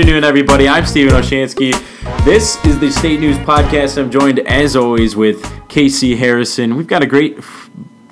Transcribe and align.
afternoon, 0.00 0.24
everybody. 0.24 0.66
I'm 0.66 0.86
Stephen 0.86 1.12
Olschanski. 1.12 1.74
This 2.24 2.56
is 2.64 2.78
the 2.78 2.90
State 2.90 3.20
News 3.20 3.36
Podcast. 3.36 3.98
I'm 3.98 4.10
joined, 4.10 4.38
as 4.38 4.74
always, 4.74 5.14
with 5.14 5.44
Casey 5.68 6.16
Harrison. 6.16 6.74
We've 6.74 6.86
got 6.86 7.02
a 7.02 7.06
great 7.06 7.36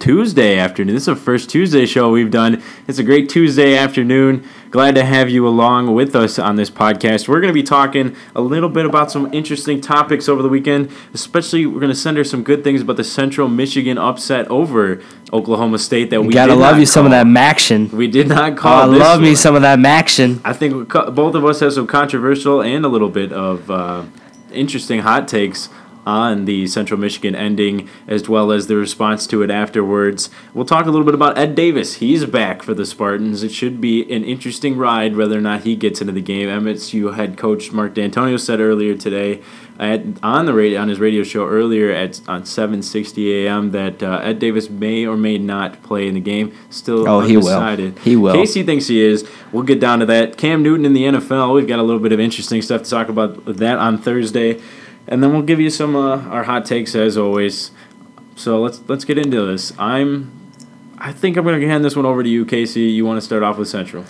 Tuesday 0.08 0.56
afternoon. 0.58 0.94
This 0.94 1.02
is 1.02 1.14
the 1.14 1.16
first 1.16 1.50
Tuesday 1.50 1.84
show 1.84 2.10
we've 2.10 2.30
done. 2.30 2.62
It's 2.86 2.98
a 2.98 3.02
great 3.02 3.28
Tuesday 3.28 3.76
afternoon. 3.76 4.42
Glad 4.70 4.94
to 4.94 5.04
have 5.04 5.28
you 5.28 5.46
along 5.46 5.92
with 5.92 6.16
us 6.16 6.38
on 6.38 6.56
this 6.56 6.70
podcast. 6.70 7.28
We're 7.28 7.42
going 7.42 7.52
to 7.52 7.54
be 7.54 7.62
talking 7.62 8.16
a 8.34 8.40
little 8.40 8.70
bit 8.70 8.86
about 8.86 9.10
some 9.12 9.30
interesting 9.34 9.82
topics 9.82 10.26
over 10.26 10.40
the 10.40 10.48
weekend. 10.48 10.90
Especially, 11.12 11.66
we're 11.66 11.80
going 11.80 11.92
to 11.92 11.94
send 11.94 12.16
her 12.16 12.24
some 12.24 12.42
good 12.42 12.64
things 12.64 12.80
about 12.80 12.96
the 12.96 13.04
Central 13.04 13.48
Michigan 13.48 13.98
upset 13.98 14.48
over 14.48 15.02
Oklahoma 15.30 15.78
State 15.78 16.08
that 16.08 16.22
we 16.22 16.32
Gotta 16.32 16.54
love 16.54 16.76
not 16.76 16.80
you 16.80 16.86
some 16.86 17.04
of 17.04 17.10
that 17.10 17.26
MACtion. 17.26 17.92
We 17.92 18.06
did 18.06 18.28
not 18.28 18.52
Oh, 18.52 18.56
call. 18.56 18.82
I 18.84 18.84
love 18.86 19.20
me 19.20 19.34
some 19.34 19.56
of 19.56 19.60
that 19.60 19.78
MACtion. 19.78 20.40
I 20.42 20.54
think 20.54 20.88
both 20.88 21.34
of 21.34 21.44
us 21.44 21.60
have 21.60 21.74
some 21.74 21.86
controversial 21.86 22.62
and 22.62 22.86
a 22.86 22.88
little 22.88 23.10
bit 23.10 23.30
of 23.30 23.70
uh, 23.70 24.04
interesting 24.54 25.00
hot 25.00 25.28
takes 25.28 25.68
on 26.08 26.46
the 26.46 26.66
Central 26.66 26.98
Michigan 26.98 27.34
ending, 27.34 27.88
as 28.06 28.28
well 28.28 28.50
as 28.50 28.66
the 28.66 28.76
response 28.76 29.26
to 29.26 29.42
it 29.42 29.50
afterwards. 29.50 30.30
We'll 30.54 30.64
talk 30.64 30.86
a 30.86 30.90
little 30.90 31.04
bit 31.04 31.14
about 31.14 31.36
Ed 31.36 31.54
Davis. 31.54 31.96
He's 31.96 32.24
back 32.24 32.62
for 32.62 32.72
the 32.72 32.86
Spartans. 32.86 33.42
It 33.42 33.52
should 33.52 33.80
be 33.80 34.02
an 34.10 34.24
interesting 34.24 34.76
ride 34.78 35.16
whether 35.16 35.36
or 35.36 35.42
not 35.42 35.64
he 35.64 35.76
gets 35.76 36.00
into 36.00 36.12
the 36.14 36.22
game. 36.22 36.48
MSU 36.48 37.14
head 37.14 37.36
coach 37.36 37.72
Mark 37.72 37.94
Dantonio 37.94 38.40
said 38.40 38.58
earlier 38.60 38.94
today 38.96 39.42
at, 39.78 40.00
on 40.22 40.46
the 40.46 40.54
radio 40.54 40.80
on 40.80 40.88
his 40.88 40.98
radio 40.98 41.22
show 41.22 41.46
earlier 41.46 41.90
at 41.92 42.20
on 42.26 42.42
7:60 42.42 43.44
a.m. 43.44 43.70
that 43.72 44.02
uh, 44.02 44.20
Ed 44.24 44.38
Davis 44.38 44.70
may 44.70 45.06
or 45.06 45.16
may 45.16 45.36
not 45.38 45.82
play 45.82 46.08
in 46.08 46.14
the 46.14 46.20
game. 46.20 46.52
Still 46.70 47.06
Oh, 47.08 47.20
he 47.20 47.36
will. 47.36 47.48
undecided. 47.48 47.98
He 48.00 48.16
will. 48.16 48.32
Casey 48.34 48.62
thinks 48.62 48.86
he 48.86 49.00
is. 49.00 49.28
We'll 49.52 49.62
get 49.62 49.78
down 49.78 50.00
to 50.00 50.06
that. 50.06 50.36
Cam 50.36 50.62
Newton 50.62 50.84
in 50.86 50.94
the 50.94 51.04
NFL. 51.04 51.54
We've 51.54 51.68
got 51.68 51.78
a 51.78 51.82
little 51.82 52.00
bit 52.00 52.12
of 52.12 52.18
interesting 52.20 52.62
stuff 52.62 52.82
to 52.84 52.90
talk 52.90 53.08
about 53.08 53.44
that 53.58 53.78
on 53.78 53.98
Thursday, 53.98 54.60
and 55.08 55.22
then 55.22 55.32
we'll 55.32 55.42
give 55.42 55.58
you 55.58 55.70
some 55.70 55.96
uh, 55.96 56.18
our 56.28 56.44
hot 56.44 56.64
takes 56.64 56.94
as 56.94 57.16
always. 57.16 57.70
So 58.36 58.60
let's 58.60 58.80
let's 58.88 59.04
get 59.04 59.18
into 59.18 59.44
this. 59.46 59.72
I'm. 59.78 60.32
I 60.98 61.12
think 61.12 61.36
I'm 61.36 61.44
gonna 61.44 61.60
hand 61.66 61.84
this 61.84 61.96
one 61.96 62.06
over 62.06 62.22
to 62.22 62.28
you, 62.28 62.44
Casey. 62.44 62.82
You 62.82 63.04
want 63.04 63.18
to 63.18 63.20
start 63.20 63.42
off 63.42 63.56
with 63.58 63.68
Central? 63.68 64.04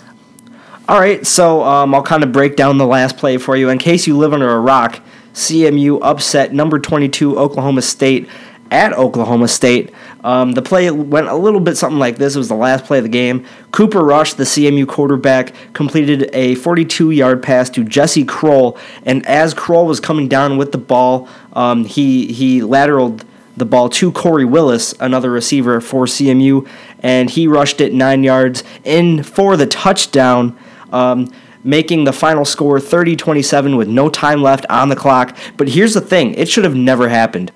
All 0.87 0.99
right, 0.99 1.25
so 1.25 1.63
um, 1.63 1.93
I'll 1.93 2.01
kind 2.01 2.23
of 2.23 2.31
break 2.31 2.55
down 2.55 2.79
the 2.79 2.87
last 2.87 3.15
play 3.17 3.37
for 3.37 3.55
you. 3.55 3.69
In 3.69 3.77
case 3.77 4.07
you 4.07 4.17
live 4.17 4.33
under 4.33 4.49
a 4.49 4.59
rock, 4.59 4.99
CMU 5.33 5.99
upset 6.01 6.51
number 6.51 6.79
22 6.79 7.37
Oklahoma 7.37 7.83
State 7.83 8.27
at 8.71 8.93
Oklahoma 8.93 9.47
State. 9.47 9.91
Um, 10.23 10.51
the 10.51 10.61
play 10.61 10.89
went 10.91 11.27
a 11.27 11.35
little 11.35 11.59
bit 11.59 11.77
something 11.77 11.99
like 11.99 12.17
this. 12.17 12.35
It 12.35 12.39
was 12.39 12.49
the 12.49 12.55
last 12.55 12.85
play 12.85 12.99
of 12.99 13.03
the 13.03 13.09
game. 13.09 13.45
Cooper 13.71 14.03
Rush, 14.03 14.33
the 14.33 14.43
CMU 14.43 14.87
quarterback, 14.87 15.53
completed 15.73 16.29
a 16.33 16.55
42 16.55 17.11
yard 17.11 17.41
pass 17.41 17.69
to 17.71 17.83
Jesse 17.83 18.25
Kroll. 18.25 18.77
And 19.05 19.25
as 19.25 19.53
Kroll 19.53 19.85
was 19.85 19.99
coming 19.99 20.27
down 20.27 20.57
with 20.57 20.71
the 20.71 20.77
ball, 20.77 21.27
um, 21.53 21.85
he, 21.85 22.31
he 22.31 22.61
lateraled 22.61 23.23
the 23.59 23.65
ball 23.65 23.89
to 23.89 24.11
Corey 24.11 24.45
Willis, 24.45 24.93
another 24.99 25.29
receiver 25.29 25.81
for 25.81 26.05
CMU, 26.05 26.67
and 26.99 27.29
he 27.29 27.47
rushed 27.47 27.81
it 27.81 27.93
nine 27.93 28.23
yards 28.23 28.63
in 28.83 29.21
for 29.21 29.57
the 29.57 29.67
touchdown, 29.67 30.57
um, 30.91 31.31
making 31.63 32.05
the 32.05 32.13
final 32.13 32.45
score 32.45 32.79
30 32.79 33.15
27 33.17 33.75
with 33.75 33.87
no 33.87 34.09
time 34.09 34.41
left 34.41 34.65
on 34.69 34.89
the 34.89 34.95
clock. 34.95 35.35
But 35.57 35.69
here's 35.69 35.93
the 35.93 36.01
thing 36.01 36.33
it 36.35 36.47
should 36.47 36.63
have 36.63 36.75
never 36.75 37.09
happened. 37.09 37.51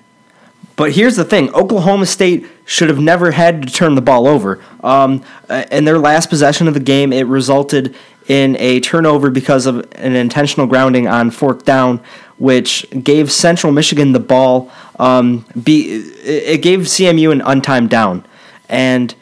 But 0.76 0.92
here's 0.92 1.16
the 1.16 1.24
thing 1.24 1.52
Oklahoma 1.54 2.06
State 2.06 2.46
should 2.64 2.88
have 2.88 2.98
never 2.98 3.30
had 3.30 3.62
to 3.62 3.72
turn 3.72 3.94
the 3.94 4.02
ball 4.02 4.26
over. 4.26 4.62
Um, 4.82 5.22
uh, 5.48 5.64
in 5.70 5.84
their 5.84 5.98
last 5.98 6.28
possession 6.28 6.66
of 6.66 6.74
the 6.74 6.80
game, 6.80 7.12
it 7.12 7.26
resulted 7.26 7.94
in 8.26 8.56
a 8.58 8.80
turnover 8.80 9.30
because 9.30 9.66
of 9.66 9.86
an 9.96 10.16
intentional 10.16 10.66
grounding 10.66 11.06
on 11.06 11.30
fourth 11.30 11.64
down, 11.64 12.00
which 12.38 12.86
gave 13.02 13.30
Central 13.30 13.72
Michigan 13.72 14.12
the 14.12 14.20
ball. 14.20 14.70
Um, 14.98 15.44
be, 15.62 15.96
it 16.24 16.54
it 16.54 16.62
gave 16.62 16.80
CMU 16.80 17.30
an 17.30 17.40
untimed 17.40 17.90
down. 17.90 18.24
And 18.68 19.14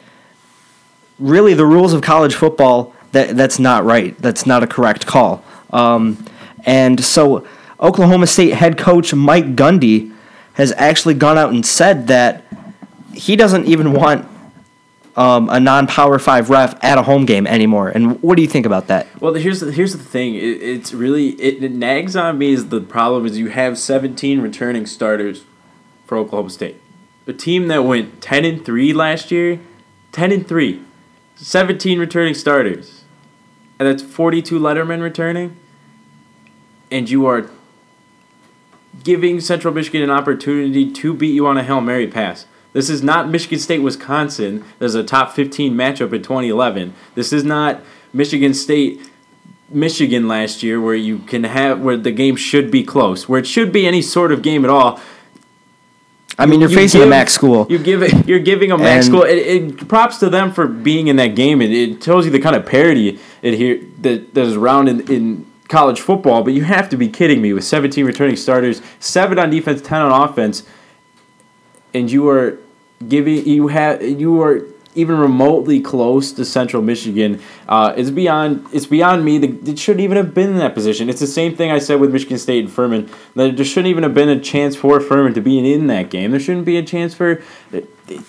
really, 1.19 1.53
the 1.53 1.65
rules 1.65 1.93
of 1.93 2.01
college 2.01 2.33
football, 2.33 2.93
that, 3.11 3.35
that's 3.35 3.59
not 3.59 3.83
right. 3.83 4.17
That's 4.17 4.45
not 4.45 4.63
a 4.63 4.67
correct 4.67 5.05
call. 5.05 5.43
Um, 5.71 6.25
and 6.65 7.03
so, 7.03 7.45
Oklahoma 7.79 8.25
State 8.25 8.53
head 8.53 8.77
coach 8.77 9.13
Mike 9.13 9.55
Gundy 9.55 10.12
has 10.53 10.73
actually 10.77 11.15
gone 11.15 11.37
out 11.37 11.51
and 11.51 11.65
said 11.65 12.07
that 12.07 12.45
he 13.13 13.35
doesn't 13.35 13.65
even 13.65 13.93
want 13.93 14.27
um, 15.15 15.49
a 15.49 15.59
non-power 15.59 16.17
five 16.19 16.49
ref 16.49 16.81
at 16.83 16.97
a 16.97 17.03
home 17.03 17.25
game 17.25 17.45
anymore. 17.45 17.89
And 17.89 18.21
what 18.21 18.35
do 18.35 18.41
you 18.41 18.47
think 18.47 18.65
about 18.65 18.87
that? 18.87 19.07
Well, 19.21 19.33
here's 19.33 19.59
the, 19.59 19.71
here's 19.71 19.93
the 19.93 20.03
thing. 20.03 20.35
It, 20.35 20.41
it's 20.41 20.93
really 20.93 21.29
it, 21.29 21.63
it 21.63 21.71
nags 21.71 22.15
on 22.15 22.37
me. 22.37 22.53
Is 22.53 22.69
the 22.69 22.81
problem 22.81 23.25
is 23.25 23.37
you 23.37 23.49
have 23.49 23.77
17 23.77 24.41
returning 24.41 24.85
starters 24.85 25.43
for 26.05 26.17
Oklahoma 26.17 26.49
State, 26.49 26.81
a 27.27 27.33
team 27.33 27.67
that 27.67 27.83
went 27.83 28.21
10 28.21 28.45
and 28.45 28.65
three 28.65 28.93
last 28.93 29.31
year, 29.31 29.59
10 30.11 30.31
and 30.31 30.47
three, 30.47 30.81
17 31.35 31.99
returning 31.99 32.33
starters, 32.33 33.03
and 33.79 33.87
that's 33.87 34.01
42 34.03 34.59
Letterman 34.59 35.01
returning, 35.01 35.55
and 36.91 37.09
you 37.09 37.25
are 37.25 37.49
giving 39.03 39.39
Central 39.39 39.73
Michigan 39.73 40.01
an 40.03 40.09
opportunity 40.11 40.91
to 40.91 41.13
beat 41.13 41.33
you 41.33 41.47
on 41.47 41.57
a 41.57 41.63
hail 41.63 41.81
mary 41.81 42.07
pass. 42.07 42.45
This 42.73 42.89
is 42.89 43.03
not 43.03 43.29
Michigan 43.29 43.59
State 43.59 43.79
Wisconsin. 43.79 44.63
There's 44.79 44.95
a 44.95 45.03
top 45.03 45.33
15 45.33 45.73
matchup 45.73 46.11
in 46.13 46.21
2011. 46.23 46.93
This 47.15 47.31
is 47.31 47.43
not 47.43 47.81
Michigan 48.13 48.53
State 48.53 49.01
Michigan 49.69 50.27
last 50.27 50.61
year 50.61 50.79
where 50.79 50.93
you 50.95 51.19
can 51.19 51.43
have 51.45 51.79
where 51.81 51.97
the 51.97 52.11
game 52.11 52.35
should 52.35 52.69
be 52.69 52.83
close, 52.83 53.27
where 53.29 53.39
it 53.39 53.47
should 53.47 53.71
be 53.71 53.87
any 53.87 54.01
sort 54.01 54.31
of 54.31 54.41
game 54.41 54.63
at 54.63 54.69
all. 54.69 54.99
I 56.37 56.47
mean, 56.47 56.61
you're 56.61 56.69
You 56.69 56.75
facing 56.75 57.01
a 57.01 57.03
give- 57.03 57.09
MAC 57.11 57.29
school. 57.29 57.67
You 57.69 57.77
give 57.77 58.01
it. 58.01 58.27
You're 58.27 58.39
giving 58.39 58.71
a 58.71 58.77
MAC 58.77 58.87
And- 58.97 59.05
school. 59.05 59.21
It, 59.23 59.37
it 59.37 59.87
props 59.87 60.17
to 60.17 60.29
them 60.29 60.51
for 60.51 60.65
being 60.67 61.07
in 61.07 61.15
that 61.17 61.35
game. 61.35 61.61
It, 61.61 61.71
it 61.71 62.01
tells 62.01 62.25
you 62.25 62.31
the 62.31 62.39
kind 62.39 62.55
of 62.55 62.65
parity 62.65 63.19
it 63.43 63.53
here 63.53 63.79
that 64.01 64.33
that 64.33 64.45
is 64.45 64.55
around 64.55 64.89
in, 64.89 65.01
in 65.11 65.45
college 65.67 66.01
football. 66.01 66.43
But 66.43 66.53
you 66.53 66.63
have 66.63 66.89
to 66.89 66.97
be 66.97 67.07
kidding 67.07 67.41
me 67.41 67.53
with 67.53 67.63
17 67.63 68.05
returning 68.05 68.35
starters, 68.35 68.81
seven 68.99 69.39
on 69.39 69.49
defense, 69.49 69.81
10 69.81 70.01
on 70.01 70.29
offense, 70.29 70.63
and 71.93 72.11
you 72.11 72.27
are 72.29 72.59
giving 73.07 73.45
you 73.45 73.67
have 73.67 74.01
you 74.01 74.41
are 74.41 74.65
even 74.95 75.17
remotely 75.17 75.81
close 75.81 76.31
to 76.33 76.45
Central 76.45 76.81
Michigan. 76.81 77.41
Uh, 77.67 77.93
it's 77.97 78.09
beyond 78.09 78.65
it's 78.71 78.85
beyond 78.85 79.25
me. 79.25 79.37
The, 79.37 79.71
it 79.71 79.79
shouldn't 79.79 80.03
even 80.03 80.17
have 80.17 80.33
been 80.33 80.51
in 80.51 80.57
that 80.57 80.73
position. 80.73 81.09
It's 81.09 81.19
the 81.19 81.27
same 81.27 81.55
thing 81.55 81.71
I 81.71 81.79
said 81.79 81.99
with 81.99 82.11
Michigan 82.11 82.37
State 82.37 82.65
and 82.65 82.73
Furman. 82.73 83.09
That 83.35 83.55
there 83.55 83.65
shouldn't 83.65 83.87
even 83.87 84.03
have 84.03 84.13
been 84.13 84.29
a 84.29 84.39
chance 84.39 84.75
for 84.75 84.99
Furman 84.99 85.33
to 85.33 85.41
be 85.41 85.73
in 85.73 85.87
that 85.87 86.09
game. 86.09 86.31
There 86.31 86.39
shouldn't 86.39 86.65
be 86.65 86.77
a 86.77 86.83
chance 86.83 87.13
for. 87.13 87.41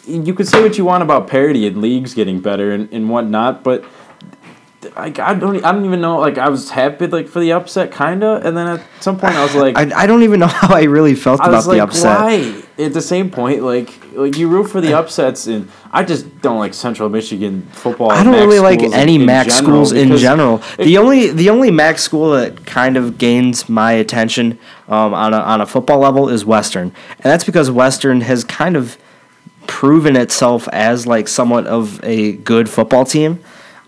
You 0.07 0.35
could 0.35 0.49
say 0.49 0.63
what 0.63 0.79
you 0.79 0.85
want 0.85 1.03
about 1.03 1.29
parity 1.29 1.67
and 1.67 1.81
leagues 1.81 2.15
getting 2.15 2.41
better 2.41 2.73
and, 2.73 2.93
and 2.93 3.11
whatnot, 3.11 3.63
but. 3.63 3.85
I, 4.97 5.07
I 5.07 5.35
don't 5.35 5.65
I 5.65 5.73
don't 5.73 5.85
even 5.85 6.01
know 6.01 6.19
like 6.19 6.39
I 6.39 6.49
was 6.49 6.71
happy 6.71 7.07
like 7.07 7.29
for 7.29 7.41
the 7.41 7.53
upset 7.53 7.93
kinda 7.93 8.41
and 8.45 8.57
then 8.57 8.67
at 8.67 8.83
some 9.01 9.19
point 9.19 9.35
I 9.35 9.43
was 9.43 9.55
like 9.55 9.77
I, 9.95 10.03
I 10.03 10.07
don't 10.07 10.23
even 10.23 10.41
know 10.41 10.47
how 10.61 10.75
I 10.75 10.83
really 10.85 11.15
felt 11.15 11.41
I 11.41 11.45
about 11.49 11.57
was 11.57 11.65
the 11.67 11.71
like, 11.73 11.81
upset. 11.83 12.21
why? 12.21 12.63
At 12.77 12.93
the 12.93 13.01
same 13.01 13.31
point, 13.31 13.63
like, 13.63 13.89
like 14.15 14.37
you 14.37 14.49
root 14.49 14.65
for 14.65 14.81
the 14.81 14.95
upsets, 14.95 15.47
and 15.47 15.69
I 15.93 16.03
just 16.03 16.41
don't 16.41 16.59
like 16.59 16.75
Central 16.75 17.09
Michigan 17.09 17.63
football. 17.71 18.11
I 18.11 18.25
don't 18.25 18.33
MAC 18.33 18.41
really 18.41 18.59
like 18.59 18.83
any 18.83 19.15
in 19.15 19.27
MAC 19.27 19.49
schools 19.49 19.93
in 19.93 20.17
general. 20.17 20.61
it- 20.77 20.85
The 20.87 20.99
only 20.99 21.29
the 21.31 21.51
only 21.51 21.71
MAC 21.71 21.99
school 22.01 22.33
that 22.33 22.67
kind 22.67 22.97
of 22.97 23.17
gains 23.17 23.69
my 23.69 23.93
attention 23.93 24.59
um, 24.89 25.15
on 25.15 25.33
a 25.33 25.39
on 25.39 25.61
a 25.61 25.67
football 25.67 26.01
level 26.01 26.29
is 26.29 26.45
Western, 26.45 26.89
and 27.21 27.23
that's 27.31 27.45
because 27.45 27.71
Western 27.71 28.23
has 28.23 28.43
kind 28.43 28.75
of 28.77 28.99
proven 29.69 30.17
itself 30.17 30.69
as 30.73 31.07
like 31.07 31.29
somewhat 31.29 31.67
of 31.69 32.03
a 32.03 32.33
good 32.33 32.69
football 32.69 33.05
team. 33.05 33.39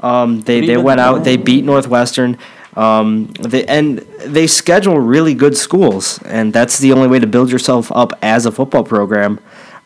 Um, 0.06 0.40
they 0.42 0.60
they 0.66 0.76
went 0.76 1.00
out, 1.00 1.24
they 1.24 1.36
beat 1.36 1.64
Northwestern. 1.64 2.38
Um, 2.76 3.28
they, 3.40 3.64
and 3.64 3.98
they 4.26 4.46
schedule 4.46 4.98
really 5.00 5.34
good 5.34 5.56
schools, 5.56 6.20
and 6.24 6.52
that's 6.52 6.78
the 6.78 6.92
only 6.92 7.08
way 7.08 7.18
to 7.18 7.26
build 7.26 7.50
yourself 7.50 7.90
up 7.90 8.12
as 8.20 8.44
a 8.46 8.52
football 8.52 8.84
program. 8.84 9.40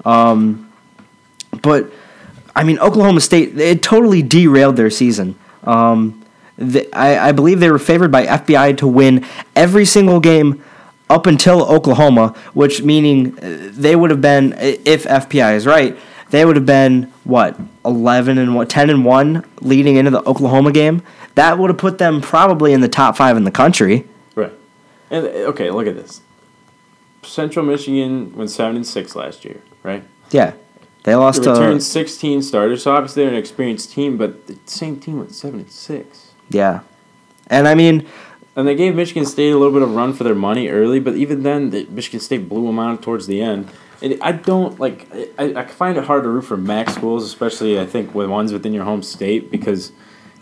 Um, 0.04 0.70
but 1.62 1.90
I 2.54 2.64
mean, 2.64 2.78
Oklahoma 2.80 3.20
State 3.20 3.56
it 3.58 3.82
totally 3.82 4.22
derailed 4.22 4.76
their 4.76 4.90
season. 4.90 5.36
Um, 5.64 6.22
I, 6.92 7.28
I 7.28 7.32
believe 7.32 7.60
they 7.60 7.70
were 7.70 7.78
favored 7.78 8.12
by 8.12 8.26
FPI 8.26 8.76
to 8.78 8.86
win 8.86 9.24
every 9.56 9.86
single 9.86 10.20
game 10.20 10.62
up 11.08 11.26
until 11.26 11.62
Oklahoma, 11.64 12.34
which 12.52 12.82
meaning 12.82 13.38
uh, 13.38 13.70
they 13.72 13.96
would 13.96 14.10
have 14.10 14.20
been, 14.20 14.54
if 14.58 15.04
FPI 15.04 15.56
is 15.56 15.66
right, 15.66 15.98
they 16.30 16.44
would 16.44 16.56
have 16.56 16.66
been 16.66 17.12
what 17.24 17.58
eleven 17.84 18.38
and 18.38 18.54
what 18.54 18.68
ten 18.68 18.90
and 18.90 19.04
one 19.04 19.44
leading 19.60 19.96
into 19.96 20.10
the 20.10 20.22
Oklahoma 20.24 20.72
game. 20.72 21.02
That 21.34 21.58
would 21.58 21.70
have 21.70 21.78
put 21.78 21.98
them 21.98 22.20
probably 22.20 22.72
in 22.72 22.80
the 22.80 22.88
top 22.88 23.16
five 23.16 23.36
in 23.36 23.44
the 23.44 23.50
country. 23.50 24.06
right. 24.34 24.52
And 25.10 25.26
uh, 25.26 25.50
okay, 25.50 25.70
look 25.70 25.86
at 25.86 25.94
this. 25.94 26.22
Central 27.22 27.64
Michigan 27.64 28.34
went 28.34 28.50
seven 28.50 28.76
and 28.76 28.86
six 28.86 29.14
last 29.14 29.44
year, 29.44 29.60
right? 29.82 30.02
Yeah, 30.30 30.52
they 31.04 31.12
They 31.12 31.14
lost 31.14 31.42
to 31.44 31.50
returned 31.50 31.82
sixteen 31.82 32.42
starters, 32.42 32.82
so 32.82 32.94
obviously 32.94 33.24
they're 33.24 33.32
an 33.32 33.38
experienced 33.38 33.92
team, 33.92 34.16
but 34.16 34.46
the 34.46 34.58
same 34.66 34.98
team 34.98 35.18
went 35.18 35.34
seven 35.34 35.60
and 35.60 35.70
six. 35.70 36.32
Yeah. 36.48 36.80
And 37.48 37.66
I 37.66 37.74
mean, 37.74 38.06
and 38.56 38.66
they 38.66 38.74
gave 38.74 38.94
Michigan 38.94 39.26
State 39.26 39.50
a 39.50 39.56
little 39.56 39.72
bit 39.72 39.82
of 39.82 39.94
run 39.94 40.12
for 40.12 40.24
their 40.24 40.34
money 40.34 40.68
early, 40.68 41.00
but 41.00 41.14
even 41.14 41.42
then, 41.42 41.70
the, 41.70 41.86
Michigan 41.86 42.20
State 42.20 42.48
blew 42.48 42.66
them 42.66 42.78
out 42.78 43.02
towards 43.02 43.26
the 43.26 43.40
end. 43.40 43.68
And 44.02 44.18
I 44.22 44.32
don't 44.32 44.80
like. 44.80 45.06
I, 45.38 45.54
I 45.54 45.66
find 45.66 45.98
it 45.98 46.04
hard 46.04 46.22
to 46.22 46.28
root 46.28 46.42
for 46.42 46.56
MAC 46.56 46.90
schools, 46.90 47.24
especially 47.24 47.78
I 47.78 47.86
think 47.86 48.14
with 48.14 48.28
ones 48.28 48.52
within 48.52 48.72
your 48.72 48.84
home 48.84 49.02
state, 49.02 49.50
because 49.50 49.92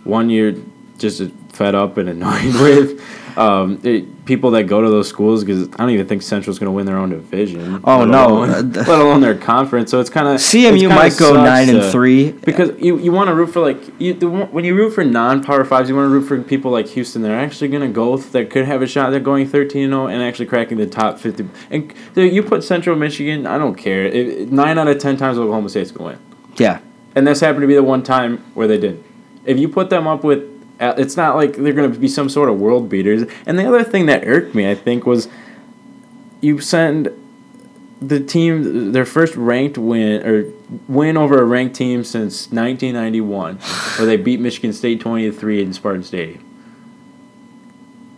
one 0.05 0.31
you're 0.31 0.55
just 0.99 1.23
fed 1.53 1.75
up 1.75 1.97
and 1.97 2.09
annoyed 2.09 2.55
with. 2.61 3.03
Um, 3.39 3.81
it, 3.85 4.25
people 4.25 4.51
that 4.51 4.65
go 4.65 4.83
to 4.83 4.91
those 4.91 5.09
schools 5.09 5.45
because 5.45 5.69
I 5.75 5.77
don't 5.77 5.91
even 5.91 6.09
think 6.09 6.23
Central's 6.23 6.59
going 6.59 6.67
to 6.67 6.73
win 6.73 6.87
their 6.87 6.99
own 6.99 7.11
division. 7.11 7.81
Oh 7.85 8.01
let 8.01 8.09
no, 8.09 8.29
alone, 8.29 8.73
let 8.73 8.89
alone 8.89 9.21
their 9.21 9.37
conference. 9.37 9.93
So 9.93 10.01
it's 10.01 10.11
kind 10.11 10.27
of 10.27 10.39
CMU 10.39 10.89
might 10.89 11.17
go 11.17 11.35
nine 11.35 11.69
and 11.69 11.85
three 11.93 12.33
because 12.33 12.77
you, 12.81 12.99
you 12.99 13.13
want 13.13 13.29
to 13.29 13.35
root 13.35 13.53
for 13.53 13.61
like 13.61 13.79
you 14.01 14.15
the, 14.15 14.29
when 14.29 14.65
you 14.65 14.75
root 14.75 14.91
for 14.91 15.05
non 15.05 15.45
power 15.45 15.65
fives, 15.65 15.89
you 15.89 15.95
want 15.95 16.07
to 16.07 16.11
root 16.11 16.27
for 16.27 16.43
people 16.43 16.73
like 16.73 16.89
Houston. 16.89 17.23
They're 17.23 17.39
actually 17.39 17.69
going 17.69 17.83
to 17.83 17.95
go 17.95 18.17
that 18.17 18.51
could 18.51 18.65
have 18.65 18.83
a 18.83 18.89
shot. 18.89 19.11
They're 19.11 19.21
going 19.21 19.47
thirteen 19.47 19.85
and 19.85 19.93
zero 19.93 20.09
and 20.09 20.21
actually 20.21 20.47
cracking 20.47 20.79
the 20.79 20.87
top 20.87 21.21
fifty. 21.21 21.49
And 21.71 21.95
you 22.17 22.43
put 22.43 22.65
Central 22.65 22.97
Michigan, 22.97 23.47
I 23.47 23.57
don't 23.57 23.77
care. 23.77 24.05
It, 24.05 24.51
nine 24.51 24.79
out 24.79 24.89
of 24.89 24.99
ten 24.99 25.17
times 25.17 25.39
Oklahoma 25.39 25.69
State's 25.69 25.93
going 25.93 26.17
to 26.17 26.21
win. 26.21 26.37
Yeah, 26.57 26.81
and 27.15 27.25
this 27.25 27.39
happened 27.39 27.63
to 27.63 27.69
be 27.69 27.77
the 27.77 27.85
one 27.85 28.03
time 28.03 28.39
where 28.55 28.67
they 28.67 28.79
did. 28.79 29.05
If 29.45 29.61
you 29.61 29.69
put 29.69 29.91
them 29.91 30.09
up 30.09 30.25
with 30.25 30.58
Uh, 30.81 30.95
it's 30.97 31.17
not 31.17 31.35
like 31.35 31.57
they're 31.57 31.73
going 31.73 31.93
to 31.93 31.99
be 31.99 32.09
some 32.09 32.29
sort 32.29 32.49
of 32.49 32.61
world 32.61 32.89
beaters. 32.89 33.29
And 33.47 33.59
the 33.59 33.67
other 33.67 33.83
thing 33.83 34.07
that 34.07 34.27
irked 34.27 34.55
me, 34.55 34.71
I 34.71 34.75
think, 34.75 35.07
was 35.07 35.29
you 36.41 36.61
send 36.61 37.11
the 38.01 38.21
team 38.21 38.93
their 38.93 39.05
first 39.05 39.35
ranked 39.35 39.77
win 39.77 40.25
or 40.25 40.53
win 40.87 41.17
over 41.17 41.41
a 41.41 41.45
ranked 41.45 41.75
team 41.75 42.05
since 42.05 42.51
1991, 42.53 43.57
where 43.57 44.07
they 44.07 44.17
beat 44.17 44.39
Michigan 44.39 44.73
State 44.73 45.01
20 45.01 45.31
to 45.31 45.33
three 45.33 45.61
in 45.61 45.73
Spartan 45.73 46.05
Stadium. 46.05 46.45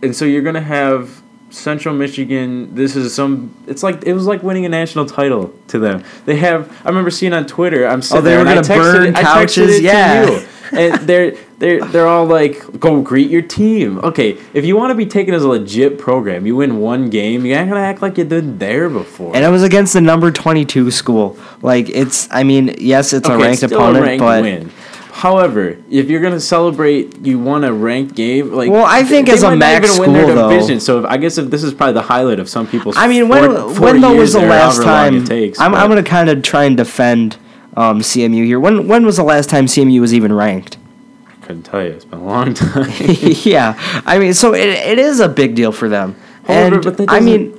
And 0.03 0.15
so 0.15 0.25
you're 0.25 0.43
going 0.43 0.55
to 0.55 0.61
have 0.61 1.21
Central 1.49 1.93
Michigan. 1.93 2.73
This 2.75 2.95
is 2.95 3.13
some. 3.13 3.55
It's 3.67 3.83
like 3.83 4.03
it 4.03 4.13
was 4.13 4.25
like 4.25 4.41
winning 4.41 4.65
a 4.65 4.69
national 4.69 5.05
title 5.05 5.53
to 5.67 5.79
them. 5.79 6.03
They 6.25 6.37
have. 6.37 6.71
I 6.85 6.89
remember 6.89 7.11
seeing 7.11 7.33
on 7.33 7.45
Twitter. 7.45 7.87
I'm 7.87 7.99
oh, 7.99 8.01
sitting 8.01 8.19
oh, 8.19 8.21
they 8.21 8.29
there 8.31 8.39
were 8.39 8.45
going 8.45 8.63
to 8.63 8.73
burn 8.73 9.13
couches. 9.13 9.81
yeah, 9.81 10.45
and 10.71 10.93
they're 11.07 11.35
they're 11.59 11.83
they're 11.85 12.07
all 12.07 12.25
like, 12.25 12.79
go 12.79 13.01
greet 13.01 13.29
your 13.29 13.41
team. 13.41 13.99
Okay, 13.99 14.37
if 14.53 14.65
you 14.65 14.75
want 14.75 14.91
to 14.91 14.95
be 14.95 15.05
taken 15.05 15.33
as 15.33 15.43
a 15.43 15.47
legit 15.47 15.97
program, 15.97 16.45
you 16.45 16.55
win 16.55 16.79
one 16.79 17.09
game. 17.09 17.45
You 17.45 17.55
ain't 17.55 17.69
gonna 17.69 17.81
act 17.81 18.01
like 18.01 18.17
you've 18.17 18.29
been 18.29 18.57
there 18.57 18.89
before. 18.89 19.35
And 19.35 19.45
it 19.45 19.49
was 19.49 19.63
against 19.63 19.93
the 19.93 20.01
number 20.01 20.31
twenty 20.31 20.65
two 20.65 20.91
school. 20.91 21.37
Like 21.61 21.89
it's, 21.89 22.27
I 22.31 22.43
mean, 22.43 22.75
yes, 22.79 23.13
it's 23.13 23.27
okay, 23.27 23.35
a 23.35 23.37
ranked 23.37 23.63
it's 23.63 23.71
opponent, 23.73 24.05
ranked 24.05 24.21
but. 24.21 24.43
Win. 24.43 24.71
However, 25.11 25.77
if 25.89 26.09
you're 26.09 26.21
gonna 26.21 26.39
celebrate, 26.39 27.23
you 27.23 27.37
won 27.37 27.63
a 27.63 27.71
ranked 27.71 28.15
game. 28.15 28.53
Like, 28.53 28.71
well, 28.71 28.85
I 28.85 29.03
think 29.03 29.29
as 29.29 29.43
a 29.43 29.55
MAC 29.55 29.85
school, 29.85 29.99
win 30.11 30.13
their 30.13 30.35
division. 30.35 30.79
So 30.79 30.99
if, 30.99 31.05
I 31.05 31.17
guess 31.17 31.37
if 31.37 31.49
this 31.51 31.63
is 31.63 31.73
probably 31.73 31.93
the 31.93 32.01
highlight 32.01 32.39
of 32.39 32.49
some 32.49 32.65
people's. 32.65 32.95
I 32.97 33.07
mean, 33.07 33.27
when 33.27 33.51
when 33.79 34.01
though 34.01 34.15
was 34.15 34.33
the 34.33 34.39
last 34.39 34.81
time? 34.81 35.23
Takes, 35.25 35.59
I'm 35.59 35.75
I'm 35.75 35.89
gonna 35.89 36.01
kind 36.01 36.29
of 36.29 36.41
try 36.41 36.63
and 36.63 36.75
defend 36.77 37.37
um, 37.75 37.99
CMU 37.99 38.45
here. 38.45 38.59
When 38.59 38.87
when 38.87 39.05
was 39.05 39.17
the 39.17 39.23
last 39.23 39.49
time 39.49 39.65
CMU 39.65 40.01
was 40.01 40.13
even 40.13 40.33
ranked? 40.33 40.77
I 41.27 41.45
couldn't 41.45 41.63
tell 41.63 41.83
you. 41.83 41.89
It's 41.89 42.05
been 42.05 42.19
a 42.19 42.25
long 42.25 42.53
time. 42.53 42.91
yeah, 42.99 43.75
I 44.05 44.19
mean, 44.19 44.33
so 44.33 44.53
it, 44.53 44.67
it 44.67 44.99
is 44.99 45.19
a 45.19 45.29
big 45.29 45.55
deal 45.55 45.71
for 45.71 45.89
them. 45.89 46.15
However, 46.45 46.89
and 46.89 47.09
I 47.09 47.19
mean, 47.19 47.57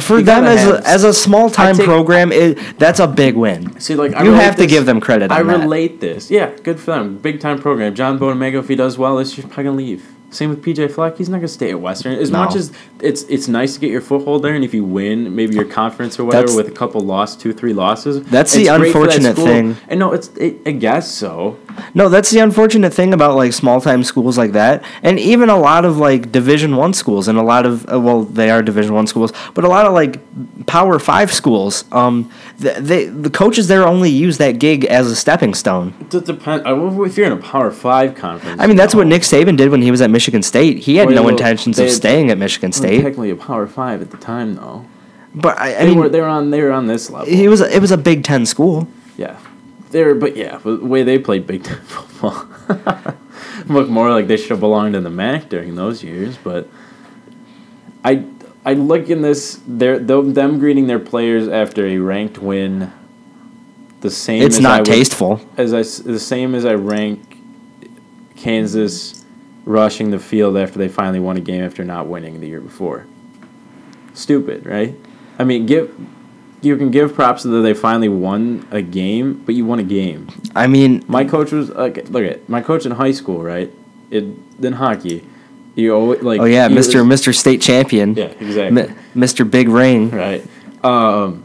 for 0.00 0.22
them 0.22 0.44
as 0.44 0.66
a, 0.66 0.88
as 0.88 1.04
a 1.04 1.12
small 1.12 1.50
time 1.50 1.76
program, 1.76 2.32
it, 2.32 2.58
that's 2.78 3.00
a 3.00 3.06
big 3.06 3.36
win. 3.36 3.78
See, 3.80 3.94
like 3.94 4.14
I 4.14 4.24
you 4.24 4.32
have 4.32 4.56
to 4.56 4.66
give 4.66 4.86
them 4.86 5.00
credit. 5.00 5.30
I 5.30 5.40
relate 5.40 6.00
that. 6.00 6.14
this. 6.14 6.30
Yeah, 6.30 6.56
good 6.62 6.80
for 6.80 6.92
them. 6.92 7.18
Big 7.18 7.40
time 7.40 7.60
program. 7.60 7.94
John 7.94 8.18
Bonamego, 8.18 8.60
if 8.60 8.68
he 8.68 8.76
does 8.76 8.96
well, 8.96 9.16
this 9.16 9.36
year's 9.36 9.46
probably 9.46 9.64
gonna 9.64 9.76
leave. 9.76 10.15
Same 10.30 10.50
with 10.50 10.62
PJ 10.62 10.90
Fleck. 10.90 11.16
He's 11.16 11.28
not 11.28 11.38
gonna 11.38 11.48
stay 11.48 11.70
at 11.70 11.80
Western. 11.80 12.18
As 12.18 12.30
no. 12.30 12.44
much 12.44 12.56
as 12.56 12.72
it's 13.00 13.22
it's 13.24 13.48
nice 13.48 13.74
to 13.74 13.80
get 13.80 13.90
your 13.90 14.00
foothold 14.00 14.42
there, 14.42 14.54
and 14.54 14.64
if 14.64 14.74
you 14.74 14.84
win 14.84 15.34
maybe 15.34 15.54
your 15.54 15.64
conference 15.64 16.18
or 16.18 16.24
whatever 16.24 16.46
that's, 16.46 16.56
with 16.56 16.68
a 16.68 16.72
couple 16.72 17.00
loss, 17.00 17.36
two 17.36 17.52
three 17.52 17.72
losses. 17.72 18.22
That's 18.24 18.52
the 18.52 18.66
unfortunate 18.66 19.36
that 19.36 19.42
thing. 19.42 19.76
And 19.88 20.00
no, 20.00 20.12
it's 20.12 20.28
it, 20.36 20.60
I 20.66 20.72
guess 20.72 21.10
so. 21.10 21.58
No, 21.94 22.08
that's 22.08 22.30
the 22.30 22.40
unfortunate 22.40 22.92
thing 22.92 23.12
about 23.12 23.36
like 23.36 23.52
small 23.52 23.80
time 23.80 24.02
schools 24.02 24.36
like 24.36 24.52
that, 24.52 24.84
and 25.02 25.18
even 25.18 25.48
a 25.48 25.56
lot 25.56 25.84
of 25.84 25.98
like 25.98 26.32
Division 26.32 26.76
One 26.76 26.92
schools, 26.92 27.28
and 27.28 27.38
a 27.38 27.42
lot 27.42 27.66
of 27.66 27.90
uh, 27.92 28.00
well, 28.00 28.22
they 28.22 28.50
are 28.50 28.62
Division 28.62 28.94
One 28.94 29.06
schools, 29.06 29.32
but 29.54 29.64
a 29.64 29.68
lot 29.68 29.86
of 29.86 29.92
like 29.92 30.66
Power 30.66 30.98
Five 30.98 31.32
schools. 31.32 31.84
Um, 31.92 32.30
they, 32.58 33.04
the 33.04 33.30
coaches 33.30 33.68
there 33.68 33.86
only 33.86 34.10
use 34.10 34.38
that 34.38 34.58
gig 34.58 34.84
as 34.86 35.10
a 35.10 35.16
stepping 35.16 35.54
stone. 35.54 35.94
It 36.00 36.24
depends. 36.24 36.64
If 36.66 37.16
you're 37.16 37.26
in 37.26 37.32
a 37.32 37.36
Power 37.36 37.70
Five 37.70 38.14
conference, 38.14 38.60
I 38.60 38.66
mean 38.66 38.76
that's 38.76 38.94
what 38.94 39.06
Nick 39.06 39.22
Saban 39.22 39.56
did 39.56 39.70
when 39.70 39.82
he 39.82 39.90
was 39.90 40.00
at 40.00 40.10
Michigan 40.16 40.42
State. 40.42 40.78
He 40.78 40.96
had 40.96 41.08
well, 41.08 41.24
no 41.24 41.28
intentions 41.28 41.78
of 41.78 41.90
staying 41.90 42.30
at 42.30 42.38
Michigan 42.38 42.72
State. 42.72 43.02
Technically 43.02 43.28
a 43.28 43.36
Power 43.36 43.66
Five 43.66 44.00
at 44.00 44.10
the 44.10 44.16
time, 44.16 44.54
though. 44.54 44.86
But 45.34 45.60
I, 45.60 45.66
I 45.66 45.72
they 45.80 45.86
mean, 45.90 45.98
were 45.98 46.08
they 46.08 46.22
were 46.22 46.26
on 46.26 46.50
they 46.50 46.62
were 46.62 46.72
on 46.72 46.86
this 46.86 47.10
level. 47.10 47.26
He 47.26 47.48
was 47.48 47.60
it 47.60 47.82
was 47.82 47.90
a 47.90 47.98
Big 47.98 48.24
Ten 48.24 48.46
school. 48.46 48.88
Yeah, 49.18 49.38
they 49.90 50.02
were, 50.04 50.14
but 50.14 50.34
yeah, 50.36 50.56
the 50.56 50.76
way 50.76 51.02
they 51.02 51.18
played 51.18 51.46
Big 51.46 51.64
Ten 51.64 51.76
football 51.82 52.48
looked 53.66 53.90
more 53.90 54.10
like 54.10 54.26
they 54.26 54.38
should 54.38 54.52
have 54.52 54.60
belonged 54.60 54.96
in 54.96 55.04
the 55.04 55.10
MAC 55.10 55.50
during 55.50 55.74
those 55.74 56.02
years. 56.02 56.38
But 56.38 56.66
I 58.02 58.24
I 58.64 58.72
look 58.72 59.10
in 59.10 59.20
this 59.20 59.60
their 59.66 59.98
them 59.98 60.58
greeting 60.58 60.86
their 60.86 60.98
players 60.98 61.46
after 61.46 61.86
a 61.86 61.98
ranked 61.98 62.38
win. 62.38 62.90
The 64.00 64.10
same. 64.10 64.42
It's 64.42 64.60
not 64.60 64.86
tasteful. 64.86 65.42
as 65.58 65.74
I 65.74 65.82
the 66.10 66.18
same 66.18 66.54
as 66.54 66.64
I 66.64 66.74
rank 66.74 67.36
Kansas 68.36 69.25
rushing 69.66 70.10
the 70.12 70.18
field 70.18 70.56
after 70.56 70.78
they 70.78 70.88
finally 70.88 71.20
won 71.20 71.36
a 71.36 71.40
game 71.40 71.62
after 71.62 71.84
not 71.84 72.06
winning 72.06 72.40
the 72.40 72.46
year 72.46 72.60
before. 72.62 73.04
Stupid, 74.14 74.64
right? 74.64 74.94
I 75.38 75.44
mean, 75.44 75.66
give 75.66 75.94
you 76.62 76.76
can 76.78 76.90
give 76.90 77.14
props 77.14 77.42
that 77.42 77.50
they 77.50 77.74
finally 77.74 78.08
won 78.08 78.66
a 78.70 78.80
game, 78.80 79.42
but 79.44 79.54
you 79.54 79.66
won 79.66 79.78
a 79.78 79.84
game. 79.84 80.28
I 80.54 80.66
mean, 80.66 81.04
my 81.06 81.24
coach 81.24 81.52
was 81.52 81.68
like, 81.68 82.08
look 82.08 82.24
at 82.24 82.48
my 82.48 82.62
coach 82.62 82.86
in 82.86 82.92
high 82.92 83.12
school, 83.12 83.42
right? 83.42 83.70
It 84.10 84.60
then 84.60 84.72
hockey. 84.72 85.22
You 85.74 85.94
always, 85.94 86.22
like 86.22 86.40
oh 86.40 86.44
yeah, 86.46 86.68
Mister 86.68 87.04
Mister 87.04 87.34
State 87.34 87.60
Champion. 87.60 88.14
Yeah, 88.14 88.32
exactly. 88.40 88.94
Mister 89.14 89.44
Big 89.44 89.68
Ring. 89.68 90.10
Right. 90.10 90.42
Um, 90.82 91.44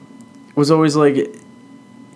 was 0.55 0.71
always 0.71 0.95
like, 0.95 1.15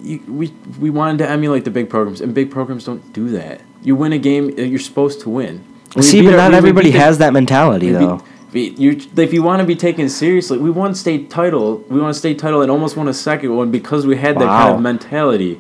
you, 0.02 0.20
we 0.28 0.54
we 0.80 0.90
wanted 0.90 1.18
to 1.18 1.30
emulate 1.30 1.66
the 1.66 1.72
big 1.72 1.90
programs, 1.90 2.22
and 2.22 2.34
big 2.34 2.52
programs 2.52 2.86
don't 2.86 3.12
do 3.12 3.30
that. 3.32 3.62
You 3.82 3.96
win 3.98 4.14
a 4.14 4.18
game, 4.18 4.52
you're 4.52 4.80
supposed 4.80 5.20
to 5.22 5.30
win. 5.30 5.64
See, 6.02 6.22
but 6.22 6.36
not 6.36 6.54
everybody 6.54 6.92
has 6.92 7.18
that 7.20 7.34
mentality, 7.34 7.92
though. 7.92 8.22
Beat, 8.52 8.78
you, 8.80 9.02
if 9.18 9.34
you 9.34 9.44
want 9.44 9.60
to 9.60 9.66
be 9.66 9.76
taken 9.76 10.08
seriously, 10.08 10.58
we 10.58 10.70
won 10.70 10.96
state 10.96 11.30
title. 11.30 11.80
We 11.90 12.00
won 12.00 12.14
state 12.14 12.40
title 12.40 12.62
and 12.62 12.72
almost 12.72 12.96
won 12.96 13.10
a 13.10 13.14
second 13.14 13.54
one 13.54 13.70
because 13.70 14.06
we 14.08 14.16
had 14.16 14.36
wow. 14.36 14.42
that 14.42 14.48
kind 14.48 14.76
of 14.76 14.82
mentality. 14.82 15.60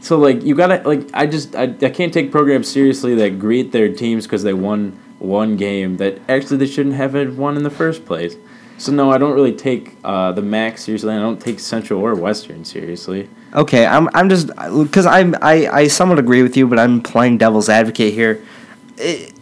So 0.00 0.18
like 0.18 0.44
you 0.44 0.54
gotta 0.54 0.86
like 0.88 1.08
I 1.12 1.26
just 1.26 1.56
I, 1.56 1.64
I 1.64 1.90
can't 1.90 2.14
take 2.14 2.30
programs 2.30 2.68
seriously 2.68 3.16
that 3.16 3.40
greet 3.40 3.72
their 3.72 3.92
teams 3.92 4.26
because 4.26 4.44
they 4.44 4.52
won 4.52 4.96
one 5.18 5.56
game 5.56 5.96
that 5.96 6.20
actually 6.28 6.58
they 6.58 6.66
shouldn't 6.66 6.94
have 6.94 7.36
won 7.36 7.56
in 7.56 7.64
the 7.64 7.70
first 7.70 8.04
place. 8.04 8.36
So 8.78 8.92
no, 8.92 9.10
I 9.10 9.18
don't 9.18 9.32
really 9.32 9.54
take 9.54 9.96
uh, 10.04 10.32
the 10.32 10.42
MAC 10.42 10.78
seriously. 10.78 11.14
I 11.14 11.18
don't 11.18 11.40
take 11.40 11.58
Central 11.58 12.00
or 12.00 12.14
Western 12.14 12.64
seriously. 12.64 13.28
Okay, 13.54 13.86
I'm 13.86 14.08
I'm 14.12 14.28
just 14.28 14.48
because 14.48 15.06
I'm 15.06 15.34
I 15.40 15.66
I 15.66 15.88
somewhat 15.88 16.18
agree 16.18 16.42
with 16.42 16.56
you, 16.56 16.68
but 16.68 16.78
I'm 16.78 17.00
playing 17.00 17.38
devil's 17.38 17.68
advocate 17.68 18.12
here. 18.12 18.44
It, 18.98 19.32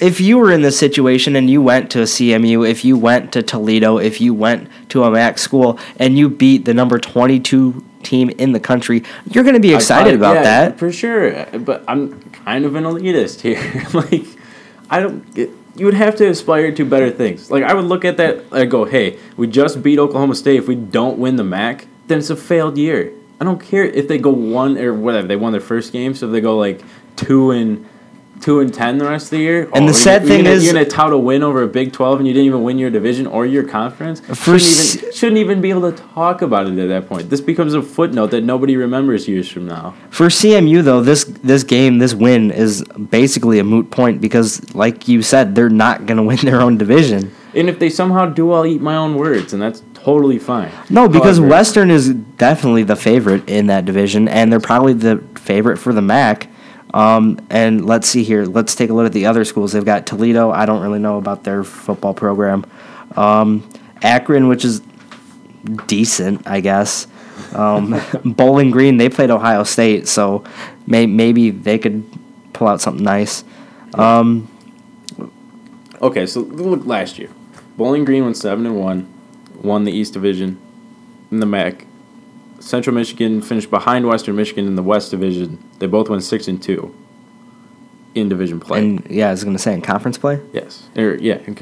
if 0.00 0.20
you 0.20 0.38
were 0.38 0.52
in 0.52 0.62
this 0.62 0.78
situation 0.78 1.36
and 1.36 1.48
you 1.50 1.62
went 1.62 1.90
to 1.92 2.00
a 2.00 2.04
CMU, 2.04 2.68
if 2.68 2.84
you 2.84 2.96
went 2.96 3.32
to 3.32 3.42
Toledo, 3.42 3.98
if 3.98 4.20
you 4.20 4.34
went 4.34 4.68
to 4.90 5.04
a 5.04 5.10
MAC 5.10 5.38
school 5.38 5.78
and 5.98 6.16
you 6.16 6.28
beat 6.28 6.64
the 6.64 6.74
number 6.74 6.98
22 6.98 7.84
team 8.02 8.30
in 8.30 8.52
the 8.52 8.60
country, 8.60 9.02
you're 9.30 9.44
going 9.44 9.54
to 9.54 9.60
be 9.60 9.74
excited 9.74 10.10
I, 10.10 10.12
I, 10.12 10.16
about 10.16 10.34
yeah, 10.36 10.42
that. 10.42 10.78
For 10.78 10.92
sure. 10.92 11.46
But 11.58 11.84
I'm 11.88 12.20
kind 12.30 12.64
of 12.64 12.74
an 12.74 12.84
elitist 12.84 13.40
here. 13.40 13.86
like, 13.92 14.26
I 14.90 15.00
don't. 15.00 15.24
It, 15.36 15.50
you 15.76 15.84
would 15.84 15.94
have 15.94 16.16
to 16.16 16.28
aspire 16.28 16.72
to 16.72 16.84
better 16.84 17.10
things. 17.10 17.52
Like, 17.52 17.62
I 17.62 17.72
would 17.72 17.84
look 17.84 18.04
at 18.04 18.16
that 18.16 18.44
and 18.50 18.68
go, 18.68 18.84
hey, 18.84 19.16
we 19.36 19.46
just 19.46 19.80
beat 19.80 20.00
Oklahoma 20.00 20.34
State. 20.34 20.56
If 20.56 20.66
we 20.66 20.74
don't 20.74 21.18
win 21.18 21.36
the 21.36 21.44
MAC, 21.44 21.86
then 22.08 22.18
it's 22.18 22.30
a 22.30 22.36
failed 22.36 22.76
year. 22.76 23.12
I 23.40 23.44
don't 23.44 23.60
care 23.60 23.84
if 23.84 24.08
they 24.08 24.18
go 24.18 24.30
one 24.30 24.76
or 24.76 24.92
whatever. 24.92 25.28
They 25.28 25.36
won 25.36 25.52
their 25.52 25.60
first 25.60 25.92
game, 25.92 26.14
so 26.14 26.26
if 26.26 26.32
they 26.32 26.40
go 26.40 26.58
like 26.58 26.82
two 27.14 27.52
and 27.52 27.87
two 28.40 28.60
and 28.60 28.72
ten 28.72 28.98
the 28.98 29.04
rest 29.04 29.26
of 29.26 29.30
the 29.30 29.38
year. 29.38 29.64
And 29.74 29.84
oh, 29.84 29.86
the 29.88 29.94
sad 29.94 30.22
thing 30.22 30.44
gonna, 30.44 30.56
is, 30.56 30.64
you're 30.64 30.72
gonna 30.72 30.84
tout 30.84 31.12
a 31.12 31.18
win 31.18 31.42
over 31.42 31.62
a 31.62 31.68
Big 31.68 31.92
Twelve, 31.92 32.18
and 32.18 32.26
you 32.26 32.32
didn't 32.32 32.46
even 32.46 32.62
win 32.62 32.78
your 32.78 32.90
division 32.90 33.26
or 33.26 33.46
your 33.46 33.64
conference. 33.64 34.20
Shouldn't 34.20 34.62
even 34.62 35.12
shouldn't 35.12 35.38
even 35.38 35.60
be 35.60 35.70
able 35.70 35.90
to 35.90 36.02
talk 36.14 36.42
about 36.42 36.66
it 36.66 36.78
at 36.78 36.88
that 36.88 37.08
point. 37.08 37.30
This 37.30 37.40
becomes 37.40 37.74
a 37.74 37.82
footnote 37.82 38.28
that 38.28 38.42
nobody 38.42 38.76
remembers 38.76 39.28
years 39.28 39.48
from 39.48 39.66
now. 39.66 39.94
For 40.10 40.26
CMU 40.26 40.82
though, 40.82 41.00
this 41.00 41.24
this 41.24 41.64
game, 41.64 41.98
this 41.98 42.14
win 42.14 42.50
is 42.50 42.84
basically 43.10 43.58
a 43.58 43.64
moot 43.64 43.90
point 43.90 44.20
because, 44.20 44.74
like 44.74 45.08
you 45.08 45.22
said, 45.22 45.54
they're 45.54 45.68
not 45.68 46.06
gonna 46.06 46.22
win 46.24 46.38
their 46.38 46.60
own 46.60 46.78
division. 46.78 47.32
And 47.54 47.68
if 47.68 47.78
they 47.78 47.90
somehow 47.90 48.26
do, 48.26 48.52
I'll 48.52 48.66
eat 48.66 48.80
my 48.80 48.94
own 48.94 49.16
words, 49.16 49.52
and 49.52 49.60
that's 49.60 49.82
totally 49.94 50.38
fine. 50.38 50.70
No, 50.90 51.08
because 51.08 51.38
However, 51.38 51.50
Western 51.50 51.90
is 51.90 52.10
definitely 52.10 52.82
the 52.82 52.94
favorite 52.94 53.48
in 53.48 53.66
that 53.68 53.84
division, 53.84 54.28
and 54.28 54.52
they're 54.52 54.60
probably 54.60 54.92
the 54.92 55.24
favorite 55.34 55.78
for 55.78 55.92
the 55.92 56.02
MAC 56.02 56.48
Um, 56.94 57.38
and 57.50 57.84
let's 57.84 58.08
see 58.08 58.22
here. 58.22 58.44
Let's 58.44 58.74
take 58.74 58.90
a 58.90 58.94
look 58.94 59.06
at 59.06 59.12
the 59.12 59.26
other 59.26 59.44
schools. 59.44 59.72
They've 59.72 59.84
got 59.84 60.06
Toledo. 60.06 60.50
I 60.50 60.66
don't 60.66 60.82
really 60.82 60.98
know 60.98 61.18
about 61.18 61.44
their 61.44 61.64
football 61.64 62.14
program. 62.14 62.64
Um, 63.16 63.68
Akron, 64.02 64.48
which 64.48 64.64
is 64.64 64.80
decent, 65.86 66.46
I 66.46 66.60
guess. 66.60 67.06
Um, 67.52 68.00
Bowling 68.24 68.70
Green, 68.70 68.96
they 68.96 69.08
played 69.08 69.30
Ohio 69.30 69.64
State, 69.64 70.08
so 70.08 70.44
may, 70.86 71.06
maybe 71.06 71.50
they 71.50 71.78
could 71.78 72.04
pull 72.52 72.68
out 72.68 72.80
something 72.80 73.04
nice. 73.04 73.44
Um, 73.94 74.48
Okay, 76.00 76.26
so 76.26 76.40
look 76.40 76.86
last 76.86 77.18
year. 77.18 77.28
Bowling 77.76 78.04
Green 78.04 78.24
went 78.24 78.36
seven 78.36 78.66
and 78.66 78.76
one, 78.76 79.12
won 79.62 79.82
the 79.84 79.92
East 79.92 80.12
Division 80.12 80.60
in 81.30 81.40
the 81.40 81.46
MAC. 81.46 81.86
Central 82.60 82.94
Michigan 82.94 83.40
finished 83.40 83.70
behind 83.70 84.06
Western 84.06 84.36
Michigan 84.36 84.66
in 84.66 84.74
the 84.74 84.82
West 84.82 85.10
Division. 85.10 85.62
They 85.78 85.86
both 85.86 86.08
went 86.08 86.22
six 86.22 86.48
and 86.48 86.62
two 86.62 86.94
in 88.14 88.28
division 88.28 88.58
play. 88.58 88.80
and 88.80 89.06
yeah, 89.08 89.28
I 89.28 89.30
was 89.30 89.44
gonna 89.44 89.58
say 89.58 89.74
in 89.74 89.82
conference 89.82 90.18
play. 90.18 90.40
yes, 90.52 90.88
or 90.96 91.14
yeah, 91.14 91.38
in, 91.46 91.56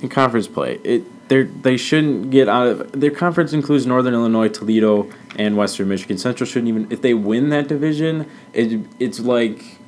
in 0.00 0.08
conference 0.08 0.46
play. 0.46 0.78
It 0.84 1.28
they 1.28 1.42
they 1.42 1.76
shouldn't 1.76 2.30
get 2.30 2.48
out 2.48 2.66
of 2.66 2.92
their 2.92 3.10
conference 3.10 3.52
includes 3.52 3.86
Northern 3.86 4.14
Illinois, 4.14 4.48
Toledo, 4.48 5.10
and 5.36 5.56
Western 5.56 5.88
Michigan. 5.88 6.18
Central 6.18 6.46
shouldn't 6.46 6.68
even 6.68 6.86
if 6.90 7.02
they 7.02 7.14
win 7.14 7.48
that 7.50 7.68
division. 7.68 8.28
It 8.52 8.80
it's 9.00 9.20
like 9.20 9.78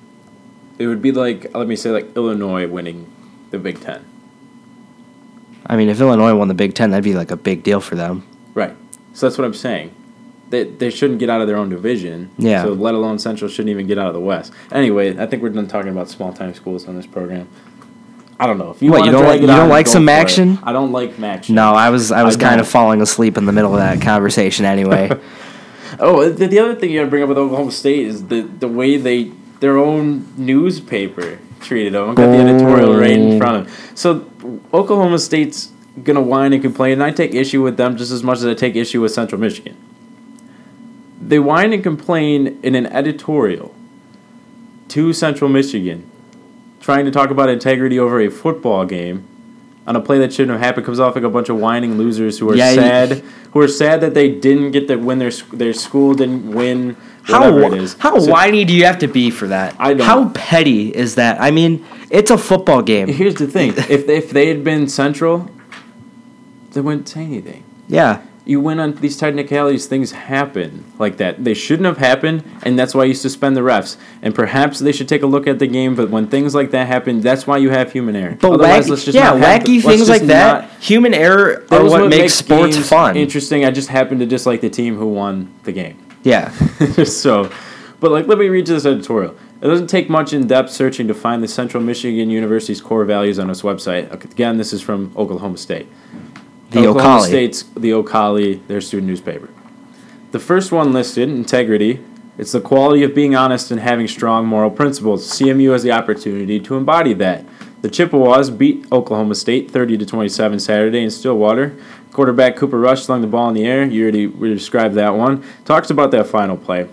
it 0.78 0.86
would 0.86 1.02
be 1.02 1.12
like 1.12 1.54
let 1.54 1.68
me 1.68 1.76
say 1.76 1.90
like 1.90 2.16
Illinois 2.16 2.66
winning 2.66 3.10
the 3.50 3.58
Big 3.58 3.80
Ten. 3.80 4.04
I 5.66 5.76
mean, 5.76 5.88
if 5.90 6.00
Illinois 6.00 6.34
won 6.34 6.48
the 6.48 6.54
Big 6.54 6.74
Ten, 6.74 6.90
that'd 6.90 7.04
be 7.04 7.14
like 7.14 7.30
a 7.30 7.36
big 7.36 7.62
deal 7.62 7.80
for 7.80 7.94
them. 7.94 8.26
Right. 8.54 8.74
So 9.12 9.26
that's 9.26 9.36
what 9.36 9.44
I'm 9.44 9.54
saying. 9.54 9.94
They, 10.50 10.64
they 10.64 10.88
shouldn't 10.90 11.18
get 11.18 11.28
out 11.28 11.40
of 11.42 11.46
their 11.46 11.56
own 11.58 11.68
division. 11.68 12.30
Yeah. 12.38 12.62
So 12.62 12.72
let 12.72 12.94
alone 12.94 13.18
Central 13.18 13.50
shouldn't 13.50 13.68
even 13.70 13.86
get 13.86 13.98
out 13.98 14.08
of 14.08 14.14
the 14.14 14.20
West. 14.20 14.52
Anyway, 14.72 15.18
I 15.18 15.26
think 15.26 15.42
we're 15.42 15.50
done 15.50 15.66
talking 15.68 15.90
about 15.90 16.08
small 16.08 16.32
time 16.32 16.54
schools 16.54 16.88
on 16.88 16.96
this 16.96 17.06
program. 17.06 17.48
I 18.40 18.46
don't 18.46 18.56
know 18.56 18.70
if 18.70 18.80
you 18.80 18.90
What, 18.92 19.04
you 19.04 19.10
don't 19.10 19.24
like- 19.24 19.40
you 19.40 19.46
don't 19.48 19.68
like 19.68 19.86
some 19.86 20.06
for 20.06 20.10
it. 20.12 20.14
action? 20.14 20.58
I 20.62 20.72
don't 20.72 20.92
like 20.92 21.18
action. 21.20 21.54
No, 21.56 21.72
I 21.72 21.90
was 21.90 22.12
I 22.12 22.22
was 22.22 22.36
I 22.36 22.40
kind 22.40 22.60
of 22.60 22.66
don't. 22.66 22.72
falling 22.72 23.02
asleep 23.02 23.36
in 23.36 23.46
the 23.46 23.52
middle 23.52 23.72
of 23.74 23.80
that 23.80 24.00
conversation 24.10 24.64
anyway. 24.64 25.10
Oh, 26.00 26.28
the, 26.28 26.46
the 26.46 26.58
other 26.58 26.74
thing 26.74 26.90
you 26.90 26.98
got 27.00 27.04
to 27.06 27.10
bring 27.10 27.22
up 27.22 27.30
with 27.30 27.38
Oklahoma 27.38 27.72
State 27.72 28.06
is 28.06 28.26
the 28.28 28.42
the 28.42 28.68
way 28.68 28.98
they 28.98 29.32
their 29.58 29.78
own 29.78 30.26
newspaper 30.36 31.38
treated 31.60 31.94
them. 31.94 32.14
Got 32.14 32.26
the 32.30 32.36
editorial 32.36 32.94
right 32.96 33.10
in 33.10 33.38
front 33.38 33.56
of 33.56 33.64
them. 33.66 33.96
So 33.96 34.30
Oklahoma 34.72 35.18
State's 35.18 35.72
gonna 36.04 36.20
whine 36.20 36.52
and 36.52 36.62
complain, 36.62 36.92
and 36.92 37.02
I 37.02 37.10
take 37.10 37.34
issue 37.34 37.62
with 37.62 37.78
them 37.78 37.96
just 37.96 38.12
as 38.12 38.22
much 38.22 38.38
as 38.38 38.44
I 38.46 38.54
take 38.54 38.76
issue 38.76 39.00
with 39.00 39.12
Central 39.12 39.40
Michigan. 39.40 39.76
They 41.20 41.38
whine 41.38 41.72
and 41.72 41.82
complain 41.82 42.58
in 42.62 42.74
an 42.74 42.86
editorial 42.86 43.74
to 44.88 45.12
Central 45.12 45.50
Michigan, 45.50 46.08
trying 46.80 47.04
to 47.04 47.10
talk 47.10 47.30
about 47.30 47.48
integrity 47.48 47.98
over 47.98 48.20
a 48.20 48.28
football 48.30 48.84
game. 48.86 49.24
On 49.86 49.96
a 49.96 50.00
play 50.00 50.18
that 50.18 50.34
shouldn't 50.34 50.52
have 50.52 50.60
happened, 50.60 50.84
comes 50.84 51.00
off 51.00 51.14
like 51.14 51.24
a 51.24 51.30
bunch 51.30 51.48
of 51.48 51.56
whining 51.56 51.96
losers 51.96 52.38
who 52.38 52.50
are 52.50 52.54
Yeah, 52.54 52.70
you- 52.70 52.76
sad, 52.76 53.22
who 53.52 53.60
are 53.60 53.68
sad 53.68 54.02
that 54.02 54.12
they 54.12 54.28
didn't 54.30 54.72
get 54.72 54.86
to 54.88 54.96
win 54.96 55.18
their 55.18 55.30
their 55.52 55.72
school 55.72 56.12
didn't 56.12 56.52
win 56.54 56.94
How 57.22 57.50
whatever 57.52 57.74
it 57.74 57.82
is. 57.82 57.96
how 57.98 58.18
So- 58.18 58.30
whiny 58.30 58.66
do 58.66 58.74
you 58.74 58.84
have 58.84 58.98
to 58.98 59.08
be 59.08 59.30
for 59.30 59.46
that? 59.48 59.74
I 59.78 59.94
don't- 59.94 60.06
How 60.06 60.28
petty 60.34 60.88
is 60.90 61.14
that? 61.14 61.38
I 61.40 61.50
mean, 61.50 61.84
it's 62.10 62.30
a 62.30 62.36
football 62.36 62.82
game. 62.82 63.08
Here's 63.08 63.36
the 63.36 63.46
thing: 63.46 63.70
if 63.88 64.06
they, 64.06 64.16
if 64.18 64.28
they 64.30 64.48
had 64.48 64.62
been 64.62 64.88
Central, 64.88 65.50
they 66.72 66.82
wouldn't 66.82 67.08
say 67.08 67.22
anything. 67.24 67.62
Yeah. 67.88 68.18
You 68.48 68.60
win 68.60 68.80
on 68.80 68.94
these 68.94 69.18
technicalities; 69.18 69.84
things 69.86 70.12
happen 70.12 70.90
like 70.98 71.18
that. 71.18 71.44
They 71.44 71.52
shouldn't 71.52 71.84
have 71.84 71.98
happened, 71.98 72.42
and 72.62 72.78
that's 72.78 72.94
why 72.94 73.04
you 73.04 73.12
suspend 73.12 73.58
the 73.58 73.60
refs. 73.60 73.98
And 74.22 74.34
perhaps 74.34 74.78
they 74.78 74.90
should 74.90 75.06
take 75.06 75.22
a 75.22 75.26
look 75.26 75.46
at 75.46 75.58
the 75.58 75.66
game. 75.66 75.94
But 75.94 76.08
when 76.08 76.28
things 76.28 76.54
like 76.54 76.70
that 76.70 76.86
happen, 76.86 77.20
that's 77.20 77.46
why 77.46 77.58
you 77.58 77.68
have 77.68 77.92
human 77.92 78.16
error. 78.16 78.38
But 78.40 78.52
Otherwise, 78.52 78.86
wacky, 78.86 78.88
let's 78.88 79.04
just 79.04 79.14
yeah, 79.14 79.32
not 79.32 79.40
have 79.40 79.64
the- 79.64 79.78
wacky 79.78 79.82
things 79.82 80.08
like 80.08 80.22
that, 80.22 80.62
not- 80.62 80.82
human 80.82 81.12
error 81.12 81.66
are 81.70 81.82
was 81.82 81.92
what, 81.92 82.08
makes 82.08 82.36
sports 82.36 82.78
fun. 82.88 83.18
Interesting. 83.18 83.66
I 83.66 83.70
just 83.70 83.90
happen 83.90 84.18
to 84.18 84.24
dislike 84.24 84.62
the 84.62 84.70
team 84.70 84.96
who 84.96 85.08
won 85.08 85.52
the 85.64 85.72
game. 85.72 85.98
Yeah. 86.22 86.50
so, 87.04 87.52
but 88.00 88.10
like, 88.10 88.28
let 88.28 88.38
me 88.38 88.48
read 88.48 88.66
this 88.66 88.86
editorial. 88.86 89.36
It 89.60 89.66
doesn't 89.66 89.88
take 89.88 90.08
much 90.08 90.32
in-depth 90.32 90.70
searching 90.70 91.06
to 91.08 91.14
find 91.14 91.42
the 91.42 91.48
Central 91.48 91.82
Michigan 91.82 92.30
University's 92.30 92.80
core 92.80 93.04
values 93.04 93.38
on 93.38 93.50
its 93.50 93.62
website. 93.62 94.10
Again, 94.12 94.56
this 94.56 94.72
is 94.72 94.80
from 94.80 95.12
Oklahoma 95.16 95.58
State. 95.58 95.88
The 96.70 96.86
Oklahoma 96.86 97.14
O'Colly. 97.14 97.28
State's 97.28 97.62
the 97.76 97.92
O'Colly, 97.94 98.54
their 98.68 98.80
student 98.80 99.08
newspaper. 99.08 99.48
The 100.32 100.38
first 100.38 100.70
one 100.70 100.92
listed, 100.92 101.30
integrity. 101.30 102.00
It's 102.36 102.52
the 102.52 102.60
quality 102.60 103.02
of 103.02 103.14
being 103.14 103.34
honest 103.34 103.70
and 103.70 103.80
having 103.80 104.06
strong 104.06 104.46
moral 104.46 104.70
principles. 104.70 105.26
CMU 105.26 105.72
has 105.72 105.82
the 105.82 105.92
opportunity 105.92 106.60
to 106.60 106.76
embody 106.76 107.14
that. 107.14 107.46
The 107.80 107.88
Chippewas 107.88 108.50
beat 108.50 108.86
Oklahoma 108.92 109.34
State 109.34 109.70
30 109.70 109.98
to 109.98 110.06
27 110.06 110.60
Saturday 110.60 111.02
in 111.02 111.10
Stillwater. 111.10 111.76
Quarterback 112.12 112.56
Cooper 112.56 112.78
Rush 112.78 113.04
slung 113.04 113.22
the 113.22 113.26
ball 113.26 113.48
in 113.48 113.54
the 113.54 113.64
air. 113.64 113.84
You 113.84 114.02
already 114.02 114.26
described 114.26 114.94
that 114.96 115.14
one. 115.14 115.44
Talks 115.64 115.88
about 115.88 116.10
that 116.10 116.26
final 116.26 116.56
play. 116.56 116.86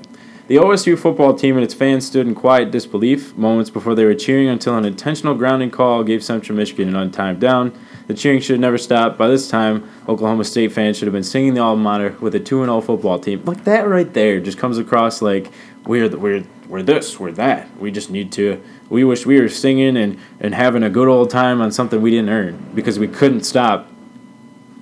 The 0.48 0.58
OSU 0.58 0.98
football 0.98 1.34
team 1.34 1.56
and 1.56 1.64
its 1.64 1.74
fans 1.74 2.06
stood 2.06 2.28
in 2.28 2.36
quiet 2.36 2.70
disbelief 2.70 3.36
moments 3.36 3.72
before 3.72 3.96
they 3.96 4.06
were 4.06 4.14
cheering 4.14 4.48
until 4.48 4.78
an 4.78 4.86
intentional 4.86 5.34
grounding 5.34 5.72
call 5.72 6.04
gave 6.04 6.24
Central 6.24 6.56
Michigan 6.56 6.96
an 6.96 7.10
untimed 7.10 7.40
down. 7.40 7.78
The 8.08 8.14
cheering 8.14 8.40
should 8.40 8.54
have 8.54 8.60
never 8.60 8.78
stopped. 8.78 9.18
By 9.18 9.28
this 9.28 9.50
time, 9.50 9.90
Oklahoma 10.08 10.44
State 10.44 10.72
fans 10.72 10.98
should 10.98 11.08
have 11.08 11.14
been 11.14 11.24
singing 11.24 11.56
the 11.56 11.62
alma 11.62 11.82
mater 11.82 12.16
with 12.20 12.36
a 12.36 12.40
2 12.40 12.64
0 12.64 12.82
football 12.82 13.20
team. 13.20 13.44
Like 13.46 13.64
that 13.64 13.88
right 13.88 14.12
there 14.14 14.40
just 14.40 14.58
comes 14.58 14.78
across 14.78 15.22
like 15.22 15.52
we're, 15.86 16.08
the, 16.10 16.18
we're, 16.20 16.44
we're 16.68 16.84
this, 16.84 17.20
we're 17.20 17.32
that. 17.34 17.76
We 17.78 17.92
just 17.92 18.10
need 18.12 18.32
to. 18.34 18.62
We 18.90 19.04
wish 19.04 19.26
we 19.26 19.42
were 19.42 19.50
singing 19.50 19.98
and, 19.98 20.20
and 20.40 20.54
having 20.54 20.84
a 20.84 20.90
good 20.90 21.08
old 21.08 21.32
time 21.32 21.62
on 21.62 21.72
something 21.72 22.02
we 22.02 22.12
didn't 22.12 22.30
earn 22.30 22.72
because 22.76 23.00
we 23.00 23.08
couldn't 23.08 23.44
stop 23.44 23.90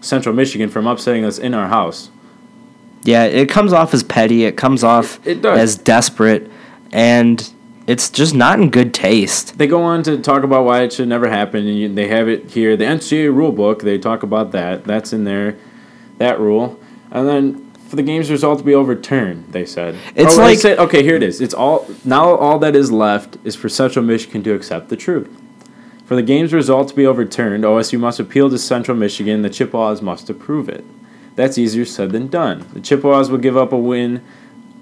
Central 0.01 0.36
Michigan 0.36 0.70
from 0.70 0.86
upsetting 0.86 1.24
us 1.24 1.38
in 1.38 1.53
our 1.53 1.70
house. 1.70 2.10
Yeah, 3.03 3.24
it 3.24 3.50
comes 3.50 3.72
off 3.74 3.94
as 3.94 4.03
petty. 4.03 4.44
It 4.46 4.58
comes 4.58 4.84
off 4.84 5.25
It 5.25 5.42
does. 5.42 5.60
as 5.60 5.77
desperate, 5.77 6.50
and 6.92 7.50
it's 7.88 8.10
just 8.10 8.34
not 8.34 8.60
in 8.60 8.70
good 8.70 8.94
taste. 8.94 9.58
They 9.58 9.68
go 9.68 9.82
on 9.84 10.04
to 10.04 10.18
talk 10.18 10.44
about 10.44 10.66
why 10.66 10.84
it 10.84 10.94
should 10.94 11.08
never 11.08 11.30
happen, 11.30 11.68
and 11.68 11.78
you, 11.78 11.94
they 11.94 12.08
have 12.08 12.28
it 12.30 12.52
here. 12.52 12.78
The 12.78 12.86
NCAA 12.86 13.34
rule 13.36 13.52
book, 13.52 13.82
they 13.82 13.98
talk 13.98 14.24
about 14.24 14.52
that. 14.52 14.86
That's 14.86 15.12
in 15.13 15.24
there, 15.25 15.58
that 16.18 16.40
rule. 16.40 16.80
And 17.12 17.28
then 17.28 17.72
for 17.90 17.96
the 17.98 18.04
game's 18.04 18.32
result 18.32 18.60
to 18.60 18.66
be 18.66 18.74
overturned, 18.74 19.52
they 19.52 19.66
said. 19.66 19.96
It's 20.16 20.34
oh, 20.34 20.38
they 20.38 20.44
like- 20.44 20.60
said- 20.60 20.80
okay, 20.80 21.04
here 21.04 21.16
it 21.16 21.24
is. 21.24 21.42
It's 21.42 21.54
all 21.54 21.88
now. 22.06 22.36
All 22.36 22.58
that 22.60 22.75
is 22.75 22.92
left 22.92 23.38
is 23.44 23.56
for 23.56 23.70
Central 23.70 24.04
Michigan 24.06 24.44
to 24.44 24.54
accept 24.54 24.90
the 24.90 24.96
truth. 24.96 25.30
For 26.06 26.16
the 26.16 26.24
game's 26.24 26.54
result 26.54 26.90
to 26.90 26.96
be 26.96 27.06
overturned, 27.06 27.63
OSU 27.63 28.00
must 28.00 28.20
appeal 28.20 28.50
to 28.50 28.58
Central 28.58 28.96
Michigan. 28.98 29.42
The 29.42 29.50
Chippewas 29.50 30.02
must 30.02 30.30
approve 30.30 30.68
it. 30.70 30.84
That's 31.36 31.58
easier 31.58 31.86
said 31.86 32.12
than 32.12 32.28
done. 32.28 32.66
The 32.74 32.82
Chippewas 32.82 33.32
would 33.32 33.42
give 33.42 33.58
up 33.58 33.72
a 33.72 33.78
win 33.78 34.22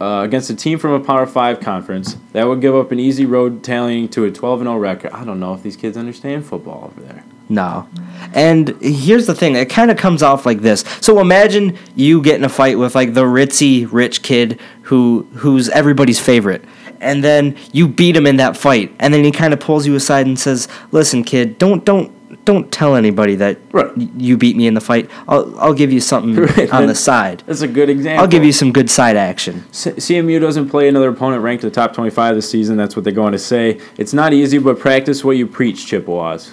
uh, 0.01 0.23
against 0.23 0.49
a 0.49 0.55
team 0.55 0.79
from 0.79 0.93
a 0.93 0.99
Power 0.99 1.27
Five 1.27 1.59
conference. 1.59 2.17
That 2.33 2.47
would 2.47 2.59
give 2.59 2.75
up 2.75 2.91
an 2.91 2.99
easy 2.99 3.25
road 3.25 3.63
tallying 3.63 4.09
to 4.09 4.25
a 4.25 4.31
12 4.31 4.61
0 4.61 4.77
record. 4.77 5.11
I 5.11 5.23
don't 5.23 5.39
know 5.39 5.53
if 5.53 5.61
these 5.61 5.75
kids 5.75 5.95
understand 5.95 6.45
football 6.45 6.85
over 6.85 7.01
there. 7.01 7.23
No. 7.49 7.87
And 8.33 8.69
here's 8.81 9.27
the 9.27 9.35
thing, 9.35 9.55
it 9.55 9.69
kind 9.69 9.91
of 9.91 9.97
comes 9.97 10.23
off 10.23 10.45
like 10.45 10.61
this. 10.61 10.83
So 11.01 11.19
imagine 11.19 11.77
you 11.95 12.21
get 12.21 12.35
in 12.35 12.43
a 12.43 12.49
fight 12.49 12.79
with 12.79 12.95
like 12.95 13.13
the 13.13 13.25
ritzy 13.25 13.87
rich 13.91 14.23
kid 14.23 14.59
who 14.83 15.27
who's 15.35 15.69
everybody's 15.69 16.19
favorite. 16.19 16.63
And 16.99 17.23
then 17.23 17.57
you 17.71 17.87
beat 17.87 18.15
him 18.15 18.25
in 18.25 18.37
that 18.37 18.55
fight. 18.55 18.95
And 18.99 19.13
then 19.13 19.23
he 19.23 19.31
kind 19.31 19.53
of 19.53 19.59
pulls 19.59 19.85
you 19.85 19.95
aside 19.95 20.25
and 20.25 20.39
says, 20.39 20.67
"Listen, 20.91 21.23
kid, 21.23 21.57
don't 21.59 21.83
don't 21.85 22.11
don't 22.45 22.71
tell 22.71 22.95
anybody 22.95 23.35
that 23.35 23.57
Right. 23.71 23.91
you 24.17 24.35
beat 24.37 24.55
me 24.57 24.65
in 24.67 24.73
the 24.73 24.81
fight. 24.81 25.09
I'll 25.27 25.57
I'll 25.59 25.73
give 25.73 25.91
you 25.93 25.99
something 25.99 26.35
Right, 26.57 26.71
on 26.73 26.87
the 26.87 26.95
side. 26.95 27.43
That's 27.45 27.61
a 27.61 27.67
good 27.67 27.89
example. 27.89 28.21
I'll 28.21 28.27
give 28.29 28.43
you 28.43 28.51
some 28.51 28.71
good 28.71 28.89
side 28.89 29.15
action." 29.15 29.63
C- 29.71 29.91
CMU 29.91 30.39
doesn't 30.41 30.69
play 30.69 30.87
another 30.87 31.09
opponent 31.09 31.43
ranked 31.43 31.63
in 31.63 31.69
the 31.69 31.73
top 31.75 31.93
25 31.93 32.35
this 32.35 32.49
season. 32.49 32.77
That's 32.77 32.95
what 32.95 33.03
they're 33.03 33.13
going 33.13 33.33
to 33.33 33.39
say. 33.39 33.79
It's 33.97 34.13
not 34.13 34.33
easy, 34.33 34.57
but 34.57 34.79
practice 34.79 35.23
what 35.23 35.37
you 35.37 35.45
preach, 35.47 35.85
Chippewas. 35.87 36.51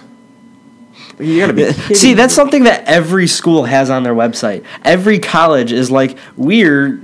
You 1.18 1.40
gotta 1.40 1.52
be 1.52 1.72
See, 1.94 2.14
that's 2.14 2.34
something 2.34 2.64
that 2.64 2.84
every 2.86 3.26
school 3.26 3.64
has 3.64 3.90
on 3.90 4.02
their 4.02 4.14
website. 4.14 4.64
Every 4.84 5.18
college 5.18 5.72
is 5.72 5.90
like, 5.90 6.16
we're 6.36 7.00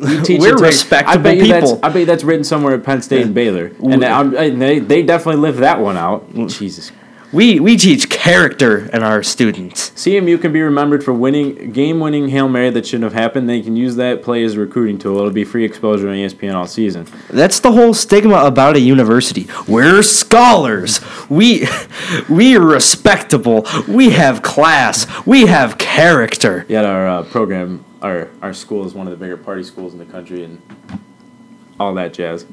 We 0.00 0.20
teach 0.22 0.40
we're 0.40 0.56
respectable 0.58 1.18
I 1.18 1.22
bet 1.22 1.36
you 1.38 1.46
That's, 1.48 1.72
people. 1.72 1.80
I 1.84 1.88
bet 1.88 2.06
that's 2.06 2.24
written 2.24 2.44
somewhere 2.44 2.74
at 2.74 2.84
Penn 2.84 3.02
State 3.02 3.22
and 3.22 3.34
Baylor, 3.34 3.72
and, 3.82 4.04
I'm- 4.04 4.36
and 4.36 4.60
they 4.60 4.78
they 4.80 5.02
definitely 5.02 5.40
live 5.40 5.56
that 5.58 5.80
one 5.80 5.96
out. 5.96 6.32
Jesus. 6.48 6.92
We 7.32 7.60
we 7.60 7.78
teach 7.78 8.10
character 8.10 8.90
in 8.92 9.02
our 9.02 9.22
students. 9.22 9.90
CMU 9.92 10.38
can 10.38 10.52
be 10.52 10.60
remembered 10.60 11.02
for 11.02 11.14
winning 11.14 11.72
game-winning 11.72 12.28
hail 12.28 12.46
mary 12.46 12.68
that 12.68 12.86
shouldn't 12.86 13.04
have 13.04 13.14
happened. 13.14 13.48
They 13.48 13.62
can 13.62 13.74
use 13.74 13.96
that 13.96 14.22
play 14.22 14.44
as 14.44 14.54
a 14.54 14.60
recruiting 14.60 14.98
tool. 14.98 15.16
It'll 15.16 15.30
be 15.30 15.44
free 15.44 15.64
exposure 15.64 16.10
on 16.10 16.14
ESPN 16.14 16.54
all 16.54 16.66
season. 16.66 17.06
That's 17.30 17.58
the 17.60 17.72
whole 17.72 17.94
stigma 17.94 18.44
about 18.44 18.76
a 18.76 18.80
university. 18.80 19.48
We're 19.66 20.02
scholars. 20.02 21.00
We 21.30 21.66
we 22.28 22.54
are 22.54 22.60
respectable. 22.60 23.66
We 23.88 24.10
have 24.10 24.42
class. 24.42 25.06
We 25.24 25.46
have 25.46 25.78
character. 25.78 26.66
Yet 26.68 26.84
our 26.84 27.08
uh, 27.08 27.22
program, 27.22 27.82
our 28.02 28.28
our 28.42 28.52
school 28.52 28.84
is 28.84 28.92
one 28.92 29.06
of 29.06 29.10
the 29.10 29.16
bigger 29.16 29.38
party 29.38 29.62
schools 29.62 29.94
in 29.94 29.98
the 29.98 30.04
country, 30.04 30.44
and 30.44 30.60
all 31.80 31.94
that 31.94 32.12
jazz. 32.12 32.44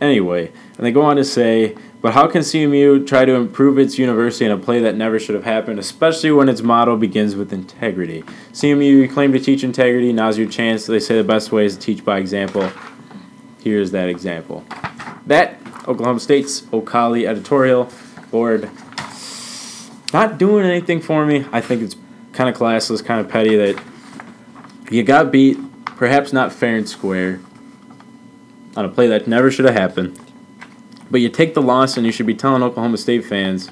Anyway, 0.00 0.52
and 0.76 0.86
they 0.86 0.92
go 0.92 1.02
on 1.02 1.16
to 1.16 1.24
say, 1.24 1.74
but 2.02 2.12
how 2.12 2.28
can 2.28 2.42
CMU 2.42 3.06
try 3.06 3.24
to 3.24 3.34
improve 3.34 3.78
its 3.78 3.98
university 3.98 4.44
in 4.44 4.50
a 4.50 4.58
play 4.58 4.80
that 4.80 4.94
never 4.94 5.18
should 5.18 5.34
have 5.34 5.44
happened, 5.44 5.78
especially 5.78 6.30
when 6.30 6.48
its 6.48 6.60
motto 6.60 6.96
begins 6.96 7.34
with 7.34 7.52
integrity? 7.52 8.22
CMU, 8.52 9.10
claim 9.10 9.32
to 9.32 9.40
teach 9.40 9.64
integrity. 9.64 10.12
Now's 10.12 10.38
your 10.38 10.48
chance. 10.48 10.86
They 10.86 11.00
say 11.00 11.16
the 11.16 11.24
best 11.24 11.50
way 11.50 11.64
is 11.64 11.76
to 11.76 11.80
teach 11.80 12.04
by 12.04 12.18
example. 12.18 12.70
Here's 13.62 13.90
that 13.92 14.08
example. 14.08 14.64
That 15.26 15.58
Oklahoma 15.88 16.20
State's 16.20 16.62
O'Colly 16.72 17.26
editorial 17.26 17.90
board 18.30 18.70
not 20.12 20.38
doing 20.38 20.64
anything 20.64 21.00
for 21.00 21.26
me. 21.26 21.44
I 21.52 21.60
think 21.60 21.82
it's 21.82 21.96
kind 22.32 22.48
of 22.48 22.56
classless, 22.56 23.04
kind 23.04 23.20
of 23.20 23.28
petty 23.28 23.56
that 23.56 23.82
you 24.90 25.02
got 25.02 25.32
beat, 25.32 25.58
perhaps 25.84 26.32
not 26.32 26.52
fair 26.52 26.76
and 26.76 26.88
square, 26.88 27.40
on 28.76 28.84
a 28.84 28.88
play 28.88 29.06
that 29.08 29.26
never 29.26 29.50
should 29.50 29.64
have 29.64 29.74
happened. 29.74 30.18
But 31.10 31.20
you 31.20 31.28
take 31.28 31.54
the 31.54 31.62
loss, 31.62 31.96
and 31.96 32.04
you 32.04 32.12
should 32.12 32.26
be 32.26 32.34
telling 32.34 32.62
Oklahoma 32.62 32.98
State 32.98 33.24
fans 33.24 33.70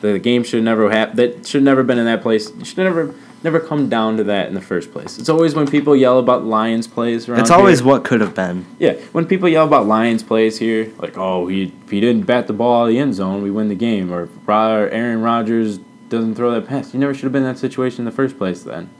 that 0.00 0.12
the 0.12 0.18
game 0.18 0.44
should 0.44 0.62
never 0.62 0.90
have 0.90 1.16
that 1.16 1.46
should 1.46 1.62
never 1.62 1.82
been 1.82 1.98
in 1.98 2.04
that 2.04 2.22
place. 2.22 2.50
You 2.58 2.64
should 2.64 2.78
never 2.78 3.14
never 3.42 3.58
come 3.60 3.88
down 3.90 4.16
to 4.18 4.24
that 4.24 4.48
in 4.48 4.54
the 4.54 4.60
first 4.60 4.92
place. 4.92 5.18
It's 5.18 5.28
always 5.28 5.54
when 5.54 5.66
people 5.66 5.94
yell 5.96 6.18
about 6.18 6.44
Lions 6.44 6.86
plays 6.86 7.28
around. 7.28 7.40
It's 7.40 7.50
always 7.50 7.80
here. 7.80 7.88
what 7.88 8.04
could 8.04 8.20
have 8.20 8.34
been. 8.34 8.64
Yeah, 8.78 8.92
when 9.12 9.26
people 9.26 9.48
yell 9.48 9.66
about 9.66 9.86
Lions 9.86 10.22
plays 10.22 10.58
here, 10.58 10.92
like, 10.98 11.16
oh, 11.18 11.46
he 11.48 11.72
if 11.84 11.90
he 11.90 12.00
didn't 12.00 12.24
bat 12.26 12.46
the 12.46 12.52
ball 12.52 12.82
out 12.82 12.84
of 12.84 12.88
the 12.90 12.98
end 12.98 13.14
zone, 13.14 13.42
we 13.42 13.50
win 13.50 13.68
the 13.68 13.74
game, 13.74 14.12
or 14.12 14.28
Ro- 14.46 14.88
Aaron 14.92 15.20
Rodgers 15.22 15.78
doesn't 16.10 16.34
throw 16.34 16.50
that 16.52 16.66
pass. 16.68 16.92
You 16.94 17.00
never 17.00 17.14
should 17.14 17.24
have 17.24 17.32
been 17.32 17.42
in 17.44 17.48
that 17.52 17.58
situation 17.58 18.00
in 18.00 18.04
the 18.04 18.10
first 18.12 18.36
place. 18.38 18.62
Then 18.62 18.90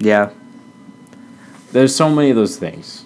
Yeah. 0.00 0.30
there's 1.72 1.94
so 1.94 2.08
many 2.10 2.30
of 2.30 2.36
those 2.36 2.56
things. 2.56 3.03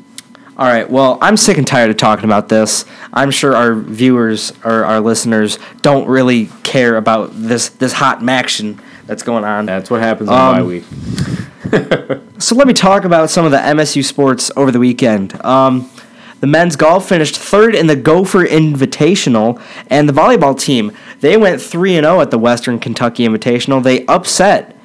All 0.59 0.67
right. 0.67 0.91
Well, 0.91 1.19
I'm 1.21 1.37
sick 1.37 1.57
and 1.57 1.67
tired 1.67 1.91
of 1.91 1.97
talking 1.97 2.25
about 2.25 2.49
this. 2.49 2.85
I'm 3.13 3.31
sure 3.31 3.55
our 3.55 3.75
viewers 3.75 4.53
or 4.65 4.85
our 4.85 5.01
listeners 5.01 5.59
don't 5.83 6.09
really 6.09 6.47
care 6.65 6.97
about 6.97 7.31
this 7.33 7.69
this 7.69 7.93
hot 7.93 8.29
action 8.29 8.81
that's 9.07 9.23
going 9.23 9.45
on. 9.45 9.67
That's 9.67 9.89
what 9.91 10.01
happens 10.01 10.29
on 10.29 10.55
bye 10.57 10.61
Um, 10.61 10.67
week. 10.67 10.85
So 12.39 12.55
let 12.55 12.69
me 12.69 12.73
talk 12.73 13.05
about 13.05 13.31
some 13.31 13.45
of 13.45 13.51
the 13.51 13.59
MSU 13.59 14.05
sports 14.05 14.49
over 14.57 14.71
the 14.71 14.79
weekend. 14.79 15.45
Um, 15.45 15.91
the 16.39 16.47
men's 16.47 16.77
golf 16.77 17.09
finished 17.09 17.37
third 17.37 17.75
in 17.75 17.89
the 17.89 17.97
Gopher 17.97 18.47
Invitational, 18.47 19.61
and 19.89 20.09
the 20.09 20.13
volleyball 20.13 20.59
team 20.59 20.93
they 21.21 21.37
went 21.37 21.61
three 21.61 21.97
and 21.97 22.05
zero 22.05 22.21
at 22.21 22.31
the 22.31 22.39
Western 22.39 22.79
Kentucky 22.79 23.27
Invitational. 23.27 23.83
They 23.83 24.07
upset 24.07 24.77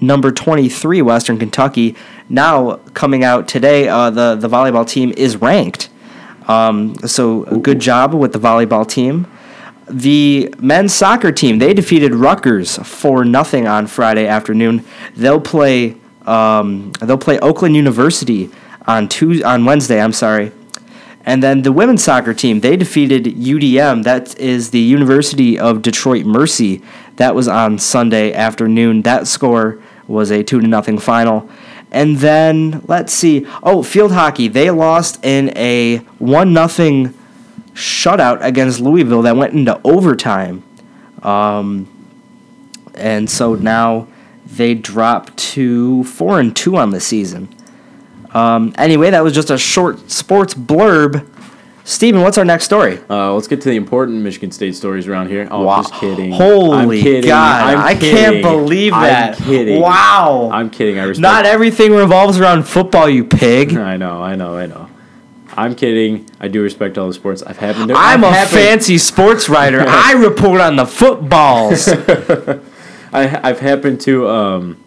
number 0.00 0.32
twenty 0.32 0.68
three 0.70 1.02
Western 1.02 1.38
Kentucky. 1.38 1.94
Now 2.32 2.76
coming 2.94 3.24
out 3.24 3.46
today, 3.46 3.88
uh, 3.88 4.08
the 4.08 4.34
the 4.36 4.48
volleyball 4.48 4.88
team 4.88 5.12
is 5.18 5.36
ranked. 5.36 5.90
Um, 6.48 6.96
so 7.06 7.44
a 7.44 7.58
good 7.58 7.78
job 7.78 8.14
with 8.14 8.32
the 8.32 8.38
volleyball 8.38 8.88
team. 8.88 9.30
The 9.86 10.52
men's 10.58 10.94
soccer 10.94 11.30
team 11.30 11.58
they 11.58 11.74
defeated 11.74 12.14
Rutgers 12.14 12.78
for 12.78 13.26
nothing 13.26 13.66
on 13.66 13.86
Friday 13.86 14.26
afternoon. 14.26 14.82
They'll 15.14 15.42
play 15.42 15.96
um, 16.24 16.92
they'll 17.02 17.18
play 17.18 17.38
Oakland 17.40 17.76
University 17.76 18.48
on 18.86 19.08
Tuesday, 19.08 19.44
on 19.44 19.66
Wednesday. 19.66 20.00
I'm 20.00 20.14
sorry. 20.14 20.52
And 21.26 21.42
then 21.42 21.62
the 21.62 21.70
women's 21.70 22.02
soccer 22.02 22.32
team 22.32 22.60
they 22.60 22.78
defeated 22.78 23.24
UDM. 23.24 24.04
That 24.04 24.38
is 24.38 24.70
the 24.70 24.80
University 24.80 25.58
of 25.58 25.82
Detroit 25.82 26.24
Mercy. 26.24 26.80
That 27.16 27.34
was 27.34 27.46
on 27.46 27.78
Sunday 27.78 28.32
afternoon. 28.32 29.02
That 29.02 29.28
score 29.28 29.82
was 30.08 30.30
a 30.30 30.42
two 30.42 30.62
to 30.62 30.66
nothing 30.66 30.98
final. 30.98 31.50
And 31.92 32.16
then 32.16 32.82
let's 32.88 33.12
see. 33.12 33.46
Oh, 33.62 33.82
field 33.82 34.12
hockey. 34.12 34.48
They 34.48 34.70
lost 34.70 35.24
in 35.24 35.56
a 35.56 35.98
one 36.18 36.52
nothing 36.54 37.14
shutout 37.74 38.42
against 38.42 38.80
Louisville 38.80 39.22
that 39.22 39.36
went 39.36 39.52
into 39.52 39.78
overtime. 39.84 40.64
Um, 41.22 41.88
and 42.94 43.30
so 43.30 43.54
now 43.54 44.08
they 44.46 44.74
drop 44.74 45.36
to 45.36 46.02
four 46.04 46.40
and 46.40 46.56
two 46.56 46.76
on 46.76 46.90
the 46.90 47.00
season. 47.00 47.54
Um, 48.32 48.74
anyway, 48.78 49.10
that 49.10 49.22
was 49.22 49.34
just 49.34 49.50
a 49.50 49.58
short 49.58 50.10
sports 50.10 50.54
blurb. 50.54 51.28
Stephen, 51.84 52.20
what's 52.22 52.38
our 52.38 52.44
next 52.44 52.64
story? 52.64 53.00
Uh, 53.10 53.34
let's 53.34 53.48
get 53.48 53.60
to 53.62 53.68
the 53.68 53.74
important 53.76 54.22
Michigan 54.22 54.52
State 54.52 54.76
stories 54.76 55.08
around 55.08 55.28
here. 55.28 55.48
Oh, 55.50 55.64
Wow. 55.64 55.82
just 55.82 55.94
kidding. 55.94 56.30
Holy 56.30 56.98
I'm 56.98 57.02
kidding. 57.02 57.28
God, 57.28 57.74
I'm 57.74 57.78
I 57.80 57.94
can't 57.96 58.40
believe 58.40 58.92
I'm 58.92 59.02
that. 59.02 59.36
kidding. 59.38 59.80
Wow. 59.80 60.48
I'm 60.52 60.70
kidding. 60.70 61.00
I 61.00 61.04
respect. 61.04 61.22
Not 61.22 61.44
everything 61.44 61.92
revolves 61.92 62.38
around 62.38 62.64
football, 62.68 63.08
you 63.08 63.24
pig. 63.24 63.76
I 63.76 63.96
know. 63.96 64.22
I 64.22 64.36
know. 64.36 64.56
I 64.56 64.66
know. 64.66 64.88
I'm 65.56 65.74
kidding. 65.74 66.30
I 66.40 66.46
do 66.48 66.62
respect 66.62 66.96
all 66.98 67.08
the 67.08 67.14
sports. 67.14 67.42
I've 67.42 67.58
happened 67.58 67.88
to. 67.88 67.94
I'm 67.94 68.22
a 68.22 68.28
I've 68.28 68.32
happened- 68.34 68.58
fancy 68.58 68.96
sports 68.98 69.48
writer. 69.48 69.80
I 69.86 70.12
report 70.12 70.60
on 70.60 70.76
the 70.76 70.86
footballs. 70.86 71.88
I, 73.12 73.40
I've 73.42 73.58
happened 73.60 74.00
to 74.02 74.28
um, 74.28 74.82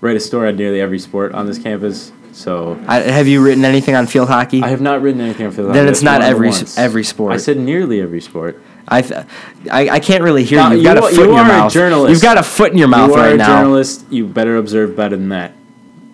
write 0.00 0.16
a 0.16 0.20
story 0.20 0.48
on 0.48 0.56
nearly 0.56 0.80
every 0.80 0.98
sport 1.00 1.32
on 1.34 1.46
this 1.46 1.58
campus. 1.58 2.12
So 2.36 2.78
I, 2.86 3.00
have 3.00 3.26
you 3.26 3.42
written 3.42 3.64
anything 3.64 3.94
on 3.94 4.06
field 4.06 4.28
hockey? 4.28 4.62
I 4.62 4.68
have 4.68 4.82
not 4.82 5.00
written 5.00 5.22
anything 5.22 5.46
on 5.46 5.52
field 5.52 5.68
hockey. 5.68 5.78
Then 5.78 5.88
it's 5.88 6.02
not 6.02 6.20
one 6.20 6.20
of 6.20 6.26
the 6.26 6.30
every 6.30 6.48
ones. 6.50 6.76
every 6.78 7.02
sport. 7.02 7.32
I 7.32 7.38
said 7.38 7.56
nearly 7.56 8.02
every 8.02 8.20
sport. 8.20 8.62
I, 8.86 9.00
th- 9.00 9.24
I, 9.72 9.88
I 9.88 10.00
can't 10.00 10.22
really 10.22 10.44
hear 10.44 10.58
Now, 10.58 10.68
you. 10.68 10.74
You've 10.76 10.84
you 10.84 10.94
got 10.94 10.98
a 10.98 11.02
foot 11.02 11.12
in 11.14 11.30
your 11.30 11.38
are 11.38 11.44
a 11.44 11.48
mouth. 11.48 11.72
journalist. 11.72 12.10
You've 12.12 12.22
got 12.22 12.36
a 12.36 12.42
foot 12.42 12.72
in 12.72 12.78
your 12.78 12.88
mouth 12.88 13.10
right 13.10 13.16
now. 13.16 13.16
You 13.16 13.20
are 13.20 13.24
right 13.24 13.34
a 13.34 13.38
now. 13.38 13.60
journalist. 13.62 14.04
You 14.10 14.26
better 14.26 14.56
observe 14.58 14.94
better 14.94 15.16
than 15.16 15.30
that. 15.30 15.52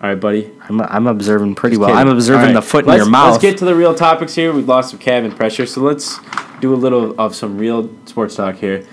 All 0.01 0.09
right, 0.09 0.19
buddy. 0.19 0.49
I'm, 0.69 0.79
I'm 0.81 1.07
observing 1.07 1.55
pretty 1.55 1.75
Just 1.75 1.81
well. 1.81 1.89
kidding. 1.89 1.99
I'm 2.07 2.15
observing 2.15 2.45
right, 2.47 2.53
the 2.53 2.61
foot 2.61 2.85
in 2.85 2.89
let's- 2.91 2.99
your 3.03 3.09
mouth. 3.09 3.31
Let's 3.33 3.41
get 3.41 3.57
to 3.57 3.65
the 3.65 3.75
real 3.75 3.93
topics 3.93 4.33
here. 4.33 4.53
We've 4.53 4.67
lost 4.67 4.91
some 4.91 4.99
cabin 4.99 5.33
pressure, 5.33 5.65
so 5.65 5.81
let's 5.81 6.19
do 6.61 6.73
a 6.73 6.77
little 6.77 7.19
of 7.19 7.35
some 7.35 7.57
real 7.57 7.89
sports 8.05 8.35
talk 8.35 8.55
here. 8.55 8.85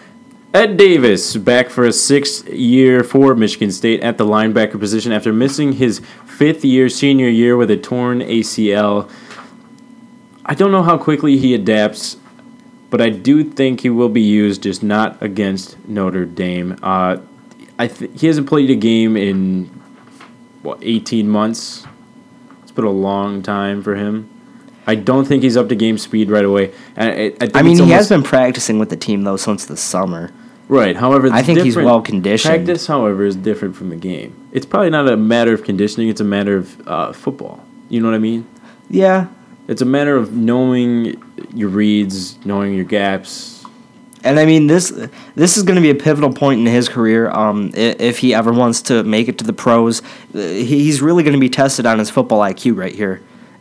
Ed 0.53 0.77
Davis 0.77 1.37
back 1.37 1.71
for 1.71 1.85
a 1.85 1.93
sixth 1.93 2.49
year 2.49 3.05
for 3.05 3.37
Michigan 3.37 3.71
State 3.71 4.01
at 4.01 4.19
the 4.19 4.25
linebacker 4.25 4.81
position 4.81 5.13
after 5.13 5.33
missing 5.33 5.75
his 5.75 6.01
fifth 6.27 6.65
year 6.65 6.89
senior 6.89 7.29
year 7.29 7.57
with 7.57 7.71
a 7.71 7.77
torn 7.77 8.19
ACL. 8.19 9.09
I 10.45 10.55
don't 10.55 10.73
know 10.73 10.83
how 10.83 10.99
quickly 10.99 11.37
he 11.37 11.55
adapts, 11.55 12.17
but 12.91 13.01
I 13.01 13.11
do 13.11 13.45
think 13.45 13.83
he 13.83 13.91
will 13.91 14.09
be 14.09 14.23
used, 14.23 14.65
just 14.65 14.83
not 14.83 15.23
against 15.23 15.79
Notre 15.87 16.25
Dame. 16.25 16.77
Uh, 16.83 17.19
I 17.79 17.87
th- 17.87 18.11
he 18.21 18.27
hasn't 18.27 18.49
played 18.49 18.71
a 18.71 18.75
game 18.75 19.17
in 19.17 19.67
what 20.63 20.79
18 20.83 21.29
months. 21.29 21.87
It's 22.65 22.73
been 22.73 22.85
a 22.85 22.91
long 22.91 23.43
time 23.43 23.85
for 23.85 23.95
him. 23.95 24.30
I 24.91 24.97
don't 24.97 25.25
think 25.25 25.45
he's 25.45 25.57
up 25.57 25.69
to 25.69 25.77
game 25.77 25.99
speed 25.99 26.31
right 26.31 26.45
away. 26.45 26.73
And 26.97 27.09
I, 27.11 27.13
I, 27.13 27.31
think 27.31 27.57
I 27.57 27.63
mean, 27.63 27.79
he 27.79 27.91
has 27.91 28.09
been 28.09 28.25
practicing 28.25 28.79
with 28.81 28.91
the 28.91 28.97
team 28.97 29.23
though 29.23 29.37
since 29.37 29.65
the 29.67 29.77
summer. 29.77 30.33
right. 30.69 30.97
However, 30.97 31.29
I 31.33 31.43
think 31.43 31.61
he's 31.61 31.77
well 31.77 32.03
conditioned. 32.03 32.55
Practice, 32.55 32.87
however, 32.89 33.25
is 33.25 33.37
different 33.37 33.77
from 33.77 33.91
the 33.91 33.97
game. 33.97 34.35
It's 34.53 34.67
probably 34.67 34.91
not 34.91 35.09
a 35.09 35.17
matter 35.17 35.53
of 35.53 35.63
conditioning. 35.63 36.09
It's 36.09 36.21
a 36.21 36.25
matter 36.25 36.57
of 36.57 36.89
uh, 36.89 37.13
football. 37.13 37.65
You 37.89 38.01
know 38.01 38.09
what 38.09 38.17
I 38.17 38.19
mean? 38.19 38.47
Yeah, 38.89 39.29
It's 39.69 39.83
a 39.83 39.91
matter 39.97 40.17
of 40.17 40.33
knowing 40.33 41.23
your 41.55 41.69
reads, 41.69 42.45
knowing 42.45 42.75
your 42.75 42.85
gaps. 42.85 43.65
and 44.25 44.41
I 44.41 44.45
mean 44.45 44.67
this 44.67 44.91
this 45.37 45.57
is 45.57 45.63
going 45.63 45.77
to 45.77 45.83
be 45.83 45.91
a 45.91 45.95
pivotal 45.95 46.33
point 46.33 46.59
in 46.61 46.67
his 46.67 46.89
career. 46.89 47.31
Um, 47.31 47.71
if 47.75 48.19
he 48.19 48.35
ever 48.35 48.53
wants 48.53 48.83
to 48.91 49.05
make 49.05 49.29
it 49.29 49.39
to 49.39 49.45
the 49.45 49.53
pros, 49.53 50.03
Uh, 50.35 50.39
he's 50.41 51.01
really 51.01 51.23
going 51.23 51.39
to 51.41 51.45
be 51.49 51.49
tested 51.63 51.87
on 51.87 51.99
his 52.01 52.11
football 52.11 52.41
IQ 52.41 52.77
right 52.77 52.95
here 52.95 53.21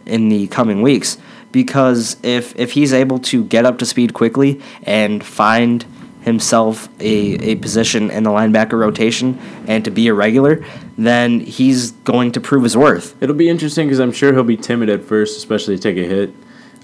in 0.09 0.29
the 0.29 0.47
coming 0.47 0.81
weeks. 0.81 1.17
Because 1.51 2.17
if 2.21 2.57
if 2.59 2.73
he's 2.73 2.93
able 2.93 3.19
to 3.19 3.43
get 3.43 3.65
up 3.65 3.79
to 3.79 3.85
speed 3.85 4.13
quickly 4.13 4.61
and 4.83 5.23
find 5.23 5.85
himself 6.21 6.89
a, 6.99 7.51
a 7.51 7.55
position 7.55 8.11
in 8.11 8.23
the 8.23 8.29
linebacker 8.29 8.77
rotation 8.77 9.39
and 9.67 9.85
to 9.85 9.91
be 9.91 10.07
a 10.07 10.13
regular, 10.13 10.63
then 10.97 11.39
he's 11.39 11.91
going 11.91 12.31
to 12.33 12.41
prove 12.41 12.63
his 12.63 12.75
worth. 12.75 13.21
It'll 13.21 13.35
be 13.35 13.49
interesting 13.49 13.87
because 13.87 13.99
I'm 13.99 14.11
sure 14.11 14.33
he'll 14.33 14.43
be 14.43 14.57
timid 14.57 14.89
at 14.89 15.03
first, 15.03 15.37
especially 15.37 15.77
to 15.77 15.81
take 15.81 15.97
a 15.97 16.07
hit. 16.07 16.33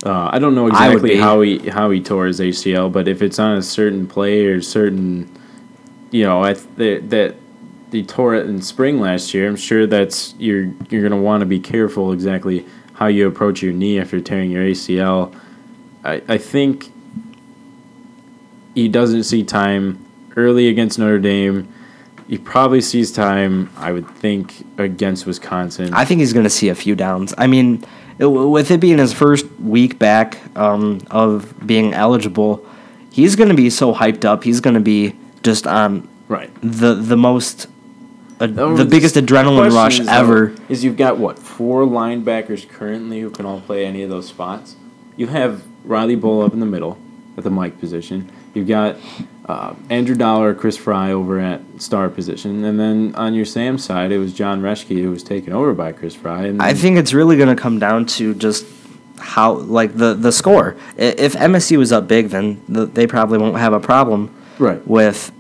Uh, 0.06 0.30
I 0.32 0.40
don't 0.40 0.56
know 0.56 0.68
exactly 0.68 1.18
how 1.18 1.42
he 1.42 1.70
how 1.70 1.90
he 1.90 2.02
tore 2.02 2.26
his 2.28 2.40
ACL, 2.40 2.92
but 2.92 3.08
if 3.08 3.22
it's 3.22 3.40
on 3.40 3.58
a 3.58 3.62
certain 3.62 4.08
play 4.08 4.46
or 4.46 4.62
certain, 4.62 5.30
you 6.12 6.24
know, 6.24 6.54
th- 6.54 7.04
that 7.10 7.36
he 7.92 8.04
tore 8.04 8.36
it 8.36 8.46
in 8.46 8.62
spring 8.62 9.00
last 9.00 9.34
year, 9.34 9.48
I'm 9.48 9.56
sure 9.56 9.88
that's 9.88 10.36
you're 10.38 10.74
you're 10.90 11.02
gonna 11.02 11.22
want 11.22 11.42
to 11.42 11.46
be 11.46 11.60
careful 11.60 12.12
exactly 12.12 12.66
how 12.96 13.08
you 13.08 13.28
approach 13.28 13.62
your 13.62 13.74
knee 13.74 14.00
after 14.00 14.20
tearing 14.20 14.52
your 14.52 14.64
ACL. 14.64 15.38
I 16.04 16.22
I 16.28 16.38
think 16.38 16.92
he 18.76 18.90
doesn't 18.90 19.24
see 19.24 19.44
time 19.44 20.06
early 20.36 20.68
against 20.68 21.00
Notre 21.00 21.20
Dame. 21.20 21.68
He 22.28 22.38
probably 22.38 22.82
sees 22.82 23.12
time, 23.12 23.72
I 23.78 23.92
would 23.92 24.10
think, 24.10 24.66
against 24.78 25.26
Wisconsin. 25.26 25.94
I 25.94 26.06
think 26.06 26.20
he's 26.20 26.34
going 26.34 26.44
to 26.44 26.50
see 26.50 26.70
a 26.70 26.76
few 26.76 26.96
downs. 26.96 27.34
I 27.38 27.48
mean, 27.48 27.86
it, 28.18 28.26
with 28.26 28.72
it 28.72 28.80
being 28.80 28.98
his 28.98 29.14
first 29.14 29.46
week 29.60 30.00
back 30.00 30.40
um, 30.58 31.02
of 31.12 31.54
being 31.66 31.94
eligible, 31.94 32.66
he's 33.12 33.36
going 33.36 33.50
to 33.50 33.56
be 33.56 33.70
so 33.70 33.94
hyped 33.94 34.26
up. 34.26 34.44
He's 34.44 34.60
going 34.60 34.74
to 34.74 34.80
be 34.80 35.16
just 35.44 35.68
on 35.68 36.08
right. 36.28 36.50
the 36.62 36.96
the 36.96 37.16
most, 37.16 37.68
Oh, 38.40 38.76
the 38.76 38.86
biggest 38.86 39.16
adrenaline 39.16 39.72
rush 39.74 40.00
is, 40.00 40.08
though, 40.08 40.12
ever. 40.14 40.56
Is 40.68 40.84
you've 40.84 40.98
got 40.98 41.18
what 41.18 41.40
four 41.40 41.84
linebackers 41.86 42.68
currently 42.68 43.22
who 43.22 43.30
can 43.30 43.46
all 43.46 43.62
play 43.62 43.86
any 43.86 44.02
of 44.04 44.10
those 44.10 44.28
spots. 44.28 44.76
You 45.16 45.28
have 45.28 45.64
Riley 45.86 46.18
Bullough 46.18 46.52
in 46.54 46.60
the 46.60 46.66
middle. 46.66 46.98
at 47.38 47.44
the 47.44 47.50
Mike 47.50 47.80
position. 47.80 48.30
You've 48.54 48.68
got 48.68 48.96
uh, 49.46 49.74
Andrew 49.90 50.16
Dowell, 50.16 50.54
Chris 50.54 50.78
Frey 50.78 51.12
over 51.12 51.40
at 51.40 51.62
star 51.78 52.10
position, 52.10 52.64
and 52.64 52.80
then 52.80 53.14
on 53.16 53.34
your 53.34 53.44
Sam 53.46 53.78
side, 53.78 54.12
it 54.14 54.18
was 54.18 54.34
Jon 54.34 54.62
Reschke 54.62 55.02
who 55.02 55.12
was 55.12 55.22
taken 55.24 55.52
over 55.54 55.74
by 55.74 55.92
Chris 55.92 56.16
Frey. 56.16 56.48
And 56.50 56.62
I 56.62 56.74
think 56.74 56.98
it's 56.98 57.14
really 57.14 57.36
going 57.36 57.54
to 57.54 57.62
come 57.62 57.78
down 57.80 58.06
to 58.18 58.34
just 58.36 58.66
how 59.20 59.54
like 59.54 59.96
the 59.98 60.14
the 60.14 60.32
score. 60.32 60.76
If 60.98 61.34
MSU 61.34 61.78
was 61.78 61.92
up 61.92 62.08
big, 62.08 62.30
then 62.30 62.62
th 62.74 62.90
they 62.94 63.08
probably 63.08 63.38
won't 63.38 63.58
have 63.58 63.74
a 63.74 63.80
problem 63.82 64.30
Right. 64.60 64.86
with 64.88 65.32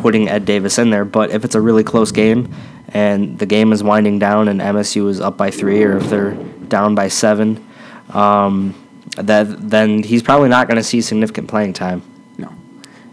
putting 0.00 0.28
Ed 0.28 0.44
Davis 0.44 0.78
in 0.78 0.90
there. 0.90 1.04
But 1.04 1.30
if 1.30 1.44
it's 1.44 1.54
a 1.54 1.60
really 1.60 1.84
close 1.84 2.12
game 2.12 2.52
and 2.88 3.38
the 3.38 3.46
game 3.46 3.72
is 3.72 3.82
winding 3.82 4.18
down 4.18 4.48
and 4.48 4.60
MSU 4.60 5.08
is 5.08 5.20
up 5.20 5.36
by 5.36 5.50
three, 5.50 5.82
or 5.82 5.98
if 5.98 6.08
they're 6.10 6.34
down 6.68 6.94
by 6.94 7.08
seven, 7.08 7.64
um, 8.10 8.74
that 9.16 9.70
then 9.70 10.02
he's 10.02 10.22
probably 10.22 10.48
not 10.48 10.66
going 10.66 10.76
to 10.76 10.82
see 10.82 11.00
significant 11.00 11.48
playing 11.48 11.72
time. 11.72 12.02
No. 12.38 12.52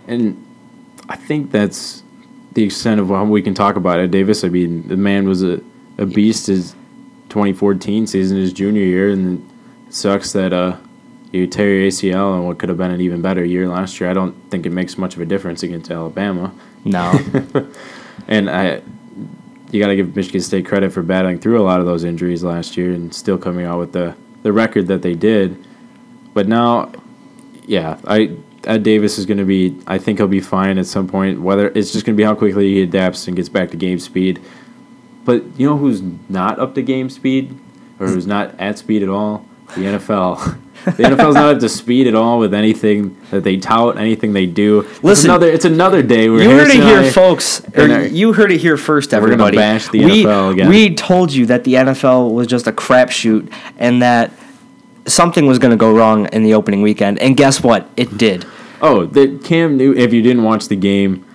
And 0.08 0.44
I 1.10 1.16
think 1.16 1.52
that's 1.52 2.04
the 2.54 2.64
extent 2.64 3.00
of 3.00 3.10
what 3.10 3.28
we 3.28 3.42
can 3.42 3.54
talk 3.54 3.76
about 3.76 4.00
Ed 4.00 4.12
Davis. 4.12 4.44
I 4.44 4.50
mean, 4.50 4.88
the 4.88 4.98
man 4.98 5.28
was 5.28 5.44
a, 5.44 5.62
a 5.98 6.06
beast 6.06 6.48
his 6.48 6.72
2014 7.30 8.08
season, 8.08 8.38
his 8.38 8.54
junior 8.54 8.84
year, 8.84 9.12
and 9.12 9.48
it 9.88 9.94
sucks 9.94 10.34
that 10.34 10.54
uh, 10.54 10.78
you 11.32 11.48
tear 11.48 11.74
your 11.74 11.88
ACL 11.88 12.36
and 12.36 12.46
what 12.46 12.58
could 12.58 12.70
have 12.70 12.78
been 12.78 12.92
an 12.92 13.02
even 13.02 13.22
better 13.22 13.44
year 13.44 13.68
last 13.68 14.00
year. 14.00 14.10
I 14.10 14.14
don't 14.14 14.34
think 14.50 14.66
it 14.66 14.72
makes 14.72 14.98
much 14.98 15.16
of 15.16 15.22
a 15.22 15.26
difference 15.26 15.64
against 15.64 15.92
Alabama. 15.92 16.54
No, 16.86 17.20
And 18.28 18.50
I, 18.50 18.82
you 19.72 19.80
got 19.80 19.88
to 19.88 19.96
give 19.96 20.16
Michigan 20.16 20.42
State 20.42 20.66
credit 20.66 20.92
for 20.92 21.02
battling 21.02 21.40
through 21.40 21.62
a 21.62 21.64
lot 21.64 21.80
of 21.80 21.86
those 21.86 22.04
injuries 22.04 22.44
last 22.44 22.78
year 22.78 22.92
and 22.92 23.14
still 23.14 23.38
coming 23.38 23.66
out 23.66 23.80
with 23.80 23.94
the, 23.94 24.16
the 24.44 24.52
record 24.52 24.88
that 24.88 25.02
they 25.02 25.14
did. 25.14 25.64
But 26.34 26.48
now, 26.48 26.92
yeah, 27.66 28.00
I 28.06 28.36
Ed 28.66 28.84
Davis 28.84 29.18
is 29.18 29.26
going 29.26 29.38
to 29.38 29.46
be. 29.46 29.78
I 29.88 29.98
think 29.98 30.20
he'll 30.20 30.28
be 30.28 30.42
fine 30.42 30.78
at 30.78 30.86
some 30.86 31.08
point. 31.08 31.42
Whether 31.42 31.70
it's 31.70 31.94
just 31.94 32.06
going 32.06 32.16
to 32.16 32.18
be 32.18 32.24
how 32.24 32.36
quickly 32.36 32.76
he 32.76 32.82
adapts 32.82 33.28
and 33.28 33.36
gets 33.36 33.50
back 33.50 33.72
to 33.72 33.78
game 33.78 34.00
speed. 34.00 34.42
But 35.24 35.44
you 35.58 35.68
know 35.68 35.78
who's 35.78 36.02
not 36.30 36.60
up 36.60 36.76
to 36.76 36.82
game 36.82 37.10
speed, 37.10 37.58
or 38.00 38.08
who's 38.08 38.28
not 38.28 38.60
at 38.60 38.78
speed 38.78 39.04
at 39.04 39.10
all? 39.10 39.46
The 39.76 39.82
NFL. 39.82 40.60
the 40.96 41.04
NFL's 41.04 41.36
not 41.36 41.56
up 41.56 41.60
to 41.60 41.70
speed 41.70 42.08
at 42.08 42.16
all 42.16 42.40
with 42.40 42.54
anything 42.54 43.18
that 43.32 43.44
they 43.44 43.58
tout, 43.58 43.98
anything 43.98 44.34
they 44.34 44.46
do. 44.46 44.82
It's 44.82 45.04
Listen, 45.04 45.30
another. 45.30 45.48
It's 45.50 45.66
another 45.66 46.02
day 46.02 46.30
where 46.30 46.42
you 46.42 46.50
heard 46.50 46.70
it 46.70 46.82
here, 46.82 47.12
folks. 47.12 47.62
Or 47.76 47.92
our- 47.92 48.06
you 48.06 48.34
heard 48.34 48.52
it 48.52 48.60
here 48.60 48.78
first, 48.78 49.14
everybody. 49.14 49.58
We're 49.58 49.62
gonna 49.62 49.74
bash 49.74 49.90
the 49.90 50.06
we, 50.06 50.24
NFL 50.24 50.54
again. 50.54 50.70
We 50.70 50.96
told 50.96 51.34
you 51.34 51.46
that 51.48 51.64
the 51.64 51.76
NFL 51.76 52.32
was 52.32 52.48
just 52.48 52.68
a 52.68 52.72
crapshoot 52.72 53.52
and 53.78 54.02
that 54.02 54.32
something 55.08 55.46
was 55.46 55.60
going 55.60 55.72
to 55.72 55.78
go 55.78 55.92
wrong 55.94 56.28
in 56.28 56.44
the 56.44 56.54
opening 56.54 56.82
weekend. 56.82 57.20
And 57.20 57.36
guess 57.36 57.64
what? 57.64 57.90
It 57.98 58.18
did. 58.18 58.46
Oh, 58.82 59.06
the 59.06 59.40
Cam 59.40 59.78
knew. 59.78 59.94
If 59.94 60.14
you 60.14 60.22
didn't 60.22 60.44
watch 60.44 60.68
the 60.68 60.76
game, 60.76 61.26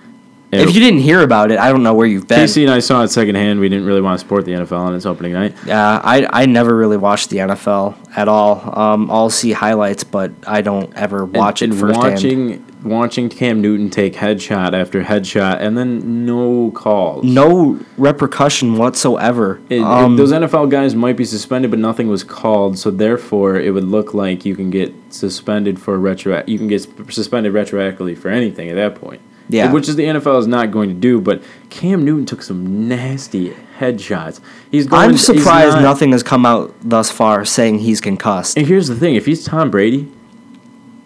If 0.61 0.73
you 0.73 0.79
didn't 0.81 0.99
hear 0.99 1.21
about 1.21 1.51
it, 1.51 1.59
I 1.59 1.69
don't 1.71 1.83
know 1.83 1.93
where 1.93 2.07
you've 2.07 2.27
been. 2.27 2.39
Casey 2.39 2.63
and 2.63 2.71
I 2.73 2.79
saw 2.79 3.03
it 3.03 3.09
secondhand. 3.09 3.59
We 3.59 3.69
didn't 3.69 3.85
really 3.85 4.01
want 4.01 4.19
to 4.19 4.19
support 4.19 4.45
the 4.45 4.51
NFL 4.51 4.79
on 4.79 4.95
its 4.95 5.05
opening 5.05 5.33
night. 5.33 5.55
Uh, 5.67 6.01
I 6.03 6.27
I 6.31 6.45
never 6.45 6.75
really 6.75 6.97
watched 6.97 7.29
the 7.29 7.37
NFL 7.37 7.95
at 8.15 8.27
all. 8.27 8.77
Um, 8.79 9.09
I'll 9.11 9.29
see 9.29 9.51
highlights, 9.51 10.03
but 10.03 10.31
I 10.47 10.61
don't 10.61 10.93
ever 10.95 11.25
watch 11.25 11.61
and, 11.61 11.73
it 11.73 11.75
and 11.79 11.87
firsthand. 11.87 12.13
watching 12.13 12.65
watching 12.83 13.29
Cam 13.29 13.61
Newton 13.61 13.89
take 13.89 14.13
headshot 14.13 14.73
after 14.73 15.01
headshot, 15.03 15.61
and 15.61 15.77
then 15.77 16.25
no 16.25 16.69
calls. 16.71 17.23
no 17.23 17.79
repercussion 17.97 18.75
whatsoever. 18.77 19.61
It- 19.69 19.77
it- 19.77 19.81
Um, 19.83 20.17
those 20.17 20.33
NFL 20.33 20.67
guys 20.67 20.93
might 20.93 21.15
be 21.15 21.23
suspended, 21.23 21.71
but 21.71 21.79
nothing 21.79 22.09
was 22.09 22.25
called. 22.25 22.77
So 22.77 22.91
therefore, 22.91 23.57
it 23.57 23.71
would 23.73 23.85
look 23.85 24.13
like 24.13 24.45
you 24.45 24.55
can 24.57 24.69
get 24.69 24.93
suspended 25.09 25.79
for 25.79 25.97
retro. 25.97 26.43
You 26.45 26.57
can 26.57 26.67
get 26.67 26.85
suspended 27.09 27.53
retroactively 27.53 28.17
for 28.17 28.27
anything 28.29 28.69
at 28.69 28.75
that 28.75 28.95
point. 28.95 29.21
Yeah. 29.49 29.71
which 29.71 29.89
is 29.89 29.95
the 29.95 30.03
NFL 30.03 30.39
is 30.39 30.47
not 30.47 30.71
going 30.71 30.89
to 30.89 30.95
do. 30.95 31.19
But 31.21 31.43
Cam 31.69 32.03
Newton 32.05 32.25
took 32.25 32.41
some 32.41 32.87
nasty 32.87 33.55
headshots. 33.79 34.39
He's 34.71 34.87
going. 34.87 35.09
I'm 35.11 35.17
surprised 35.17 35.75
not- 35.75 35.81
nothing 35.83 36.11
has 36.11 36.23
come 36.23 36.45
out 36.45 36.73
thus 36.81 37.11
far 37.11 37.43
saying 37.45 37.79
he's 37.79 37.99
concussed. 38.01 38.57
And 38.57 38.65
here's 38.67 38.87
the 38.87 38.95
thing: 38.95 39.15
if 39.15 39.25
he's 39.25 39.43
Tom 39.43 39.69
Brady, 39.71 40.09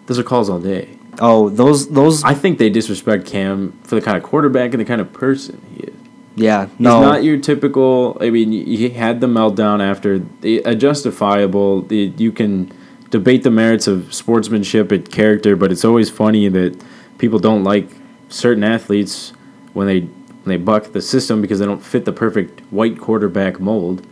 those 0.06 0.18
are 0.18 0.22
calls 0.22 0.48
all 0.48 0.60
day. 0.60 0.88
Oh, 1.20 1.48
those 1.48 1.88
those 1.88 2.22
I 2.22 2.34
think 2.34 2.58
they 2.58 2.70
disrespect 2.70 3.26
Cam 3.26 3.72
for 3.82 3.96
the 3.96 4.00
kind 4.00 4.16
of 4.16 4.22
quarterback 4.22 4.72
and 4.72 4.80
the 4.80 4.84
kind 4.84 5.00
of 5.00 5.12
person 5.12 5.60
he 5.74 5.82
is. 5.82 5.94
yeah 6.36 6.68
no. 6.78 6.98
He's 7.00 7.08
not 7.08 7.24
your 7.24 7.38
typical. 7.38 8.16
I 8.20 8.30
mean, 8.30 8.52
he 8.52 8.88
had 8.90 9.20
the 9.20 9.26
meltdown 9.26 9.82
after 9.82 10.20
the 10.42 10.58
a 10.60 10.76
justifiable. 10.76 11.82
The, 11.82 12.12
you 12.16 12.30
can 12.30 12.70
debate 13.10 13.42
the 13.42 13.50
merits 13.50 13.88
of 13.88 14.14
sportsmanship 14.14 14.92
and 14.92 15.10
character, 15.10 15.56
but 15.56 15.72
it's 15.72 15.84
always 15.84 16.08
funny 16.08 16.46
that 16.48 16.80
people 17.18 17.38
don't 17.40 17.64
like 17.64 17.88
certain 18.28 18.64
athletes 18.64 19.32
when 19.72 19.86
they 19.86 20.00
when 20.00 20.44
they 20.46 20.56
buck 20.56 20.92
the 20.92 21.02
system 21.02 21.42
because 21.42 21.58
they 21.58 21.66
don't 21.66 21.82
fit 21.82 22.04
the 22.04 22.12
perfect 22.12 22.60
white 22.72 22.98
quarterback 22.98 23.60
mold. 23.60 24.06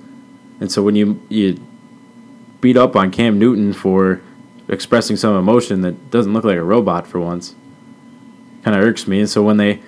And 0.60 0.70
so 0.70 0.82
when 0.82 0.96
you 0.96 1.20
you 1.28 1.60
beat 2.60 2.76
up 2.76 2.96
on 2.96 3.10
Cam 3.10 3.38
Newton 3.38 3.72
for 3.72 4.20
expressing 4.68 5.16
some 5.16 5.36
emotion 5.36 5.82
that 5.82 6.10
doesn't 6.10 6.32
look 6.32 6.44
like 6.44 6.56
a 6.56 6.62
robot 6.62 7.06
for 7.06 7.20
once, 7.20 7.54
kind 8.62 8.76
of 8.76 8.82
irks 8.82 9.06
me. 9.06 9.20
And 9.20 9.28
so 9.28 9.42
when 9.42 9.56
they 9.58 9.80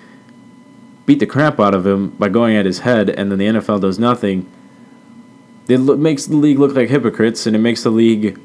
beat 1.09 1.17
the 1.17 1.25
crap 1.25 1.59
out 1.59 1.73
of 1.73 1.87
him 1.87 2.09
by 2.19 2.29
going 2.29 2.55
at 2.55 2.67
his 2.67 2.81
head, 2.81 3.09
and 3.09 3.31
then 3.31 3.39
the 3.39 3.45
NFL 3.45 3.81
does 3.81 3.97
nothing. 3.97 4.47
It 5.67 5.79
lo- 5.79 5.97
makes 5.97 6.27
the 6.27 6.35
league 6.35 6.59
look 6.59 6.75
like 6.75 6.89
hypocrites, 6.89 7.47
and 7.47 7.55
it 7.55 7.59
makes 7.59 7.81
the 7.81 7.89
league. 7.89 8.39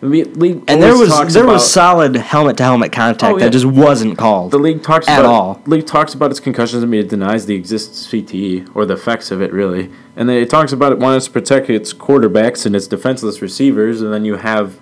Mean, 0.00 0.32
league 0.34 0.62
and 0.68 0.80
there 0.80 0.96
was 0.96 1.08
talks 1.08 1.34
there 1.34 1.42
about, 1.42 1.54
was 1.54 1.72
solid 1.72 2.14
helmet 2.14 2.56
to 2.58 2.62
helmet 2.62 2.92
contact 2.92 3.34
Oh, 3.34 3.36
yeah. 3.36 3.44
that 3.46 3.50
just 3.50 3.64
wasn't 3.64 4.16
called. 4.16 4.52
the 4.52 4.58
league 4.58 4.82
talks 4.82 5.08
at 5.08 5.18
about 5.20 5.28
all. 5.28 5.62
League 5.66 5.86
talks 5.86 6.14
about 6.14 6.30
its 6.30 6.38
concussions. 6.38 6.84
I 6.84 6.86
mean, 6.86 7.00
it 7.00 7.08
denies 7.08 7.46
the 7.46 7.56
existence 7.56 8.06
of 8.06 8.12
CTE 8.12 8.70
or 8.76 8.86
the 8.86 8.94
effects 8.94 9.32
of 9.32 9.42
it, 9.42 9.52
really. 9.52 9.90
And 10.14 10.28
then 10.28 10.36
it 10.36 10.48
talks 10.50 10.72
about 10.72 10.92
it 10.92 10.98
wanting 10.98 11.20
to 11.20 11.30
protect 11.32 11.68
its 11.68 11.92
quarterbacks 11.92 12.64
and 12.64 12.76
its 12.76 12.86
defenseless 12.86 13.42
receivers. 13.42 14.00
And 14.00 14.12
then 14.12 14.24
you 14.24 14.36
have 14.36 14.78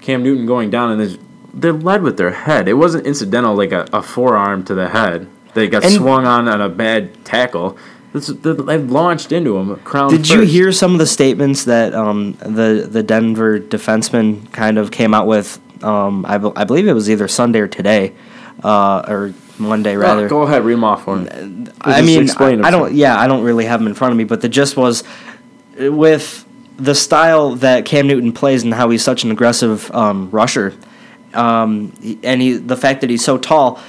Cam 0.00 0.22
Newton 0.22 0.46
going 0.46 0.70
down, 0.70 0.92
and 1.00 1.18
they're 1.52 1.72
led 1.72 2.02
with 2.02 2.16
their 2.16 2.30
head. 2.30 2.68
It 2.68 2.74
wasn't 2.74 3.04
incidental, 3.04 3.56
like 3.56 3.72
a, 3.72 3.88
a 3.92 4.00
forearm 4.00 4.64
to 4.66 4.74
the 4.74 4.90
head. 4.90 5.28
They 5.54 5.66
got 5.66 5.82
And- 5.84 5.92
swung 5.94 6.24
on 6.24 6.46
on 6.46 6.60
a 6.60 6.68
bad 6.68 7.24
tackle. 7.24 7.76
This, 8.12 8.26
they've 8.26 8.90
launched 8.90 9.32
into 9.32 9.56
him. 9.56 9.76
Crown 9.76 10.10
Did 10.10 10.28
you 10.28 10.42
hear 10.42 10.70
some 10.72 10.92
of 10.92 10.98
the 10.98 11.06
statements 11.06 11.64
that 11.64 11.94
um, 11.94 12.32
the 12.34 12.86
the 12.90 13.02
Denver 13.02 13.58
defenseman 13.58 14.50
kind 14.52 14.76
of 14.78 14.90
came 14.90 15.14
out 15.14 15.26
with? 15.26 15.58
Um, 15.82 16.24
I, 16.26 16.38
be- 16.38 16.52
I 16.54 16.64
believe 16.64 16.86
it 16.86 16.92
was 16.92 17.10
either 17.10 17.26
Sunday 17.26 17.60
or 17.60 17.68
today, 17.68 18.12
uh, 18.62 19.04
or 19.08 19.34
Monday 19.58 19.96
rather. 19.96 20.26
Oh, 20.26 20.28
go 20.28 20.42
ahead, 20.42 20.62
read 20.62 20.74
them 20.74 20.84
off 20.84 21.04
for 21.04 21.16
me. 21.16 21.28
I 21.80 22.00
Just 22.00 22.06
mean, 22.06 22.22
explain 22.22 22.64
I, 22.64 22.68
I 22.68 22.70
don't. 22.70 22.92
Yeah, 22.94 23.18
I 23.18 23.26
don't 23.26 23.42
really 23.44 23.64
have 23.64 23.80
them 23.80 23.86
in 23.88 23.94
front 23.94 24.12
of 24.12 24.18
me, 24.18 24.24
but 24.24 24.42
the 24.42 24.48
gist 24.48 24.76
was 24.76 25.04
with 25.78 26.44
the 26.76 26.94
style 26.94 27.54
that 27.56 27.84
Cam 27.84 28.06
Newton 28.06 28.32
plays 28.32 28.62
and 28.62 28.74
how 28.74 28.90
he's 28.90 29.02
such 29.02 29.24
an 29.24 29.30
aggressive 29.30 29.90
um, 29.92 30.30
rusher, 30.30 30.74
um, 31.34 31.92
and 32.22 32.42
he 32.42 32.52
the 32.58 32.76
fact 32.76 33.00
that 33.00 33.10
he's 33.10 33.24
so 33.24 33.38
tall, 33.38 33.80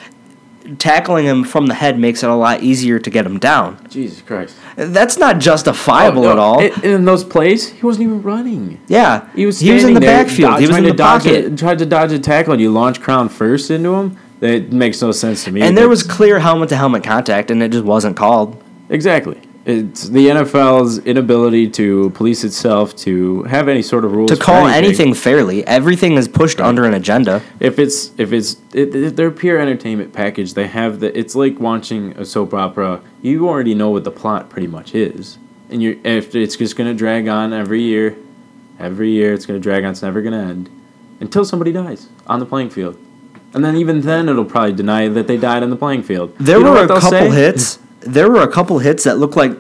tackling 0.80 1.26
him 1.26 1.43
from 1.43 1.67
the 1.67 1.73
head 1.73 1.99
makes 1.99 2.23
it 2.23 2.30
a 2.30 2.34
lot 2.36 2.63
easier 2.63 2.99
to 2.99 3.10
get 3.10 3.26
him 3.26 3.38
down. 3.39 3.78
Jesus 3.89 4.21
Christ. 4.21 4.56
That's 4.76 5.17
not 5.17 5.39
justifiable 5.39 6.21
Oh, 6.21 6.26
no, 6.26 6.32
at 6.32 6.39
all. 6.39 6.60
it- 6.62 6.84
in 6.84 7.06
those 7.06 7.23
plays, 7.23 7.69
he 7.69 7.86
wasn't 7.86 8.06
even 8.06 8.21
running. 8.23 8.80
yeah, 8.88 9.28
He 9.36 9.45
was 9.45 9.60
he 9.60 9.71
was 9.71 9.84
in 9.84 9.93
the 9.93 9.99
there, 9.99 10.23
backfield. 10.23 10.56
do- 10.56 10.62
he 10.62 10.67
was 10.67 10.78
in 10.78 10.84
the 10.86 10.93
pocket. 10.93 11.45
A, 11.45 11.56
tried 11.56 11.80
to 11.80 11.86
dodge 11.86 12.12
a 12.12 12.19
tackle, 12.19 12.54
and 12.54 12.62
you 12.62 12.71
launch 12.71 13.02
Crown 13.02 13.30
first 13.30 13.69
into 13.71 13.93
him. 13.95 14.17
That 14.39 14.73
makes 14.73 15.02
no 15.02 15.12
sense 15.12 15.43
to 15.45 15.52
me. 15.52 15.62
and 15.62 15.78
there 15.78 15.88
was 15.88 16.04
clear 16.04 16.39
helmet 16.39 16.67
to 16.69 16.76
helmet 16.76 17.04
contact, 17.04 17.49
and 17.52 17.63
it 17.63 17.71
just 17.71 17.86
wasn't 17.86 18.17
called. 18.17 18.62
exactly. 18.89 19.38
It's 19.65 20.10
the 20.10 20.28
NFL's 20.28 20.99
inability 20.99 21.69
to 21.71 22.10
police 22.10 22.43
itself 22.43 22.93
to 22.97 23.43
have 23.43 23.69
any 23.69 23.82
sort 23.82 24.04
of 24.04 24.12
rules 24.12 24.30
To 24.32 24.36
call 24.38 24.67
anything 24.67 25.13
fairly, 25.13 25.65
everything 25.65 26.13
is 26.13 26.28
pushed 26.28 26.60
under 26.60 26.84
an 26.84 26.93
agenda. 26.93 27.41
If 27.62 27.80
it's 27.80 28.12
if 28.17 28.34
it's 28.34 28.58
it, 28.73 28.93
it, 28.93 29.15
their 29.15 29.32
pure 29.32 29.60
entertainment 29.60 30.12
package, 30.12 30.54
they 30.54 30.67
have 30.67 30.99
the. 30.99 31.17
It's 31.17 31.34
like 31.34 31.60
watching 31.60 32.12
a 32.17 32.26
soap 32.26 32.54
opera. 32.54 33.02
You 33.21 33.47
already 33.47 33.73
know 33.73 33.89
what 33.89 34.04
the 34.04 34.12
plot 34.12 34.49
pretty 34.49 34.67
much 34.67 34.93
is, 34.95 35.38
and 35.69 35.82
you're 35.82 35.95
if 36.04 36.36
it's 36.36 36.58
just 36.58 36.76
gonna 36.76 36.93
drag 36.93 37.30
on 37.30 37.54
every 37.54 37.82
year, 37.84 38.17
every 38.80 39.12
year 39.12 39.34
it's 39.34 39.45
gonna 39.45 39.60
drag 39.60 39.86
on. 39.86 39.91
It's 39.91 40.02
never 40.02 40.21
gonna 40.21 40.43
end 40.43 40.69
until 41.21 41.45
somebody 41.45 41.71
dies 41.71 42.10
on 42.28 42.41
the 42.41 42.45
playing 42.45 42.69
field, 42.69 42.97
and 43.54 43.63
then 43.63 43.78
even 43.78 44.02
then 44.02 44.28
it'll 44.28 44.43
probably 44.43 44.73
deny 44.73 45.08
that 45.08 45.28
they 45.28 45.38
died 45.38 45.63
on 45.63 45.69
the 45.69 45.78
playing 45.78 46.04
field. 46.04 46.36
There 46.38 46.60
You 46.60 46.65
were 46.65 46.84
a 46.84 46.88
couple 46.88 47.10
say? 47.12 47.30
hits. 47.30 47.80
There 48.06 48.30
were 48.30 48.42
a 48.42 48.48
couple 48.52 48.80
hits 48.80 49.04
that 49.06 49.18
looked 49.18 49.36
like 49.36 49.58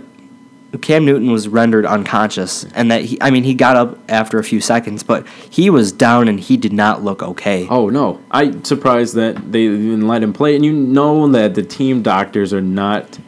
Cam 0.81 1.05
Newton 1.05 1.31
was 1.31 1.47
rendered 1.47 1.85
unconscious, 1.85 2.65
and 2.73 2.89
that 2.91 3.03
he. 3.05 3.17
I 3.21 3.29
mean, 3.29 3.43
he 3.43 3.53
got 3.53 3.75
up 3.75 3.97
after 4.09 4.39
a 4.39 4.43
few 4.43 4.59
seconds, 4.59 5.03
but 5.03 5.27
he 5.49 5.69
was 5.69 5.91
down 5.91 6.27
and 6.27 6.39
he 6.39 6.57
did 6.57 6.73
not 6.73 7.03
look 7.03 7.21
okay. 7.21 7.67
Oh 7.69 7.89
no! 7.89 8.19
I'm 8.31 8.63
surprised 8.63 9.15
that 9.15 9.51
they 9.51 9.63
even 9.63 10.07
let 10.07 10.23
him 10.23 10.33
play, 10.33 10.55
and 10.55 10.65
you 10.65 10.73
know 10.73 11.27
that 11.31 11.53
the 11.55 11.63
team 11.63 12.01
doctors 12.01 12.53
are 12.53 12.61
not 12.61 13.19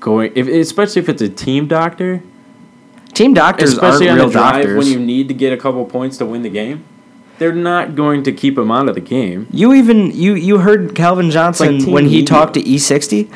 going. 0.00 0.32
If 0.36 0.46
especially 0.46 1.02
if 1.02 1.08
it's 1.08 1.22
a 1.22 1.28
team 1.28 1.66
doctor, 1.66 2.22
Team 3.14 3.34
doctors 3.34 3.72
especially 3.72 4.08
aren't 4.08 4.20
on 4.20 4.26
real 4.26 4.32
drive 4.32 4.54
doctors. 4.62 4.78
when 4.78 4.86
you 4.86 4.98
need 4.98 5.28
to 5.28 5.34
get 5.34 5.52
a 5.52 5.56
couple 5.56 5.84
points 5.84 6.16
to 6.18 6.26
win 6.26 6.42
the 6.42 6.48
game. 6.50 6.84
they're 7.38 7.52
not 7.52 7.94
going 7.96 8.22
to 8.24 8.32
keep 8.32 8.56
him 8.56 8.70
out 8.70 8.88
of 8.88 8.94
the 8.94 9.00
game. 9.00 9.48
You 9.50 9.72
even 9.72 10.12
you 10.12 10.34
you 10.34 10.58
heard 10.58 10.94
Calvin 10.94 11.30
Johnson 11.32 11.80
Team 11.80 11.92
when 11.92 12.06
he 12.06 12.24
talked 12.24 12.54
to 12.54 12.62
E60. 12.62 13.28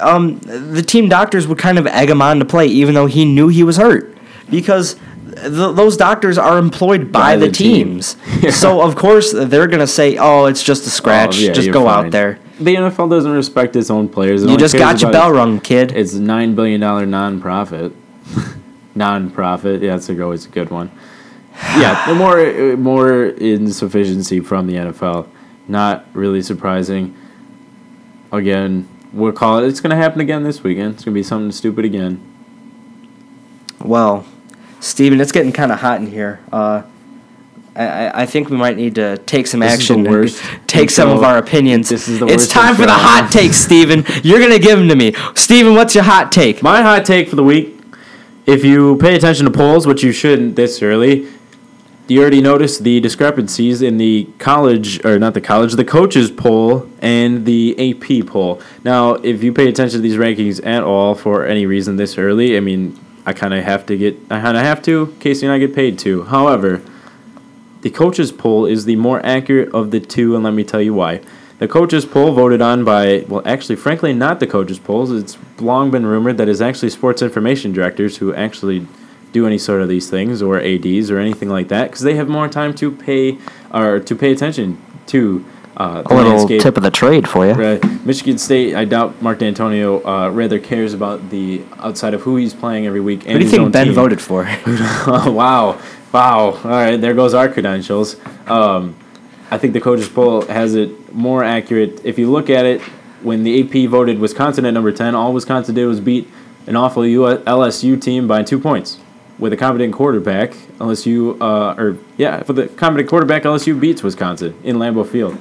Um, 0.00 0.38
the 0.40 0.82
team 0.82 1.08
doctors 1.08 1.46
would 1.46 1.58
kind 1.58 1.78
of 1.78 1.86
egg 1.86 2.10
him 2.10 2.20
on 2.20 2.38
to 2.38 2.44
play, 2.44 2.66
even 2.66 2.94
though 2.94 3.06
he 3.06 3.24
knew 3.24 3.48
he 3.48 3.62
was 3.64 3.76
hurt, 3.78 4.16
because 4.50 4.94
th- 5.30 5.74
those 5.74 5.96
doctors 5.96 6.36
are 6.36 6.58
employed 6.58 7.10
by, 7.10 7.20
By 7.32 7.36
the, 7.36 7.46
the 7.46 7.52
team. 7.52 8.00
teams. 8.00 8.16
So 8.54 8.82
of 8.82 8.96
course 8.96 9.32
they're 9.32 9.66
gonna 9.66 9.86
say, 9.86 10.16
"Oh, 10.18 10.44
it's 10.46 10.62
just 10.62 10.86
a 10.86 10.90
scratch. 10.90 11.36
Oh, 11.38 11.40
yeah, 11.40 11.52
just 11.52 11.72
go 11.72 11.84
fine. 11.84 12.06
out 12.06 12.10
there. 12.12 12.38
The 12.58 12.74
NFL 12.74 13.08
doesn't 13.08 13.32
respect 13.32 13.74
its 13.74 13.90
own 13.90 14.08
players. 14.08 14.42
It 14.42 14.50
You 14.50 14.58
just 14.58 14.76
got 14.76 15.00
your 15.00 15.12
bell 15.12 15.32
rung, 15.32 15.60
kid." 15.60 15.92
It's 15.92 16.12
a 16.12 16.20
nine 16.20 16.54
billion 16.54 16.80
dollar 16.80 17.06
non-profit. 17.06 17.92
non-profit. 18.94 19.82
Yeah, 19.82 19.92
that's 19.96 20.10
always 20.10 20.44
a 20.46 20.50
good 20.50 20.70
one. 20.70 20.90
Yeah, 21.78 22.06
the 22.06 22.14
more 22.14 22.76
more 22.76 23.24
insufficiency 23.26 24.40
from 24.40 24.66
the 24.66 24.74
NFL. 24.74 25.28
Not 25.68 26.06
really 26.12 26.42
surprising. 26.42 27.16
Again, 28.32 28.88
we'll 29.12 29.32
call 29.32 29.58
it. 29.58 29.66
It's 29.68 29.80
going 29.80 29.90
to 29.90 29.96
happen 29.96 30.20
again 30.20 30.42
this 30.44 30.62
weekend. 30.62 30.94
It's 30.94 31.04
going 31.04 31.14
to 31.14 31.18
be 31.18 31.22
something 31.22 31.52
stupid 31.52 31.84
again. 31.84 32.20
Well, 33.82 34.26
Stephen, 34.80 35.20
it's 35.20 35.32
getting 35.32 35.52
kind 35.52 35.72
of 35.72 35.80
hot 35.80 36.00
in 36.00 36.06
here. 36.06 36.40
Uh, 36.52 36.82
I, 37.74 38.22
I- 38.22 38.26
think 38.26 38.50
we 38.50 38.56
might 38.56 38.76
need 38.76 38.96
to 38.96 39.16
take 39.18 39.46
some 39.46 39.60
This 39.60 39.74
is 39.74 39.80
action 39.80 40.04
worst 40.04 40.42
take 40.66 40.90
some 40.90 41.08
of 41.08 41.22
our 41.22 41.38
opinions. 41.38 41.88
This 41.88 42.08
is 42.08 42.18
the 42.18 42.26
it's 42.26 42.48
time 42.48 42.74
for 42.74 42.82
the 42.82 42.92
hot 42.92 43.30
take, 43.32 43.52
Stephen. 43.52 44.04
You're 44.22 44.38
going 44.38 44.50
to 44.50 44.58
give 44.58 44.78
them 44.78 44.88
to 44.88 44.96
me. 44.96 45.14
Stephen, 45.34 45.74
what's 45.74 45.94
your 45.94 46.04
hot 46.04 46.32
take? 46.32 46.62
My 46.62 46.82
hot 46.82 47.04
take 47.04 47.28
for 47.28 47.36
the 47.36 47.44
week: 47.44 47.78
If 48.44 48.64
you 48.64 48.96
pay 48.96 49.14
attention 49.14 49.46
to 49.46 49.52
polls, 49.52 49.86
which 49.86 50.02
you 50.02 50.12
shouldn't 50.12 50.56
this 50.56 50.82
early, 50.82 51.28
you 52.10 52.20
already 52.20 52.40
noticed 52.40 52.82
the 52.82 52.98
discrepancies 53.00 53.82
in 53.82 53.96
the 53.96 54.28
college 54.38 55.04
or 55.04 55.18
not 55.18 55.32
the 55.34 55.40
college, 55.40 55.74
the 55.74 55.84
coaches 55.84 56.30
poll 56.30 56.90
and 57.00 57.46
the 57.46 57.74
AP 57.78 58.26
poll. 58.26 58.60
Now, 58.82 59.14
if 59.14 59.44
you 59.44 59.52
pay 59.52 59.68
attention 59.68 59.98
to 59.98 60.02
these 60.02 60.16
rankings 60.16 60.64
at 60.66 60.82
all 60.82 61.14
for 61.14 61.46
any 61.46 61.66
reason 61.66 61.96
this 61.96 62.18
early, 62.18 62.56
I 62.56 62.60
mean, 62.60 62.98
I 63.24 63.32
kind 63.32 63.54
of 63.54 63.62
have 63.62 63.86
to 63.86 63.96
get, 63.96 64.16
I 64.28 64.40
kind 64.40 64.56
of 64.56 64.64
have 64.64 64.82
to. 64.82 65.14
Casey 65.20 65.46
and 65.46 65.52
I 65.52 65.58
get 65.58 65.74
paid 65.74 65.98
to. 66.00 66.24
However, 66.24 66.82
the 67.82 67.90
coaches 67.90 68.32
poll 68.32 68.66
is 68.66 68.86
the 68.86 68.96
more 68.96 69.24
accurate 69.24 69.72
of 69.72 69.92
the 69.92 70.00
two, 70.00 70.34
and 70.34 70.42
let 70.42 70.54
me 70.54 70.64
tell 70.64 70.82
you 70.82 70.94
why. 70.94 71.20
The 71.60 71.68
coaches 71.68 72.06
poll 72.06 72.32
voted 72.32 72.60
on 72.60 72.84
by, 72.84 73.24
well, 73.28 73.42
actually, 73.44 73.76
frankly, 73.76 74.12
not 74.14 74.40
the 74.40 74.46
coaches 74.46 74.78
polls. 74.78 75.12
It's 75.12 75.38
long 75.60 75.90
been 75.90 76.06
rumored 76.06 76.38
that 76.38 76.48
it's 76.48 76.60
actually 76.60 76.90
sports 76.90 77.22
information 77.22 77.72
directors 77.72 78.16
who 78.16 78.34
actually 78.34 78.88
do 79.32 79.46
any 79.46 79.58
sort 79.58 79.82
of 79.82 79.88
these 79.88 80.10
things, 80.10 80.42
or 80.42 80.60
ads, 80.60 81.10
or 81.10 81.18
anything 81.18 81.48
like 81.48 81.68
that, 81.68 81.90
because 81.90 82.02
they 82.02 82.14
have 82.14 82.28
more 82.28 82.48
time 82.48 82.74
to 82.74 82.90
pay 82.90 83.38
or 83.72 84.00
to 84.00 84.14
pay 84.14 84.32
attention 84.32 84.80
to 85.06 85.44
uh, 85.76 86.02
the 86.02 86.12
A 86.12 86.14
little 86.14 86.32
landscape. 86.32 86.60
tip 86.60 86.76
of 86.76 86.82
the 86.82 86.90
trade 86.90 87.28
for 87.28 87.46
you. 87.46 87.52
Right. 87.52 88.04
Michigan 88.04 88.38
State, 88.38 88.74
I 88.74 88.84
doubt 88.84 89.22
Mark 89.22 89.38
Dantonio 89.38 90.04
uh, 90.04 90.30
rather 90.30 90.58
cares 90.58 90.92
about 90.92 91.30
the 91.30 91.62
outside 91.78 92.12
of 92.12 92.22
who 92.22 92.36
he's 92.36 92.52
playing 92.52 92.86
every 92.86 93.00
week. 93.00 93.22
Who 93.24 93.38
do 93.38 93.44
you 93.44 93.50
think 93.50 93.72
Ben 93.72 93.92
voted 93.92 94.20
for? 94.20 94.44
oh, 94.66 95.32
wow. 95.34 95.80
Wow. 96.12 96.38
All 96.38 96.54
right, 96.64 96.96
there 96.96 97.14
goes 97.14 97.34
our 97.34 97.48
credentials. 97.48 98.16
Um, 98.46 98.96
I 99.50 99.58
think 99.58 99.72
the 99.72 99.80
coaches 99.80 100.08
poll 100.08 100.42
has 100.42 100.74
it 100.74 101.14
more 101.14 101.42
accurate. 101.42 102.04
If 102.04 102.18
you 102.18 102.30
look 102.30 102.50
at 102.50 102.66
it, 102.66 102.80
when 103.22 103.42
the 103.42 103.62
AP 103.62 103.88
voted 103.88 104.18
Wisconsin 104.18 104.64
at 104.64 104.74
number 104.74 104.92
10, 104.92 105.14
all 105.14 105.32
Wisconsin 105.32 105.74
did 105.74 105.86
was 105.86 106.00
beat 106.00 106.28
an 106.66 106.76
awful 106.76 107.02
LSU 107.02 108.00
team 108.00 108.26
by 108.28 108.42
two 108.42 108.58
points. 108.58 108.98
With 109.40 109.54
a 109.54 109.56
competent 109.56 109.94
quarterback, 109.94 110.50
LSU, 110.78 111.40
uh, 111.40 111.80
or 111.80 111.96
yeah, 112.18 112.42
for 112.42 112.52
the 112.52 112.68
competent 112.68 113.08
quarterback, 113.08 113.44
LSU 113.44 113.80
beats 113.80 114.02
Wisconsin 114.02 114.54
in 114.62 114.76
Lambeau 114.76 115.08
Field. 115.08 115.38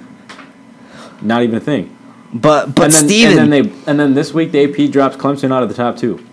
Not 1.21 1.43
even 1.43 1.55
a 1.55 1.59
thing. 1.59 1.95
But 2.33 2.75
but 2.75 2.85
and 2.85 2.93
then, 2.93 3.05
Stephen, 3.05 3.39
and 3.39 3.51
then 3.51 3.63
they 3.63 3.73
and 3.87 3.99
then 3.99 4.13
this 4.13 4.33
week 4.33 4.51
the 4.51 4.63
AP 4.63 4.91
drops 4.91 5.17
Clemson 5.17 5.51
out 5.51 5.63
of 5.63 5.69
the 5.69 5.75
top 5.75 5.97
two. 5.97 6.23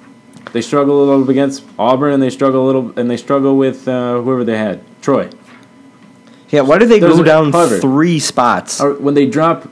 They 0.52 0.62
struggle 0.62 1.02
a 1.02 1.04
little 1.04 1.28
against 1.28 1.64
Auburn, 1.78 2.12
and 2.12 2.22
they 2.22 2.30
struggle 2.30 2.64
a 2.64 2.66
little, 2.66 2.98
and 2.98 3.10
they 3.10 3.16
struggle 3.16 3.56
with 3.56 3.88
uh, 3.88 4.20
whoever 4.20 4.44
they 4.44 4.56
had, 4.56 4.80
Troy. 5.02 5.28
yeah, 6.50 6.60
why 6.60 6.78
did 6.78 6.88
they 6.88 7.00
Those 7.00 7.16
go 7.16 7.24
down 7.24 7.52
three 7.80 8.20
spots? 8.20 8.80
Or 8.80 8.94
when 8.94 9.14
they 9.14 9.26
drop, 9.26 9.64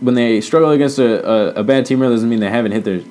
when 0.00 0.14
they 0.14 0.40
struggle 0.40 0.70
against 0.70 0.98
a, 0.98 1.28
a, 1.28 1.60
a 1.60 1.64
bad 1.64 1.84
team, 1.84 2.00
really 2.00 2.14
doesn't 2.14 2.28
mean 2.28 2.40
they 2.40 2.48
haven't 2.48 2.72
hit 2.72 2.84
their, 2.84 3.02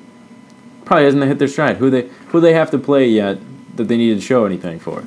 probably 0.84 1.04
hasn't 1.04 1.22
hit 1.22 1.38
their 1.38 1.48
stride. 1.48 1.76
Who 1.76 1.90
they 1.90 2.08
who 2.28 2.40
they 2.40 2.54
have 2.54 2.70
to 2.72 2.78
play 2.78 3.06
yet 3.06 3.38
that 3.80 3.88
they 3.88 3.96
needed 3.96 4.16
to 4.16 4.20
show 4.24 4.44
anything 4.44 4.78
for? 4.78 5.04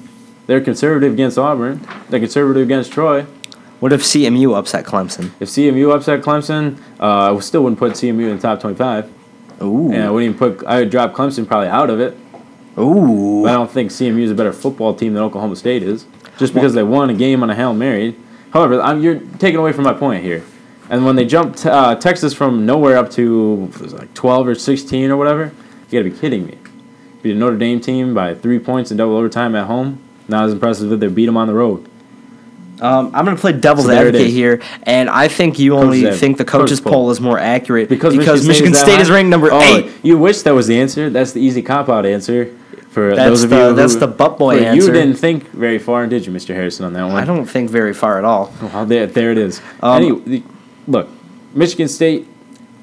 They're 0.48 0.60
conservative 0.62 1.14
against 1.14 1.38
Auburn. 1.38 1.88
They're 2.10 2.20
conservative 2.20 2.64
against 2.64 2.92
Troy. 2.92 3.24
What 3.80 3.94
if 3.94 4.02
CMU 4.02 4.58
upset 4.58 4.86
Clemson? 4.86 5.32
If 5.40 5.50
CMU 5.50 5.94
upset 5.96 6.22
Clemson, 6.22 6.80
uh, 7.00 7.36
I 7.36 7.40
still 7.40 7.64
wouldn't 7.64 7.80
put 7.80 7.94
CMU 7.94 8.30
in 8.30 8.36
the 8.38 8.42
top 8.42 8.60
twenty-five. 8.62 9.12
Ooh, 9.62 9.92
And 9.92 10.04
I 10.04 10.10
wouldn't 10.10 10.36
even 10.36 10.38
put. 10.56 10.66
I 10.66 10.80
would 10.80 10.90
drop 10.90 11.14
Clemson 11.14 11.48
probably 11.48 11.68
out 11.70 11.90
of 11.90 12.00
it. 12.00 12.18
ooh. 12.78 13.44
But 13.44 13.50
I 13.52 13.54
don't 13.54 13.72
think 13.72 13.92
CMU 13.92 14.22
is 14.22 14.32
a 14.32 14.36
better 14.36 14.54
football 14.54 14.94
team 14.96 15.14
than 15.14 15.24
Oklahoma 15.24 15.56
State 15.56 15.84
is, 15.84 16.06
just 16.38 16.54
because 16.54 16.74
they 16.74 16.84
won 16.84 17.10
a 17.10 17.14
game 17.14 17.44
on 17.44 17.50
a 17.50 17.56
hail 17.56 17.74
mary. 17.74 18.16
However, 18.52 18.82
I'm, 18.82 19.02
you're 19.02 19.20
taking 19.40 19.60
away 19.60 19.72
from 19.74 19.84
my 19.86 19.94
point 19.94 20.24
here. 20.24 20.44
And 20.90 21.06
when 21.06 21.16
they 21.16 21.26
jumped 21.26 21.66
uh, 21.66 21.96
Texas 21.96 22.34
from 22.34 22.66
nowhere 22.66 22.98
up 22.98 23.10
to 23.12 23.72
was 23.80 23.94
like 23.94 24.14
12 24.14 24.48
or 24.48 24.56
16 24.56 25.10
or 25.12 25.18
whatever, 25.18 25.52
you 25.90 26.00
got 26.00 26.04
to 26.04 26.12
be 26.12 26.18
kidding 26.18 26.46
me. 26.46 26.58
Beat 27.24 27.32
a 27.32 27.36
Notre 27.40 27.58
Dame 27.58 27.80
team 27.80 28.14
by 28.14 28.36
three 28.36 28.60
points 28.60 28.92
in 28.92 28.98
double 28.98 29.16
overtime 29.16 29.56
at 29.56 29.66
home. 29.66 30.00
Not 30.28 30.46
as 30.46 30.54
impressive 30.54 30.92
as 30.92 31.00
they 31.00 31.08
beat 31.08 31.26
them 31.26 31.38
on 31.38 31.48
the 31.48 31.54
road. 31.54 31.90
Um, 32.82 33.12
I'm 33.14 33.24
going 33.24 33.36
to 33.38 33.42
play 33.42 33.54
devil's 33.54 33.88
So 33.88 33.94
advocate 33.94 34.28
here, 34.28 34.62
and 34.84 35.10
I 35.10 35.30
think 35.30 35.58
you 35.58 35.76
only 35.78 36.12
think 36.12 36.38
the 36.38 36.44
coaches 36.44 36.82
poll. 36.82 36.94
poll 36.94 37.12
is 37.12 37.22
more 37.22 37.40
accurate 37.40 37.88
Because, 37.88 38.14
Michigan, 38.16 38.74
State, 38.74 39.00
is 39.00 39.08
that 39.08 39.14
ranked 39.14 39.30
number? 39.30 39.50
Oh, 39.52 39.62
eight. 39.62 39.92
You 40.04 40.18
wish 40.18 40.42
that 40.42 40.54
was 40.54 40.68
the 40.68 40.80
answer. 40.80 41.10
That's 41.10 41.32
the 41.32 41.40
easy 41.40 41.62
cop 41.62 41.88
out 41.88 42.06
answer. 42.06 42.54
For 42.90 43.16
That's 43.16 43.30
those 43.30 43.44
of 43.44 43.50
the- 43.52 43.56
you 43.58 43.70
who, 43.70 43.76
that's 43.76 43.96
the 43.96 44.08
butt 44.08 44.38
boy 44.38 44.60
answer. 44.60 44.86
You 44.86 44.92
didn't 44.92 45.16
think 45.16 45.50
very 45.52 45.80
far, 45.80 46.06
did 46.06 46.26
you, 46.28 46.32
Mr. 46.32 46.54
Harrison, 46.54 46.86
on 46.86 46.94
that 46.94 47.04
one? 47.04 47.16
I 47.16 47.26
don't 47.26 47.46
think 47.46 47.70
very 47.70 47.94
far 47.94 48.20
at 48.20 48.26
all. 48.26 48.54
Well, 48.62 48.86
there, 48.86 49.08
there 49.08 49.32
it 49.32 49.38
is. 49.38 49.62
Um, 49.82 50.04
anyway, 50.04 50.44
look, 50.88 51.10
Michigan 51.56 51.88
State 51.88 52.28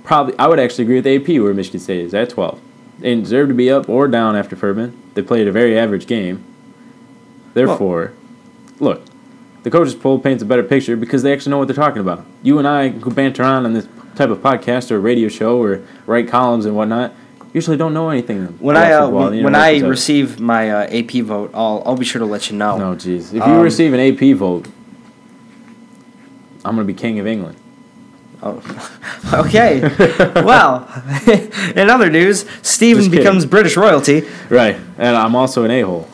probably. 0.03 0.37
I 0.39 0.49
would 0.49 0.59
actually 0.59 0.85
agree 0.85 1.01
with 1.01 1.07
AP 1.07 1.29
where 1.41 1.55
Michigan 1.55 1.79
State 1.79 2.05
is 2.07 2.15
at 2.15 2.31
twelve. 2.31 2.59
They 3.01 3.15
deserve 3.15 3.49
to 3.49 3.55
be 3.55 3.71
up 3.71 3.89
or 3.89 4.09
down 4.09 4.37
after 4.37 4.57
Furman. 4.57 4.97
They 5.15 5.23
played 5.23 5.49
a 5.49 5.53
very 5.53 5.79
average 5.79 6.07
game. 6.07 6.45
Therefore, 7.55 8.13
look, 8.79 9.03
the 9.63 9.71
coaches 9.71 9.95
poll 9.95 10.19
paints 10.19 10.43
a 10.43 10.47
better 10.47 10.63
picture 10.63 10.97
because 10.97 11.23
they 11.23 11.33
actually 11.33 11.51
know 11.51 11.59
what 11.59 11.67
they're 11.69 11.75
talking 11.75 12.01
about. 12.01 12.25
You 12.43 12.59
and 12.59 12.69
I 12.69 12.91
who 12.91 13.11
banter 13.11 13.43
on 13.43 13.65
on 13.67 13.73
this 13.73 13.89
type 14.15 14.31
of 14.31 14.39
podcast 14.39 14.91
or 14.91 15.01
radio 15.01 15.29
show 15.29 15.61
or 15.63 15.83
write 16.07 16.29
columns 16.29 16.67
and 16.67 16.77
whatnot 16.77 17.15
usually 17.53 17.77
don't 17.77 17.93
know 17.95 18.11
anything. 18.11 18.47
When 18.61 18.77
I 18.77 18.93
uh, 18.93 19.09
when, 19.09 19.43
when 19.43 19.55
I 19.57 19.79
receive 19.81 20.39
my 20.39 20.71
uh, 20.71 20.89
AP 20.99 21.23
vote, 21.25 21.51
I'll 21.55 21.83
I'll 21.85 21.97
be 21.97 22.05
sure 22.05 22.21
to 22.21 22.27
let 22.27 22.51
you 22.51 22.57
know. 22.57 22.79
no, 22.79 22.95
jeez, 22.95 23.29
if 23.29 23.35
you 23.35 23.43
Um, 23.43 23.61
receive 23.61 23.93
an 23.93 24.01
AP 24.01 24.37
vote, 24.37 24.69
I'm 26.65 26.77
gonna 26.77 26.85
be 26.85 26.95
king 26.95 27.19
of 27.19 27.27
England. 27.27 27.57
Oh. 28.43 28.63
okay. 29.47 29.81
well, 30.43 30.89
in 31.77 31.91
other 31.91 32.11
news, 32.11 32.47
Stephen 32.63 33.11
becomes 33.11 33.45
British 33.47 33.77
royalty. 33.77 34.27
Right, 34.49 34.77
and 34.99 35.17
I'm 35.17 35.37
also 35.37 35.65
an 35.65 35.71
a 35.71 35.83
hole. 35.83 36.09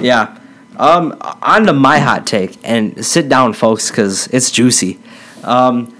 Yeah. 0.00 0.38
Um, 0.76 1.16
on 1.20 1.66
to 1.66 1.72
my 1.72 1.98
hot 1.98 2.26
take, 2.26 2.58
and 2.64 3.04
sit 3.04 3.28
down, 3.28 3.52
folks, 3.52 3.90
because 3.90 4.28
it's 4.28 4.50
juicy. 4.50 4.98
Um, 5.44 5.96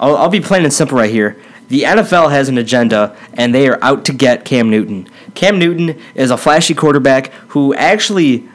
I'll, 0.00 0.16
I'll 0.16 0.28
be 0.28 0.40
plain 0.40 0.64
and 0.64 0.72
simple 0.72 0.98
right 0.98 1.10
here. 1.10 1.40
The 1.68 1.82
NFL 1.82 2.30
has 2.30 2.48
an 2.48 2.58
agenda, 2.58 3.16
and 3.34 3.54
they 3.54 3.68
are 3.68 3.78
out 3.82 4.04
to 4.06 4.12
get 4.12 4.44
Cam 4.44 4.70
Newton. 4.70 5.08
Cam 5.34 5.58
Newton 5.58 6.00
is 6.14 6.30
a 6.30 6.36
flashy 6.36 6.74
quarterback 6.74 7.32
who 7.48 7.74
actually 7.74 8.48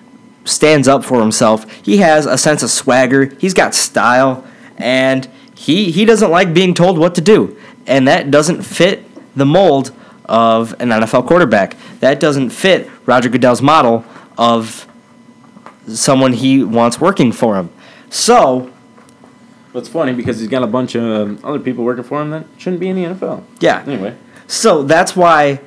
stands 0.45 0.87
up 0.87 1.03
for 1.03 1.19
himself. 1.19 1.69
He 1.83 1.97
has 1.97 2.25
a 2.25 2.37
sense 2.37 2.63
of 2.63 2.69
swagger. 2.69 3.25
He's 3.39 3.53
got 3.53 3.73
style, 3.73 4.45
and 4.77 5.29
he 5.69 5.91
he 5.91 6.05
doesn't 6.05 6.31
like 6.31 6.53
being 6.53 6.73
told 6.73 6.97
what 6.97 7.13
to 7.15 7.21
do, 7.21 7.55
and 7.85 8.07
that 8.07 8.31
doesn't 8.31 8.63
fit 8.63 9.05
the 9.35 9.45
mold 9.45 9.91
of 10.25 10.73
an 10.79 10.89
NFL 10.89 11.27
quarterback. 11.27 11.75
That 11.99 12.19
doesn't 12.19 12.49
fit 12.49 12.89
Roger 13.05 13.29
Goodell's 13.29 13.61
model 13.61 14.03
of 14.37 14.87
someone 15.87 16.33
he 16.33 16.63
wants 16.63 16.99
working 16.99 17.31
for 17.31 17.55
him. 17.55 17.69
So, 18.09 18.71
it's 19.73 19.89
funny 19.89 20.13
because 20.13 20.39
he's 20.39 20.49
got 20.49 20.63
a 20.63 20.67
bunch 20.67 20.95
of 20.95 21.03
um, 21.03 21.39
other 21.43 21.59
people 21.59 21.83
working 21.83 22.03
for 22.03 22.21
him 22.21 22.31
that 22.31 22.45
shouldn't 22.57 22.79
be 22.79 22.89
in 22.89 22.95
the 22.95 23.03
NFL. 23.03 23.43
yeah. 23.59 23.83
Anyway, 23.85 24.15
So 24.47 24.83
that's 24.83 25.15
why 25.15 25.61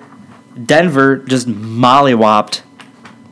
Denver 0.64 1.16
just 1.18 1.46
mollywopped 1.48 2.62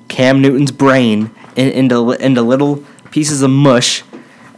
Cam 0.09 0.40
Newton's 0.40 0.72
brain 0.72 1.30
into 1.56 2.12
into 2.12 2.42
little 2.42 2.85
pieces 3.11 3.42
of 3.42 3.50
mush, 3.50 4.02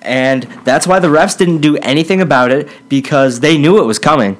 and 0.03 0.43
that's 0.65 0.87
why 0.87 0.99
the 0.99 1.09
refs 1.09 1.37
didn't 1.37 1.61
do 1.61 1.77
anything 1.79 2.21
about 2.21 2.51
it 2.51 2.69
because 2.88 3.41
they 3.41 3.57
knew 3.59 3.81
it 3.81 3.87
was 3.87 3.99
coming. 3.99 4.37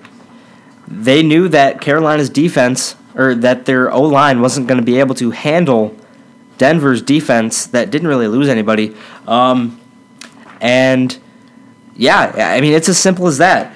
They 0.87 1.22
knew 1.22 1.48
that 1.48 1.81
Carolina's 1.81 2.29
defense 2.29 2.96
or 3.14 3.35
that 3.37 3.66
their 3.66 3.90
O 3.90 4.03
line 4.03 4.40
wasn't 4.40 4.66
going 4.66 4.79
to 4.79 4.85
be 4.85 4.98
able 4.98 5.14
to 5.16 5.31
handle 5.31 5.96
Denver's 6.59 7.03
defense 7.03 7.66
that 7.66 7.90
didn't 7.90 8.09
really 8.09 8.29
lose 8.29 8.48
anybody. 8.48 8.94
Um, 9.27 9.81
And 10.61 11.18
yeah, 11.96 12.33
I 12.55 12.61
mean, 12.61 12.72
it's 12.72 12.88
as 12.88 12.98
simple 12.98 13.27
as 13.27 13.38
that. 13.38 13.75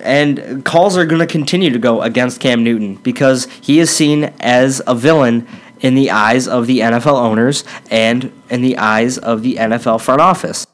And 0.00 0.64
calls 0.64 0.96
are 0.96 1.04
going 1.04 1.18
to 1.18 1.26
continue 1.26 1.70
to 1.70 1.78
go 1.78 2.02
against 2.02 2.40
Cam 2.40 2.62
Newton 2.62 2.94
because 2.96 3.46
he 3.60 3.80
is 3.80 3.90
seen 3.90 4.32
as 4.38 4.80
a 4.86 4.94
villain 4.94 5.46
in 5.80 5.96
the 5.96 6.10
eyes 6.10 6.46
of 6.46 6.68
the 6.68 6.78
NFL 6.78 7.20
owners 7.20 7.64
and 7.90 8.32
in 8.48 8.62
the 8.62 8.78
eyes 8.78 9.18
of 9.18 9.42
the 9.42 9.56
NFL 9.56 10.00
front 10.00 10.20
office. 10.20 10.66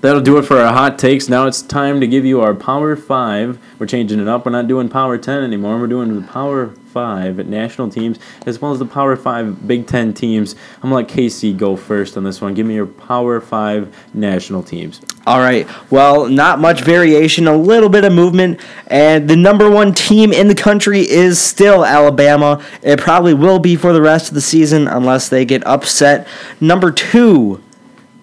That'll 0.00 0.22
do 0.22 0.38
it 0.38 0.46
for 0.46 0.58
our 0.58 0.72
hot 0.72 0.98
takes. 0.98 1.28
Now 1.28 1.46
it's 1.46 1.60
time 1.60 2.00
to 2.00 2.06
give 2.06 2.24
you 2.24 2.40
our 2.40 2.54
Power 2.54 2.96
5. 2.96 3.58
We're 3.78 3.86
changing 3.86 4.18
it 4.18 4.28
up. 4.28 4.46
We're 4.46 4.52
not 4.52 4.66
doing 4.66 4.88
Power 4.88 5.18
10 5.18 5.42
anymore. 5.44 5.78
We're 5.78 5.88
doing 5.88 6.18
the 6.18 6.26
Power 6.26 6.68
5 6.68 7.46
national 7.46 7.90
teams 7.90 8.18
as 8.46 8.62
well 8.62 8.72
as 8.72 8.78
the 8.78 8.86
Power 8.86 9.14
5 9.14 9.68
Big 9.68 9.86
10 9.86 10.14
teams. 10.14 10.54
I'm 10.76 10.88
going 10.88 11.04
to 11.04 11.12
let 11.12 11.14
Casey 11.14 11.52
go 11.52 11.76
first 11.76 12.16
on 12.16 12.24
this 12.24 12.40
one. 12.40 12.54
Give 12.54 12.64
me 12.64 12.76
your 12.76 12.86
Power 12.86 13.42
5 13.42 14.14
national 14.14 14.62
teams. 14.62 15.02
All 15.26 15.38
right. 15.38 15.68
Well, 15.90 16.30
not 16.30 16.60
much 16.60 16.80
variation, 16.80 17.46
a 17.46 17.54
little 17.54 17.90
bit 17.90 18.06
of 18.06 18.12
movement, 18.14 18.58
and 18.86 19.28
the 19.28 19.36
number 19.36 19.70
one 19.70 19.92
team 19.92 20.32
in 20.32 20.48
the 20.48 20.54
country 20.54 21.00
is 21.00 21.38
still 21.38 21.84
Alabama. 21.84 22.64
It 22.82 22.98
probably 22.98 23.34
will 23.34 23.58
be 23.58 23.76
for 23.76 23.92
the 23.92 24.00
rest 24.00 24.28
of 24.28 24.34
the 24.34 24.40
season 24.40 24.88
unless 24.88 25.28
they 25.28 25.44
get 25.44 25.66
upset. 25.66 26.26
Number 26.58 26.90
two 26.90 27.62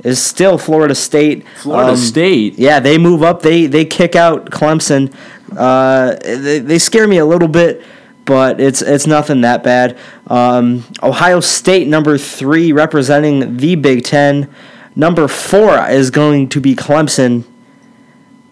is 0.08 0.20
still 0.22 0.58
Florida 0.58 0.96
State. 0.96 1.46
Florida 1.62 1.92
Um, 1.92 1.98
State. 1.98 2.58
Yeah, 2.58 2.80
they 2.80 2.98
move 2.98 3.22
up. 3.24 3.42
They 3.42 3.68
they 3.68 3.86
kick 3.86 4.16
out 4.16 4.50
Clemson. 4.50 5.14
Uh, 5.56 6.16
they, 6.24 6.60
they 6.60 6.80
scare 6.80 7.08
me 7.08 7.18
a 7.18 7.26
little 7.26 7.48
bit, 7.48 7.84
but 8.26 8.60
it's 8.60 8.82
it's 8.82 9.06
nothing 9.08 9.42
that 9.42 9.64
bad. 9.64 9.98
Um, 10.28 10.84
Ohio 11.04 11.40
State 11.42 11.88
number 11.88 12.18
three, 12.18 12.72
representing 12.72 13.58
the 13.58 13.76
Big 13.76 14.04
Ten. 14.04 14.50
Number 14.96 15.28
four 15.28 15.78
is 15.90 16.10
going 16.10 16.50
to 16.50 16.60
be 16.60 16.76
Clemson, 16.76 17.44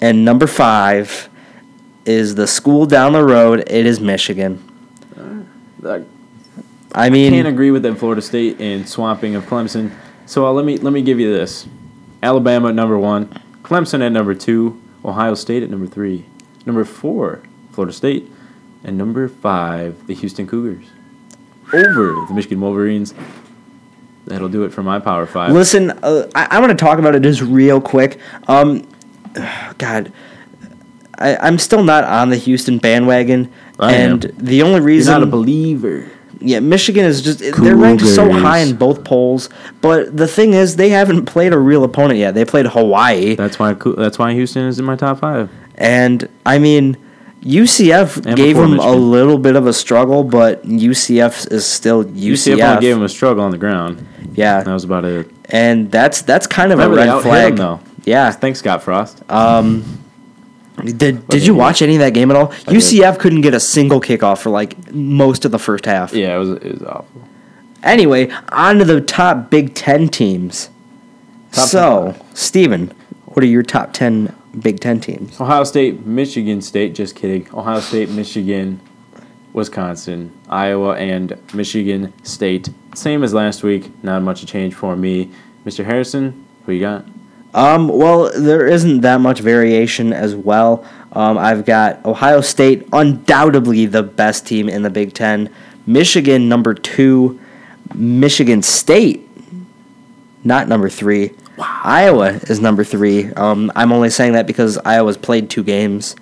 and 0.02 0.24
number 0.24 0.46
five 0.48 1.30
is 2.06 2.36
the 2.36 2.46
school 2.48 2.86
down 2.86 3.14
the 3.14 3.24
road. 3.24 3.64
It 3.68 3.86
is 3.86 4.00
Michigan. 4.00 4.62
I 6.98 7.10
mean, 7.10 7.34
I 7.34 7.38
can't 7.38 7.48
agree 7.48 7.72
with 7.72 7.84
that 7.84 7.96
Florida 7.98 8.22
State 8.22 8.60
and 8.62 8.88
swamping 8.88 9.36
of 9.36 9.46
Clemson. 9.46 9.92
So 10.26 10.46
uh, 10.46 10.52
let 10.52 10.66
me 10.66 10.78
let 10.78 10.94
me 10.94 11.02
give 11.02 11.20
you 11.20 11.32
this: 11.32 11.68
Alabama 12.24 12.70
at 12.70 12.76
number 12.76 12.98
one, 12.98 13.28
Clemson 13.64 14.02
at 14.02 14.12
number 14.12 14.34
two, 14.34 14.82
Ohio 15.04 15.36
State 15.36 15.64
at 15.64 15.70
number 15.70 15.88
three, 15.88 16.26
number 16.66 16.84
four, 16.86 17.42
Florida 17.72 17.94
State, 17.94 18.30
and 18.84 18.98
number 18.98 19.28
five, 19.28 20.08
the 20.08 20.14
Houston 20.14 20.48
Cougars 20.48 20.86
over 21.74 22.26
the 22.28 22.34
Michigan 22.34 22.62
Wolverines. 22.62 23.14
That'll 24.26 24.50
do 24.50 24.64
it 24.64 24.74
for 24.74 24.82
my 24.82 25.00
Power 25.00 25.26
Five. 25.28 25.52
listen, 25.52 25.92
uh, 25.92 26.28
I, 26.34 26.48
I 26.52 26.60
want 26.60 26.72
to 26.72 26.76
talk 26.76 26.98
about 26.98 27.14
it 27.14 27.22
just 27.22 27.42
real 27.42 27.80
quick. 27.80 28.20
Um, 28.48 28.88
God, 29.78 30.12
I, 31.20 31.36
I'm 31.38 31.60
still 31.60 31.84
not 31.84 32.04
on 32.04 32.30
the 32.30 32.38
Houston 32.38 32.80
bandwagon, 32.80 33.52
I 33.80 33.94
am. 33.94 34.14
and 34.14 34.24
the 34.38 34.64
only 34.64 34.78
You're 34.78 34.84
reason 34.84 35.14
not 35.14 35.24
a 35.24 35.28
believer. 35.28 36.10
Yeah, 36.42 36.60
Michigan 36.60 37.06
is 37.06 37.22
just 37.22 37.40
they're 37.40 37.76
ranked 37.76 38.04
so 38.06 38.32
high 38.32 38.60
in 38.60 38.76
both 38.76 39.04
polls, 39.04 39.50
but 39.82 40.16
the 40.16 40.28
thing 40.28 40.54
is 40.54 40.76
they 40.76 40.90
haven't 40.90 41.26
played 41.26 41.54
a 41.54 41.58
real 41.60 41.84
opponent 41.84 42.20
yet. 42.20 42.34
They 42.36 42.46
played 42.46 42.68
Hawaii, 42.68 43.36
That's 43.36 43.58
why 43.60 43.74
that's 43.98 44.20
why 44.20 44.34
Houston 44.34 44.68
is 44.68 44.78
in 44.80 44.86
my 44.86 44.96
top 44.96 45.20
five. 45.20 45.50
and 45.76 46.28
I 46.46 46.60
mean 46.60 46.98
UCF 47.44 48.26
And 48.26 48.36
gave 48.36 48.56
them 48.56 48.80
a 48.80 48.92
little 48.92 49.38
bit 49.38 49.56
of 49.56 49.68
a 49.68 49.74
struggle, 49.74 50.24
but 50.24 50.64
UCF 50.68 51.52
is 51.52 51.66
still 51.66 52.04
UCF. 52.04 52.56
UCF 52.58 52.70
only 52.70 52.82
gave 52.82 52.96
him 52.98 53.04
a 53.04 53.10
struggle 53.10 53.44
on 53.44 53.52
the 53.52 53.58
ground. 53.58 54.06
yeah, 54.34 54.64
That 54.64 54.74
was 54.74 54.84
about 54.84 55.06
it. 55.06 55.30
and 55.50 55.92
that's 55.92 56.22
that's 56.24 56.48
kind 56.48 56.72
of 56.72 56.80
Remember 56.80 57.02
a 57.02 57.06
red 57.16 57.22
flag. 57.22 57.52
him 57.52 57.56
though. 57.58 57.80
Yeah. 58.04 58.32
Thanks, 58.32 58.60
Scott 58.60 58.84
Frost. 58.84 59.24
Um, 59.30 59.84
did 60.84 60.98
did 60.98 61.28
did 61.28 61.46
you 61.46 61.56
watch 61.56 61.82
any 61.82 61.96
of 61.96 62.00
that 62.00 62.14
game 62.14 62.30
at 62.32 62.38
all? 62.38 62.48
UCF 62.50 63.20
couldn't 63.20 63.42
get 63.42 63.54
a 63.54 63.60
single 63.60 64.02
kickoff 64.02 64.40
for 64.40 64.50
like 64.50 64.92
most 64.92 65.46
of 65.46 65.52
the 65.52 65.60
first 65.60 65.86
half. 65.86 66.14
yeah, 66.14 66.36
it 66.36 66.40
was 66.40 66.50
it 66.52 66.72
was 66.74 66.84
awful. 66.84 67.22
Anyway, 67.84 68.30
on 68.50 68.80
to 68.80 68.86
the 68.86 69.00
top 69.00 69.50
Big 69.50 69.76
Ten 69.76 70.08
teams. 70.08 70.70
Top 71.52 71.68
so, 71.70 72.16
Stephen, 72.34 72.88
what 73.28 73.44
are 73.44 73.48
your 73.48 73.64
top 73.64 73.94
10 73.94 74.36
Big 74.60 74.80
Ten 74.80 75.00
teams? 75.00 75.40
Ohio 75.40 75.64
State, 75.64 76.06
Michigan 76.06 76.62
State. 76.62 76.96
Just 76.96 77.16
kidding. 77.16 77.48
Ohio 77.54 77.80
State, 77.80 78.10
Michigan, 78.10 78.82
Wisconsin, 79.54 80.32
Iowa, 80.50 80.96
and 80.96 81.38
Michigan 81.54 82.12
State. 82.24 82.70
Same 82.96 83.24
as 83.24 83.34
last 83.34 83.64
week. 83.64 83.92
Not 84.04 84.22
much 84.24 84.42
a 84.44 84.46
change 84.46 84.74
for 84.74 84.96
me. 84.96 85.32
Mr. 85.66 85.86
Harrison, 85.86 86.46
who 86.66 86.74
you 86.74 86.82
got? 86.82 87.06
Um, 87.56 87.88
well, 87.88 88.30
there 88.36 88.68
isn't 88.68 89.00
that 89.02 89.22
much 89.22 89.40
variation 89.40 90.12
as 90.12 90.36
well. 90.36 90.86
Um, 91.14 91.38
I've 91.38 91.66
got 91.66 92.06
Ohio 92.06 92.42
State, 92.42 92.86
undoubtedly 92.92 93.86
the 93.86 94.04
best 94.04 94.46
team 94.46 94.68
in 94.68 94.84
the 94.84 94.90
Big 94.90 95.14
Ten. 95.14 95.50
Michigan, 95.88 96.50
number 96.50 96.74
two. 96.74 97.40
Michigan 97.94 98.62
State, 98.62 99.26
not 100.44 100.68
number 100.68 100.90
three. 100.90 101.32
Iowa 101.58 102.40
is 102.50 102.60
number 102.60 102.84
three. 102.84 103.32
Um, 103.34 103.72
I'm 103.74 103.94
only 103.94 104.10
saying 104.10 104.34
that 104.34 104.48
because 104.48 104.78
Iowa's 104.80 105.16
played 105.16 105.50
two 105.50 105.64
games 105.64 106.18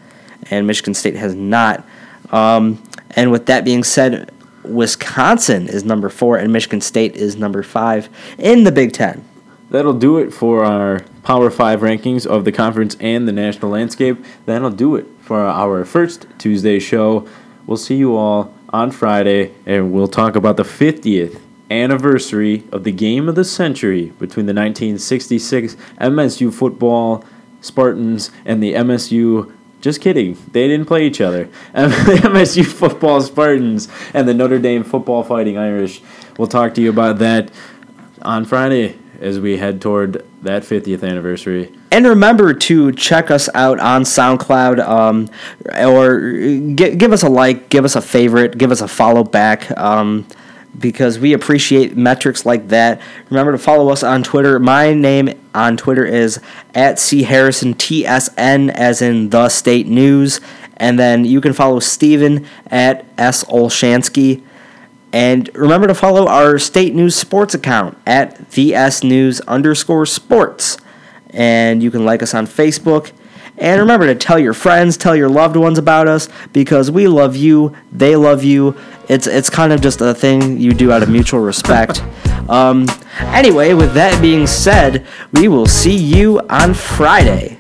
and 0.52 0.68
Michigan 0.68 0.94
State 0.94 1.16
has 1.16 1.34
not. 1.34 1.84
Um, 2.30 2.84
and 3.12 3.32
with 3.32 3.48
that 3.48 3.66
being 3.66 3.84
said, 3.84 4.30
Wisconsin 4.64 5.68
is 5.68 5.84
number 5.84 6.10
four 6.10 6.38
and 6.38 6.54
Michigan 6.54 6.82
State 6.82 7.16
is 7.16 7.36
number 7.36 7.64
five 7.64 8.08
in 8.38 8.66
the 8.66 8.72
Big 8.72 8.94
Ten. 8.94 9.26
That'll 9.72 9.98
do 9.98 10.20
it 10.20 10.32
for 10.32 10.64
our 10.64 11.04
Power 11.24 11.50
5 11.50 11.80
rankings 11.80 12.28
of 12.28 12.44
the 12.44 12.52
conference 12.52 12.98
and 13.00 13.28
the 13.28 13.32
national 13.32 13.72
landscape. 13.72 14.24
That'll 14.46 14.70
do 14.70 14.96
it 14.96 15.08
for 15.22 15.40
our 15.40 15.86
first 15.86 16.28
Tuesday 16.38 16.80
show. 16.80 17.28
We'll 17.66 17.78
see 17.78 17.96
you 17.96 18.16
all 18.16 18.54
on 18.70 18.92
Friday, 18.92 19.54
and 19.66 19.94
we'll 19.94 20.10
talk 20.10 20.36
about 20.36 20.58
the 20.58 20.64
50th 20.64 21.40
anniversary 21.72 22.66
of 22.74 22.84
the 22.84 22.92
game 22.92 23.30
of 23.30 23.36
the 23.36 23.46
century 23.46 24.08
between 24.20 24.48
the 24.48 24.54
1966 24.54 25.76
MSU 26.02 26.54
football 26.54 27.24
Spartans 27.62 28.30
and 28.44 28.62
the 28.62 28.74
MSU. 28.74 29.54
Just 29.80 30.02
kidding. 30.02 30.38
They 30.52 30.68
didn't 30.68 30.88
play 30.88 31.08
each 31.08 31.22
other. 31.22 31.46
the 31.74 32.20
MSU 32.24 32.66
football 32.66 33.22
Spartans 33.22 33.88
and 34.14 34.28
the 34.28 34.34
Notre 34.34 34.60
Dame 34.60 34.84
football 34.84 35.24
fighting 35.24 35.58
Irish. 35.58 36.02
We'll 36.38 36.50
talk 36.50 36.74
to 36.74 36.82
you 36.82 36.90
about 36.90 37.20
that 37.20 37.50
on 38.22 38.44
Friday 38.44 38.98
as 39.24 39.40
we 39.40 39.58
head 39.58 39.82
toward 39.82 40.24
that 40.42 40.64
50th 40.64 41.08
anniversary. 41.08 41.72
And 41.92 42.06
remember 42.06 42.54
to 42.54 42.92
check 42.92 43.32
us 43.32 43.50
out 43.54 43.80
on 43.80 44.04
SoundCloud 44.04 44.80
um, 44.86 45.30
or 45.88 46.34
gi- 46.76 46.96
give 46.96 47.14
us 47.14 47.24
a 47.24 47.30
like, 47.30 47.70
give 47.70 47.86
us 47.86 47.96
a 47.96 48.02
favorite, 48.02 48.58
give 48.58 48.72
us 48.72 48.82
a 48.82 48.88
follow 48.88 49.24
back 49.24 49.72
um, 49.78 50.28
because 50.78 51.20
we 51.20 51.34
appreciate 51.34 51.96
metrics 51.96 52.46
like 52.46 52.68
that. 52.68 53.02
Remember 53.30 53.54
to 53.54 53.58
follow 53.58 53.92
us 53.92 54.04
on 54.04 54.24
Twitter. 54.24 54.60
My 54.60 54.94
name 54.94 55.40
on 55.56 55.78
Twitter 55.78 56.06
is 56.06 56.40
at 56.74 57.00
C 57.00 57.24
Harrison 57.24 57.76
TSN, 57.76 58.70
as 58.72 59.02
in 59.02 59.30
the 59.30 59.50
state 59.50 59.88
news. 59.88 60.42
And 60.78 61.00
then 61.00 61.24
you 61.24 61.40
can 61.40 61.54
follow 61.54 61.80
Stephen 61.80 62.46
at 62.68 63.06
S 63.18 63.44
Olschanski. 63.46 64.44
And 65.14 65.50
remember 65.54 65.86
to 65.88 65.94
follow 65.94 66.28
our 66.28 66.58
state 66.58 66.96
news 66.96 67.16
sports 67.16 67.54
account 67.54 67.98
at 68.08 68.50
vsnews 68.50 69.46
underscore 69.48 70.08
sports. 70.08 70.78
And 71.30 71.84
you 71.84 71.92
can 71.92 72.04
like 72.04 72.24
us 72.24 72.34
on 72.34 72.48
Facebook. 72.48 73.12
And 73.60 73.80
remember 73.80 74.08
to 74.08 74.16
tell 74.16 74.40
your 74.40 74.54
friends, 74.54 74.98
tell 74.98 75.16
your 75.16 75.30
loved 75.30 75.56
ones 75.56 75.78
about 75.78 76.08
us 76.08 76.28
because 76.52 76.90
we 76.90 77.08
love 77.08 77.36
you, 77.36 77.76
they 77.92 78.16
love 78.16 78.44
you. 78.44 78.76
It's 79.08 79.28
it's 79.28 79.50
kind 79.50 79.72
of 79.72 79.80
just 79.80 80.02
a 80.02 80.16
thing 80.16 80.60
you 80.60 80.74
do 80.74 80.92
out 80.92 81.04
of 81.04 81.10
mutual 81.10 81.42
respect. 81.42 82.02
um, 82.50 82.88
anyway, 83.20 83.76
with 83.76 83.94
that 83.94 84.20
being 84.20 84.48
said, 84.48 85.06
we 85.32 85.48
will 85.48 85.68
see 85.68 85.96
you 85.96 86.40
on 86.50 86.74
Friday. 86.74 87.60